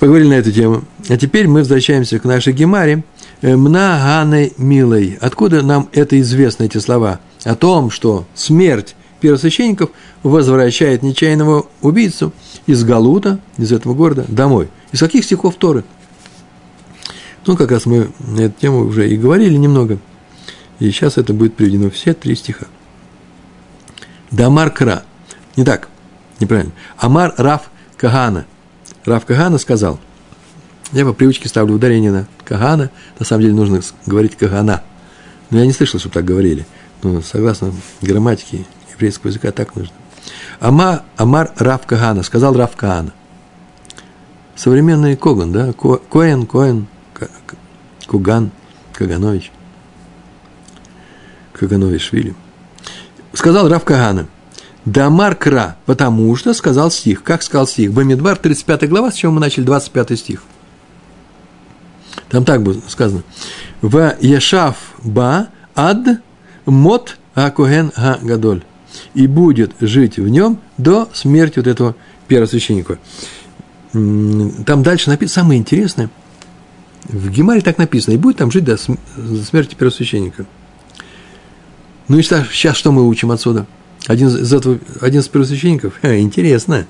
Поговорили 0.00 0.28
на 0.28 0.34
эту 0.34 0.52
тему. 0.52 0.84
А 1.08 1.16
теперь 1.16 1.46
мы 1.46 1.60
возвращаемся 1.60 2.18
к 2.18 2.24
нашей 2.24 2.52
Гемаре. 2.52 3.04
Мнаганы 3.42 4.52
милой. 4.56 5.18
Откуда 5.20 5.62
нам 5.62 5.88
это 5.92 6.20
известно, 6.20 6.64
эти 6.64 6.78
слова? 6.78 7.20
О 7.44 7.54
том, 7.54 7.90
что 7.90 8.26
смерть 8.34 8.96
первосвященников 9.20 9.90
возвращает 10.22 11.02
нечаянного 11.02 11.66
убийцу 11.82 12.32
из 12.66 12.84
Галута, 12.84 13.38
из 13.56 13.72
этого 13.72 13.94
города, 13.94 14.24
домой. 14.28 14.68
Из 14.92 15.00
каких 15.00 15.24
стихов 15.24 15.56
Торы? 15.56 15.84
Ну, 17.46 17.56
как 17.56 17.70
раз 17.70 17.86
мы 17.86 18.10
на 18.18 18.42
эту 18.42 18.60
тему 18.60 18.80
уже 18.86 19.08
и 19.08 19.16
говорили 19.16 19.56
немного. 19.56 19.98
И 20.78 20.90
сейчас 20.90 21.18
это 21.18 21.32
будет 21.32 21.54
приведено 21.54 21.90
все 21.90 22.14
три 22.14 22.34
стиха. 22.34 22.66
Дамар 24.30 24.70
Кра. 24.70 25.04
Не 25.56 25.64
так, 25.64 25.88
неправильно. 26.40 26.72
Амар 26.96 27.34
Раф 27.36 27.70
Кагана. 27.96 28.46
Раф 29.04 29.24
Кагана 29.24 29.58
сказал, 29.58 30.00
я 30.92 31.04
по 31.04 31.12
привычке 31.12 31.48
ставлю 31.48 31.74
ударение 31.74 32.10
на 32.10 32.26
Кагана, 32.44 32.90
на 33.18 33.24
самом 33.24 33.42
деле 33.42 33.54
нужно 33.54 33.80
говорить 34.06 34.36
Кагана. 34.36 34.82
Но 35.50 35.58
я 35.58 35.66
не 35.66 35.72
слышал, 35.72 36.00
чтобы 36.00 36.14
так 36.14 36.24
говорили. 36.24 36.66
Но 37.02 37.20
согласно 37.20 37.72
грамматике 38.00 38.64
еврейского 38.94 39.28
языка 39.28 39.52
так 39.52 39.76
нужно. 39.76 39.94
Ама, 40.58 41.04
Амар 41.16 41.52
Раф 41.56 41.86
Кагана, 41.86 42.22
сказал 42.22 42.54
Раф 42.54 42.76
Кагана. 42.76 43.12
Современный 44.56 45.16
Коган, 45.16 45.52
да? 45.52 45.72
Коэн, 45.72 46.46
Коэн, 46.46 46.86
Куган, 48.06 48.50
Каганович. 48.92 49.50
Каганович 51.58 52.02
Швили. 52.02 52.34
Сказал 53.32 53.68
Раф 53.68 53.84
Кагана, 53.84 54.28
Дамар 54.84 55.34
Кра, 55.34 55.76
потому 55.86 56.34
что 56.36 56.52
сказал 56.54 56.90
стих. 56.90 57.22
Как 57.22 57.42
сказал 57.42 57.66
стих? 57.66 57.92
Бамидбар, 57.92 58.36
35 58.36 58.88
глава, 58.88 59.10
с 59.10 59.14
чего 59.14 59.32
мы 59.32 59.40
начали, 59.40 59.64
25 59.64 60.18
стих. 60.18 60.42
Там 62.28 62.44
так 62.44 62.62
будет 62.62 62.88
сказано. 62.90 63.22
В 63.80 64.16
Яшав 64.20 64.76
Ба 65.02 65.48
Ад 65.74 66.20
Мот 66.66 67.18
Акуген 67.34 67.92
Га 67.96 68.18
Гадоль. 68.22 68.62
И 69.14 69.26
будет 69.26 69.74
жить 69.80 70.18
в 70.18 70.28
нем 70.28 70.58
до 70.78 71.08
смерти 71.12 71.58
вот 71.58 71.66
этого 71.66 71.96
первосвященника. 72.28 72.98
Там 73.92 74.82
дальше 74.82 75.10
написано, 75.10 75.42
самое 75.42 75.60
интересное, 75.60 76.10
в 77.04 77.28
Гемаре 77.30 77.60
так 77.60 77.78
написано, 77.78 78.14
и 78.14 78.18
будет 78.18 78.36
там 78.38 78.50
жить 78.50 78.64
до 78.64 78.76
смерти 78.76 79.74
первосвященника. 79.74 80.46
Ну 82.08 82.18
и 82.18 82.22
сейчас 82.22 82.76
что 82.76 82.92
мы 82.92 83.06
учим 83.08 83.30
отсюда? 83.30 83.66
Один 84.06 84.28
из, 84.28 84.52
этого, 84.52 84.78
один 85.00 85.20
из 85.20 85.28
первосвященников? 85.28 85.94
Ха, 86.02 86.18
интересно. 86.18 86.86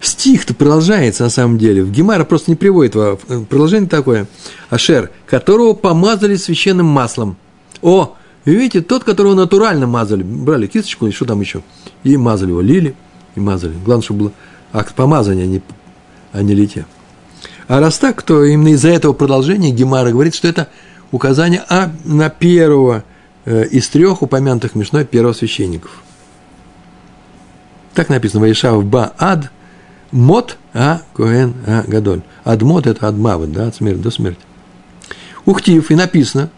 Стих-то 0.00 0.52
продолжается 0.52 1.22
на 1.22 1.30
самом 1.30 1.58
деле. 1.58 1.82
В 1.82 1.90
Гемара 1.90 2.24
просто 2.24 2.50
не 2.50 2.56
приводит 2.56 2.94
его. 2.94 3.16
Продолжение 3.48 3.88
такое. 3.88 4.26
Ашер, 4.68 5.10
которого 5.26 5.72
помазали 5.72 6.36
священным 6.36 6.86
маслом. 6.86 7.36
О, 7.80 8.16
видите, 8.44 8.82
тот, 8.82 9.04
которого 9.04 9.34
натурально 9.34 9.86
мазали. 9.86 10.22
Брали 10.22 10.66
кисточку 10.66 11.06
и 11.06 11.12
что 11.12 11.24
там 11.24 11.40
еще. 11.40 11.62
И 12.04 12.16
мазали 12.16 12.50
его, 12.50 12.60
лили 12.60 12.94
и 13.36 13.40
мазали. 13.40 13.74
Главное, 13.84 14.04
чтобы 14.04 14.20
был 14.24 14.32
акт 14.72 14.94
помазания, 14.94 15.44
а 15.44 15.46
не, 15.46 15.62
а 16.32 16.42
не 16.42 16.54
литья. 16.54 16.84
А 17.68 17.80
раз 17.80 17.98
так, 17.98 18.22
то 18.22 18.44
именно 18.44 18.68
из-за 18.74 18.90
этого 18.90 19.12
продолжения 19.12 19.70
Гемара 19.70 20.10
говорит, 20.10 20.34
что 20.34 20.48
это 20.48 20.68
указание 21.10 21.64
а, 21.68 21.92
на 22.04 22.28
первого 22.28 22.98
э, 22.98 23.11
из 23.44 23.88
трех 23.88 24.22
упомянутых 24.22 24.74
Мишной 24.74 25.04
первосвященников. 25.04 26.02
Так 27.94 28.08
написано, 28.08 28.40
Ваишав 28.40 28.84
Ба 28.84 29.12
Ад, 29.18 29.50
Мот 30.10 30.58
А 30.72 31.02
Коэн 31.14 31.54
А 31.66 31.84
Гадоль. 31.86 32.22
Адмот– 32.44 32.86
это 32.88 33.08
Адмават, 33.08 33.52
да, 33.52 33.68
от 33.68 33.76
смерти 33.76 33.98
до 33.98 34.10
смерти. 34.10 34.40
Ухтив, 35.44 35.90
и 35.90 35.94
написано, 35.94 36.50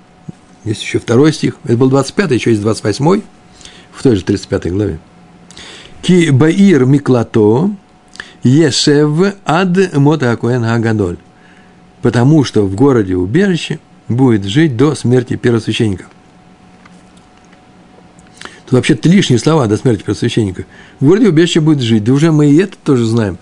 есть 0.64 0.82
еще 0.82 0.98
второй 0.98 1.32
стих, 1.32 1.56
это 1.64 1.76
был 1.76 1.88
25 1.88 2.30
еще 2.32 2.50
есть 2.50 2.62
28 2.62 3.22
в 3.92 4.02
той 4.02 4.16
же 4.16 4.24
35 4.24 4.72
главе. 4.72 4.98
Ки 6.02 6.30
Баир 6.30 6.84
Миклато 6.84 7.70
Ешев 8.42 9.34
Ад 9.44 9.94
Мот 9.94 10.22
А 10.22 10.36
Коэн 10.36 10.64
А 10.64 10.78
Гадоль. 10.78 11.16
Потому 12.02 12.44
что 12.44 12.62
в 12.66 12.74
городе 12.74 13.16
убежище 13.16 13.78
будет 14.08 14.44
жить 14.44 14.76
до 14.76 14.94
смерти 14.94 15.36
первосвященника. 15.36 16.04
Тут 18.74 18.78
вообще-то 18.80 19.08
лишние 19.08 19.38
слова 19.38 19.68
до 19.68 19.76
смерти 19.76 20.02
первосвященника. 20.02 20.66
В 20.98 21.06
городе 21.06 21.28
убежище 21.28 21.60
будет 21.60 21.80
жить. 21.80 22.02
Да 22.02 22.12
уже 22.12 22.32
мы 22.32 22.50
и 22.50 22.56
это 22.56 22.76
тоже 22.76 23.04
знаем. 23.04 23.38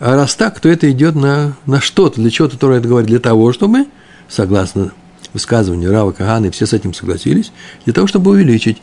А 0.00 0.16
раз 0.16 0.34
так, 0.34 0.58
то 0.58 0.68
это 0.68 0.90
идет 0.90 1.14
на, 1.14 1.56
на 1.66 1.80
что-то. 1.80 2.20
Для 2.20 2.30
чего-то 2.30 2.58
Тора 2.58 2.74
это 2.74 2.88
говорит? 2.88 3.08
Для 3.08 3.20
того, 3.20 3.52
чтобы, 3.52 3.86
согласно 4.28 4.90
высказыванию 5.32 5.92
Рава 5.92 6.10
Кагана, 6.10 6.46
и 6.46 6.50
все 6.50 6.66
с 6.66 6.72
этим 6.72 6.94
согласились, 6.94 7.52
для 7.84 7.94
того, 7.94 8.08
чтобы 8.08 8.32
увеличить 8.32 8.82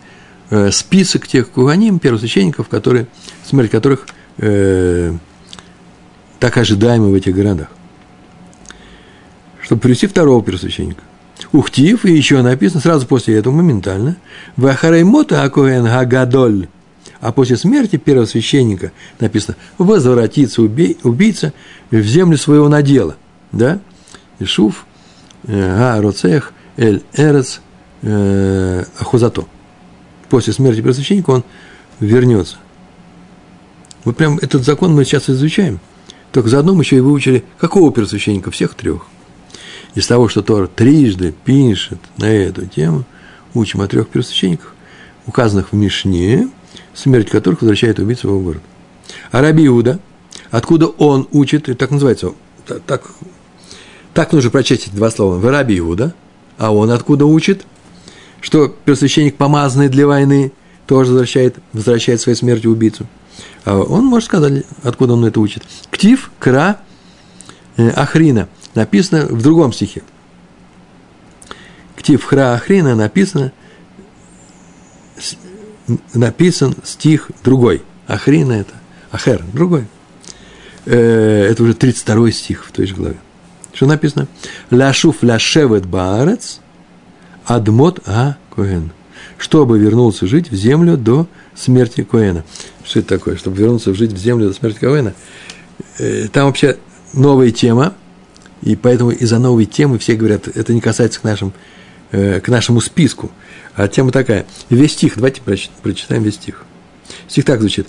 э, 0.51 0.72
список 0.72 1.28
тех 1.28 1.49
куганим, 1.49 1.99
первосвященников, 1.99 2.70
которые, 2.70 3.07
смерть 3.45 3.70
которых 3.70 4.07
э, 4.38 5.11
так 6.39 6.55
ожидаема 6.55 7.07
в 7.07 7.13
этих 7.13 7.36
городах. 7.36 7.68
Чтобы 9.61 9.82
привести 9.82 10.07
второго 10.07 10.41
первосвященника. 10.41 11.03
Ухтив, 11.54 12.06
и 12.06 12.12
еще 12.12 12.41
написано 12.41 12.82
сразу 12.82 13.08
после 13.08 13.36
этого 13.36 13.54
моментально, 13.54 14.18
Вахареймота 14.58 15.43
Акоэн 15.43 15.86
Гагадоль, 15.86 16.68
а 17.22 17.32
после 17.32 17.58
смерти 17.58 17.95
первого 17.95 18.26
священника 18.26 18.91
написано, 19.20 19.56
возвратится 19.78 20.62
убийца 20.62 21.54
в 21.89 22.02
землю 22.02 22.38
своего 22.38 22.68
надела, 22.68 23.16
да, 23.52 23.80
Ишуф, 24.39 24.86
а 25.48 26.02
Роцех, 26.02 26.54
Эль 26.76 27.04
Эрец, 27.14 27.62
э, 28.02 28.84
Ахузато. 29.00 29.45
После 30.30 30.54
смерти 30.54 30.82
первосвященника 30.82 31.30
он 31.32 31.43
вернется. 32.00 32.58
Вот 34.04 34.18
прям 34.18 34.38
этот 34.38 34.64
закон 34.64 34.93
мы 34.93 35.06
сейчас 35.06 35.30
изучаем. 35.30 35.80
только 36.32 36.50
заодно 36.50 36.74
мы 36.76 36.84
еще 36.84 36.98
и 36.98 37.00
выучили, 37.00 37.43
какого 37.58 37.91
первосвященника? 37.91 38.52
Всех 38.52 38.76
трех. 38.76 39.08
Из 39.98 40.06
того, 40.06 40.30
что 40.30 40.43
Тор 40.43 40.68
трижды 40.68 41.34
пишет 41.43 41.98
на 42.18 42.26
эту 42.26 42.68
тему, 42.68 43.04
учим 43.56 43.82
о 43.82 43.88
трех 43.88 44.08
первосвященниках, 44.10 44.76
указанных 45.26 45.72
в 45.72 45.76
Мишне, 45.76 46.50
смерть 46.93 47.32
которых 47.32 47.62
возвращает 47.62 47.98
убийцу 47.98 48.28
в 48.28 48.30
его 48.30 48.39
город. 48.41 48.62
А 49.32 49.41
Раби 49.41 49.66
Иуда, 49.66 50.00
откуда 50.52 50.86
он 50.86 51.28
учит, 51.32 51.76
так 51.80 51.89
называется, 51.89 52.34
так, 52.86 53.10
так 54.14 54.34
нужно 54.34 54.52
прочесть 54.52 54.86
эти 54.86 54.95
два 54.95 55.10
слова, 55.10 55.38
в 55.38 55.50
Раби 55.50 55.80
Иуда, 55.80 56.14
а 56.60 56.72
он 56.72 56.91
откуда 56.91 57.26
учит, 57.26 57.66
что 58.39 58.68
первосвященник, 58.68 59.36
помазанный 59.36 59.89
для 59.89 60.06
войны, 60.06 60.52
тоже 60.86 61.10
возвращает, 61.10 61.56
возвращает 61.74 62.22
своей 62.22 62.38
смертью 62.38 62.70
убийцу. 62.70 63.08
А 63.66 63.80
он 63.80 64.06
может 64.06 64.28
сказать, 64.28 64.64
откуда 64.84 65.14
он 65.14 65.26
это 65.26 65.39
учит. 65.39 65.64
Ктив, 65.89 66.30
кра, 66.38 66.82
э, 67.78 67.89
ахрина. 67.89 68.48
Написано 68.78 69.25
в 69.25 69.41
другом 69.41 69.73
стихе. 69.73 70.03
Ктив, 71.95 72.23
хра, 72.23 72.53
ахрина 72.53 72.95
написано, 72.95 73.51
написан 76.13 76.75
стих 76.84 77.32
другой. 77.43 77.82
Ахрина 78.05 78.53
это, 78.53 78.75
ахер, 79.11 79.43
другой. 79.51 79.88
Э, 80.86 81.47
это 81.49 81.63
уже 81.63 81.73
32 81.73 82.30
стих 82.30 82.65
в 82.67 82.71
той 82.71 82.86
же 82.86 82.93
главе. 82.93 83.17
Что 83.73 83.88
написано? 83.88 84.28
Ляшуф 84.69 85.23
ляшевет 85.23 85.88
баарец, 85.88 86.59
адмот 87.45 88.01
а 88.05 88.38
коэн. 88.55 88.91
Чтобы 89.39 89.80
вернулся 89.80 90.28
жить 90.28 90.51
в 90.51 90.55
землю 90.55 90.97
до 90.97 91.25
смерти 91.55 92.03
Коэна. 92.03 92.43
Что 92.84 92.99
это 92.99 93.09
такое? 93.09 93.38
Чтобы 93.38 93.57
вернуться 93.57 93.95
жить 93.95 94.13
в 94.13 94.17
землю 94.17 94.49
до 94.49 94.53
смерти 94.53 94.78
Коэна. 94.82 95.15
Э, 95.97 96.28
там 96.32 96.45
вообще 96.45 96.78
новая 97.13 97.49
тема, 97.49 97.95
и 98.62 98.76
поэтому 98.76 99.12
из-за 99.12 99.39
новой 99.39 99.66
темы 99.66 99.99
все 99.99 100.16
говорят, 100.16 100.47
это 100.47 100.74
не 100.74 100.82
касается 100.82 101.20
к, 101.20 101.24
нашим, 101.24 101.53
э, 102.12 102.39
к 102.39 102.47
нашему 102.47 102.82
списку. 102.82 103.32
А 103.76 103.88
тема 103.88 104.12
такая. 104.12 104.45
Весь 104.70 104.93
стих, 104.93 105.14
давайте 105.16 105.41
прочитаем 105.84 106.24
весь 106.24 106.36
стих. 106.36 106.66
Стих 107.28 107.45
так 107.45 107.60
звучит. 107.60 107.88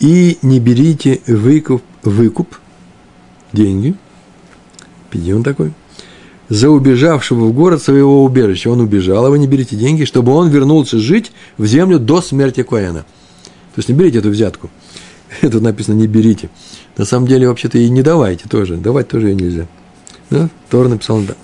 «И 0.00 0.38
не 0.42 0.60
берите 0.60 1.20
выкуп, 1.26 1.82
выкуп 2.02 2.56
деньги, 3.52 3.96
он 5.32 5.42
такой, 5.42 5.72
за 6.48 6.70
убежавшего 6.70 7.46
в 7.46 7.52
город 7.52 7.82
своего 7.82 8.24
убежища. 8.24 8.70
Он 8.70 8.80
убежал, 8.80 9.24
а 9.26 9.30
вы 9.30 9.38
не 9.38 9.46
берите 9.46 9.76
деньги, 9.76 10.04
чтобы 10.04 10.32
он 10.32 10.48
вернулся 10.48 10.98
жить 10.98 11.32
в 11.56 11.66
землю 11.66 11.98
до 11.98 12.20
смерти 12.20 12.62
Коэна. 12.62 13.00
То 13.74 13.78
есть 13.78 13.88
не 13.88 13.94
берите 13.94 14.18
эту 14.18 14.30
взятку. 14.30 14.70
Тут 15.40 15.62
написано 15.62 15.94
«не 15.94 16.06
берите». 16.06 16.50
На 16.96 17.04
самом 17.04 17.28
деле, 17.28 17.48
вообще-то, 17.48 17.78
и 17.78 17.88
не 17.90 18.02
давайте 18.02 18.48
тоже. 18.48 18.76
Давать 18.76 19.08
тоже 19.08 19.28
ее 19.28 19.34
нельзя. 19.34 19.66
Да? 20.30 20.48
Тор 20.70 20.88
написал 20.88 21.20
«да». 21.20 21.34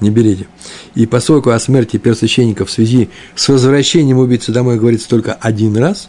Не 0.00 0.10
берите. 0.10 0.46
И 0.94 1.06
поскольку 1.06 1.50
о 1.50 1.58
смерти 1.58 1.96
первосвященника 1.96 2.64
в 2.64 2.70
связи 2.70 3.10
с 3.34 3.48
возвращением 3.48 4.18
убийцы 4.18 4.52
домой 4.52 4.78
говорится 4.78 5.08
только 5.08 5.32
один 5.32 5.76
раз, 5.76 6.08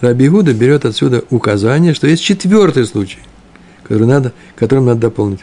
Раби 0.00 0.28
Гуда 0.28 0.52
берет 0.52 0.84
отсюда 0.84 1.24
указание, 1.30 1.94
что 1.94 2.06
есть 2.06 2.22
четвертый 2.22 2.84
случай, 2.84 3.20
который 3.82 4.06
надо, 4.06 4.34
которым 4.56 4.84
надо 4.84 5.00
дополнить. 5.00 5.40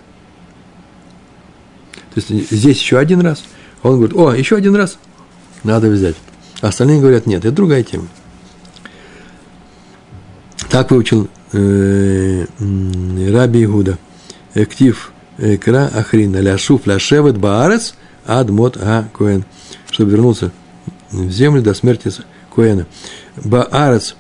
То 2.13 2.21
есть 2.21 2.51
здесь 2.51 2.79
еще 2.79 2.99
один 2.99 3.21
раз, 3.21 3.43
он 3.81 3.95
говорит, 3.95 4.15
о, 4.15 4.31
еще 4.31 4.57
один 4.57 4.75
раз, 4.75 4.99
надо 5.63 5.89
взять. 5.89 6.15
А 6.61 6.67
остальные 6.67 6.99
говорят, 7.01 7.25
нет, 7.25 7.43
это 7.43 7.55
другая 7.55 7.83
тема. 7.83 8.07
Так 10.69 10.91
выучил 10.91 11.29
э, 11.53 12.45
Раби 12.59 13.63
Игуда. 13.63 13.97
Эктив 14.53 15.11
кра 15.57 15.87
ахрина 15.93 16.37
ляшуф 16.37 16.85
ляшевет 16.87 17.37
баарец 17.37 17.95
адмот 18.25 18.77
а 18.77 19.07
коэн. 19.13 19.45
Чтобы 19.89 20.11
вернулся 20.11 20.51
в 21.11 21.29
землю 21.29 21.61
до 21.61 21.73
смерти 21.73 22.11
коэна. 22.55 22.85
Баарец 23.37 24.15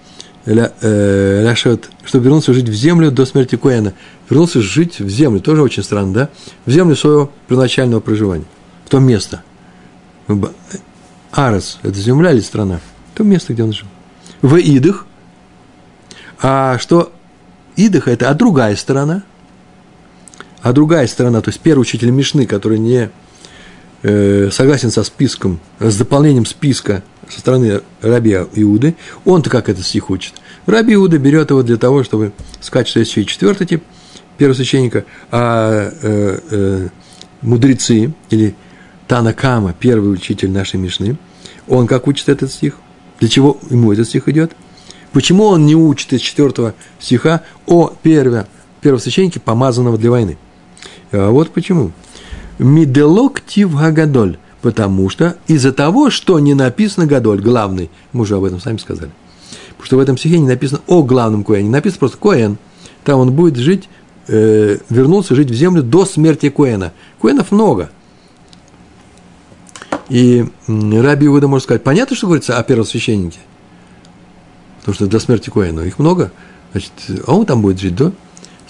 э, 0.45 1.43
ляшевет, 1.43 1.89
чтобы 2.03 2.25
вернулся 2.25 2.53
жить 2.53 2.69
в 2.69 2.73
землю 2.73 3.11
до 3.11 3.25
смерти 3.25 3.55
коэна. 3.55 3.93
Вернулся 4.29 4.61
жить 4.61 4.99
в 4.99 5.09
землю, 5.09 5.39
тоже 5.39 5.61
очень 5.61 5.83
странно, 5.83 6.13
да? 6.13 6.29
В 6.65 6.71
землю 6.71 6.95
своего 6.95 7.31
первоначального 7.47 7.99
проживания, 7.99 8.45
в 8.85 8.89
то 8.89 8.99
место. 8.99 9.43
Арес– 11.31 11.79
это 11.83 11.99
земля 11.99 12.31
или 12.31 12.39
страна? 12.39 12.79
То 13.15 13.23
место, 13.23 13.53
где 13.53 13.63
он 13.63 13.73
жил. 13.73 13.87
В 14.41 14.57
Идах 14.57 15.05
а 16.41 16.77
что 16.79 17.11
Идыха– 17.75 18.11
это 18.11 18.29
а 18.29 18.33
другая 18.33 18.75
сторона. 18.75 19.23
А 20.61 20.73
другая 20.73 21.07
сторона, 21.07 21.41
то 21.41 21.49
есть 21.49 21.59
первый 21.59 21.81
учитель 21.81 22.11
Мишны, 22.11 22.45
который 22.45 22.77
не 22.77 23.09
э, 24.03 24.49
согласен 24.51 24.91
со 24.91 25.03
списком, 25.03 25.59
с 25.79 25.97
дополнением 25.97 26.45
списка 26.45 27.03
со 27.29 27.39
стороны 27.39 27.81
Раби 28.01 28.33
Иуды, 28.33 28.95
он-то 29.25 29.49
как 29.49 29.69
этот 29.69 29.85
стих 29.85 30.09
учит? 30.09 30.33
Раби 30.65 30.93
Иуда 30.93 31.17
берет 31.17 31.49
его 31.49 31.63
для 31.63 31.77
того, 31.77 32.03
чтобы 32.03 32.33
сказать, 32.59 32.87
что 32.87 32.99
есть 32.99 33.11
еще 33.11 33.21
и 33.21 33.25
четвертый 33.25 33.65
тип 33.65 33.83
первосвященника, 34.37 35.05
а 35.31 35.91
э, 36.01 36.39
э, 36.49 36.87
мудрецы 37.41 38.13
или 38.29 38.55
Танакама, 39.07 39.73
первый 39.73 40.13
учитель 40.13 40.51
нашей 40.51 40.79
Мишны, 40.79 41.17
он 41.67 41.87
как 41.87 42.07
учит 42.07 42.29
этот 42.29 42.51
стих? 42.51 42.77
Для 43.19 43.29
чего 43.29 43.57
ему 43.69 43.91
этот 43.91 44.07
стих 44.07 44.27
идет? 44.29 44.53
Почему 45.11 45.45
он 45.45 45.65
не 45.65 45.75
учит 45.75 46.13
из 46.13 46.21
четвертого 46.21 46.73
стиха 46.99 47.41
о 47.65 47.93
перве, 48.01 48.47
первосвященнике, 48.81 49.39
помазанного 49.39 49.97
для 49.97 50.11
войны? 50.11 50.37
А 51.11 51.29
вот 51.29 51.51
почему. 51.51 51.91
Миделок 52.59 53.41
тив 53.41 53.75
гагадоль. 53.75 54.37
Потому 54.61 55.09
что 55.09 55.37
из-за 55.47 55.71
того, 55.71 56.11
что 56.11 56.39
не 56.39 56.53
написано 56.53 57.07
Гадоль, 57.07 57.41
главный, 57.41 57.89
мы 58.13 58.21
уже 58.21 58.35
об 58.35 58.43
этом 58.43 58.61
сами 58.61 58.77
сказали. 58.77 59.09
Потому 59.69 59.85
что 59.85 59.97
в 59.97 59.99
этом 59.99 60.17
стихе 60.17 60.37
не 60.37 60.47
написано 60.47 60.81
о 60.85 61.01
главном 61.01 61.43
Коэне, 61.43 61.67
написано 61.67 61.99
просто 61.99 62.17
Коэн. 62.19 62.57
Там 63.03 63.19
он 63.19 63.31
будет 63.31 63.55
жить, 63.55 63.89
э, 64.27 64.77
вернулся 64.89 65.33
жить 65.33 65.49
в 65.49 65.55
землю 65.55 65.81
до 65.81 66.05
смерти 66.05 66.49
Коэна. 66.49 66.93
Коэнов 67.19 67.51
много. 67.51 67.89
И 70.09 70.45
Раби 70.67 71.25
Иуда 71.25 71.47
может 71.47 71.63
сказать, 71.63 71.83
понятно, 71.83 72.15
что 72.15 72.27
говорится 72.27 72.59
о 72.59 72.63
первосвященнике? 72.63 73.39
потому 74.81 74.95
что 74.95 75.07
до 75.07 75.19
смерти 75.19 75.49
Коэна 75.49 75.81
их 75.81 75.99
много, 75.99 76.31
значит, 76.71 76.91
а 77.25 77.35
он 77.35 77.45
там 77.45 77.61
будет 77.61 77.79
жить 77.79 77.95
до 77.95 78.13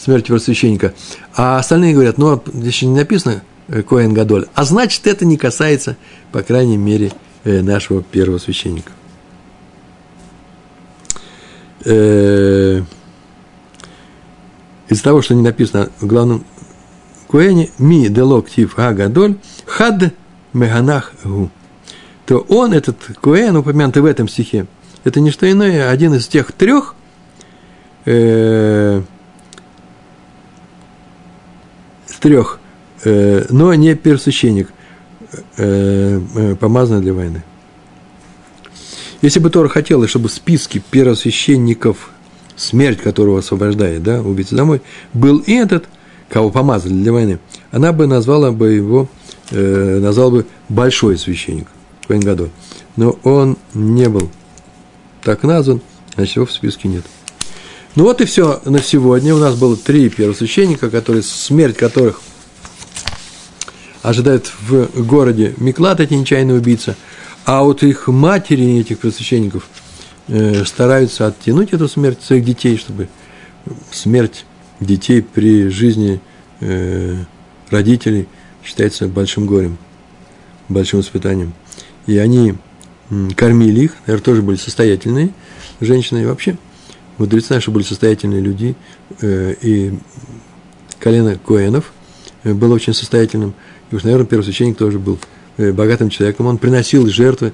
смерти 0.02 0.28
первосвященника. 0.28 0.94
А 1.36 1.60
остальные 1.60 1.94
говорят, 1.94 2.18
ну, 2.18 2.34
а 2.34 2.42
здесь 2.54 2.82
не 2.82 2.96
написано 2.96 3.44
э, 3.68 3.84
Коэн 3.84 4.14
Гадоль, 4.14 4.48
а 4.56 4.64
значит, 4.64 5.06
это 5.06 5.26
не 5.26 5.38
касается, 5.38 5.96
по 6.32 6.42
крайней 6.42 6.78
мере, 6.78 7.12
э, 7.44 7.62
нашего 7.62 8.02
первого 8.02 8.40
священника. 8.40 8.92
Э, 11.86 12.82
из-за 14.90 15.04
того, 15.04 15.22
что 15.22 15.36
не 15.36 15.42
написано 15.42 15.90
в 16.00 16.08
главном 16.08 16.44
Коэне, 17.30 17.70
ми 17.78 18.10
делок 18.10 18.50
тив 18.50 18.76
га 18.76 18.92
гадоль, 18.92 19.36
хад 19.66 20.14
меганах 20.54 21.14
гу, 21.24 21.50
то 22.26 22.40
он, 22.50 22.74
этот 22.74 22.98
Коэн, 23.22 23.56
упомянутый 23.56 24.02
в 24.02 24.06
этом 24.06 24.28
стихе, 24.28 24.68
это 25.04 25.22
не 25.22 25.32
что 25.32 25.50
иное, 25.50 25.88
а 25.88 25.92
один 25.92 26.14
из 26.14 26.28
тех 26.28 26.52
трех 26.52 26.96
э, 28.06 29.02
трех, 32.22 32.60
э, 33.04 33.46
но 33.50 33.74
не 33.74 33.96
первосвященник, 33.96 34.70
э, 35.58 36.22
э, 36.36 36.56
помазанный 36.56 37.02
для 37.02 37.14
войны. 37.14 37.44
Если 39.22 39.40
бы 39.40 39.50
Тора 39.50 39.68
хотела, 39.68 40.08
чтобы 40.08 40.30
в 40.30 40.32
списке 40.32 40.82
первосвященников, 40.92 42.12
смерть 42.56 43.00
которого 43.02 43.40
освобождает, 43.40 44.04
да, 44.04 44.22
убийца 44.22 44.56
домой, 44.56 44.82
был 45.14 45.40
и 45.40 45.54
этот, 45.54 45.86
кого 46.30 46.50
помазали 46.50 46.94
для 46.94 47.12
войны, 47.12 47.40
она 47.72 47.92
бы 47.92 48.08
назвала 48.08 48.52
бы 48.52 48.72
его, 48.72 49.10
э, 49.52 50.00
назвала 50.00 50.32
бы 50.32 50.46
большой 50.70 51.18
священник, 51.18 51.68
Коин 52.08 52.50
Но 52.96 53.20
он 53.24 53.58
не 53.74 54.10
был 54.10 54.30
так 55.24 55.44
назван, 55.44 55.82
значит, 56.16 56.36
его 56.36 56.46
в 56.46 56.52
списке 56.52 56.88
нет. 56.88 57.06
Ну 57.94 58.06
вот 58.06 58.22
и 58.22 58.26
все 58.26 58.62
на 58.64 58.82
сегодня. 58.82 59.36
У 59.36 59.38
нас 59.38 59.56
было 59.56 59.76
три 59.76 60.08
первосвященника, 60.10 60.90
которые, 60.90 61.24
смерть 61.24 61.76
которых 61.76 62.22
ожидает 64.02 64.50
в 64.62 65.06
городе 65.06 65.54
Миклад, 65.58 66.00
эти 66.00 66.14
нечаянные 66.14 66.58
убийцы. 66.58 66.96
А 67.44 67.64
вот 67.64 67.84
их 67.84 68.08
матери, 68.08 68.80
этих 68.80 69.00
первосвященников, 69.00 69.68
э, 70.30 70.64
стараются 70.64 71.28
оттянуть 71.28 71.74
эту 71.74 71.90
смерть 71.90 72.24
своих 72.24 72.46
детей, 72.46 72.78
чтобы 72.78 73.10
смерть 73.92 74.46
детей 74.80 75.22
при 75.22 75.68
жизни 75.68 76.22
э, 76.62 77.18
родителей 77.70 78.30
считается 78.64 79.10
большим 79.10 79.46
горем, 79.48 79.78
большим 80.70 81.02
испытанием. 81.02 81.54
И 82.08 82.18
они 82.18 82.56
кормили 83.36 83.82
их, 83.82 83.96
наверное, 84.08 84.24
тоже 84.24 84.42
были 84.42 84.56
состоятельные 84.56 85.32
женщины 85.82 86.22
и 86.22 86.26
вообще. 86.26 86.58
Мудрецы 87.22 87.54
наши 87.54 87.70
были 87.70 87.84
состоятельные 87.84 88.42
люди, 88.42 88.76
э, 89.22 89.54
и 89.62 89.94
колена 90.98 91.38
Коэнов, 91.38 91.94
э, 92.44 92.52
был 92.52 92.72
очень 92.72 92.96
состоятельным. 92.96 93.54
И 93.92 93.96
уж, 93.96 94.02
наверное, 94.02 94.26
первосвященник 94.26 94.76
тоже 94.76 94.98
был 94.98 95.20
э, 95.58 95.72
богатым 95.72 96.10
человеком. 96.10 96.48
Он 96.48 96.58
приносил 96.58 97.06
жертвы, 97.08 97.54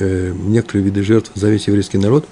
некоторые 0.00 0.84
виды 0.84 1.04
жертв 1.04 1.30
за 1.36 1.48
весь 1.48 1.68
еврейский 1.68 1.98
народ. 1.98 2.26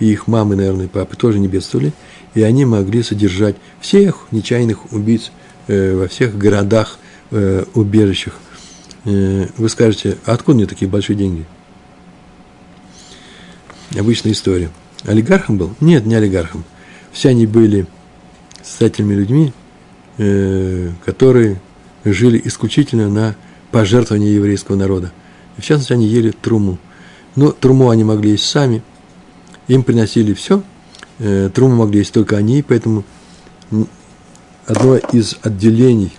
И 0.00 0.06
их 0.06 0.26
мамы, 0.26 0.56
наверное, 0.56 0.86
и 0.86 0.88
папы 0.88 1.14
тоже 1.14 1.38
не 1.38 1.46
бедствовали. 1.46 1.92
И 2.34 2.42
они 2.42 2.64
могли 2.64 3.04
содержать 3.04 3.54
всех 3.80 4.26
нечаянных 4.32 4.92
убийц 4.92 5.30
во 5.68 6.08
всех 6.08 6.36
городах, 6.36 6.98
убежищах. 7.74 8.34
Вы 9.04 9.68
скажете, 9.68 10.18
а 10.24 10.32
откуда 10.32 10.56
мне 10.56 10.66
такие 10.66 10.90
большие 10.90 11.14
деньги? 11.14 11.44
Обычная 13.96 14.32
история. 14.32 14.68
Олигархом 15.06 15.56
был? 15.56 15.74
Нет, 15.80 16.04
не 16.04 16.14
олигархом. 16.14 16.64
Все 17.12 17.30
они 17.30 17.46
были 17.46 17.86
состоятельными 18.62 19.14
людьми, 19.14 19.52
э, 20.18 20.90
которые 21.04 21.60
жили 22.04 22.40
исключительно 22.44 23.08
на 23.08 23.36
пожертвования 23.70 24.30
еврейского 24.30 24.76
народа. 24.76 25.12
В 25.56 25.62
частности, 25.62 25.92
они 25.92 26.06
ели 26.06 26.30
труму. 26.30 26.78
Но 27.36 27.52
труму 27.52 27.90
они 27.90 28.04
могли 28.04 28.32
есть 28.32 28.44
сами, 28.44 28.82
им 29.68 29.82
приносили 29.82 30.34
все, 30.34 30.62
э, 31.18 31.50
труму 31.52 31.76
могли 31.76 32.00
есть 32.00 32.12
только 32.12 32.36
они, 32.36 32.62
поэтому 32.62 33.04
одно 34.66 34.96
из 34.96 35.36
отделений 35.42 36.12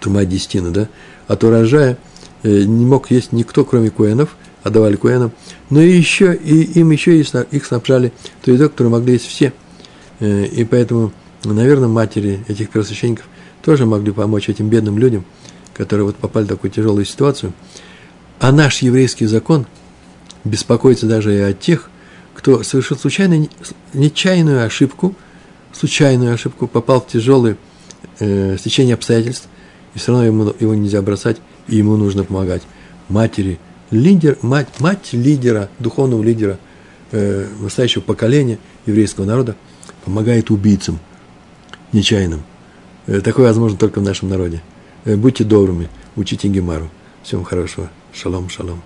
трума 0.00 0.24
десятина, 0.24 0.70
да, 0.70 0.88
от 1.28 1.44
урожая 1.44 1.96
э, 2.42 2.62
не 2.64 2.84
мог 2.84 3.10
есть 3.10 3.32
никто, 3.32 3.64
кроме 3.64 3.90
коэнов, 3.90 4.36
отдавали 4.64 4.96
коэнам, 4.96 5.30
но 5.70 5.80
и 5.80 5.92
еще, 5.92 6.34
и 6.34 6.62
им 6.80 6.90
еще 6.90 7.20
их 7.20 7.66
снабжали 7.66 8.12
той 8.42 8.54
едой, 8.54 8.68
которую 8.68 8.92
могли 8.92 9.12
есть 9.12 9.26
все. 9.26 9.52
Э, 10.18 10.46
и 10.46 10.64
поэтому 10.64 11.12
но, 11.44 11.52
наверное, 11.52 11.88
матери 11.88 12.44
этих 12.48 12.70
первосвященников 12.70 13.26
тоже 13.62 13.86
могли 13.86 14.12
помочь 14.12 14.48
этим 14.48 14.68
бедным 14.68 14.98
людям, 14.98 15.24
которые 15.74 16.06
вот 16.06 16.16
попали 16.16 16.44
в 16.44 16.48
такую 16.48 16.70
тяжелую 16.70 17.04
ситуацию. 17.04 17.52
А 18.40 18.50
наш 18.50 18.78
еврейский 18.78 19.26
закон 19.26 19.66
беспокоится 20.44 21.06
даже 21.06 21.34
и 21.34 21.40
о 21.40 21.52
тех, 21.52 21.90
кто 22.34 22.62
совершил 22.62 22.96
случайно, 22.96 23.46
нечаянную 23.92 24.64
ошибку, 24.64 25.14
случайную 25.72 26.34
ошибку, 26.34 26.66
попал 26.66 27.00
в 27.00 27.06
тяжелое 27.06 27.56
э, 28.18 28.56
стечение 28.58 28.94
обстоятельств, 28.94 29.48
и 29.94 29.98
все 29.98 30.12
равно 30.12 30.26
ему, 30.26 30.54
его 30.58 30.74
нельзя 30.74 31.00
бросать, 31.02 31.38
и 31.68 31.76
ему 31.76 31.96
нужно 31.96 32.24
помогать. 32.24 32.62
Матери, 33.08 33.58
лидер, 33.94 34.38
мать, 34.42 34.68
мать 34.80 35.10
лидера, 35.12 35.70
духовного 35.78 36.22
лидера 36.22 36.58
э, 37.12 37.46
настоящего 37.60 38.02
поколения 38.02 38.58
еврейского 38.86 39.24
народа 39.24 39.56
помогает 40.04 40.50
убийцам– 40.50 40.98
нечаянным. 41.94 42.42
Э, 43.06 43.20
такое 43.20 43.46
возможно 43.46 43.78
только 43.78 44.00
в 44.00 44.02
нашем 44.02 44.28
народе. 44.28 44.60
Э, 45.04 45.16
будьте 45.16 45.44
добрыми, 45.44 45.88
учите 46.16 46.48
Гемару. 46.48 46.90
Всем 47.22 47.44
хорошего. 47.44 47.90
Шалом, 48.12 48.50
шалом. 48.50 48.82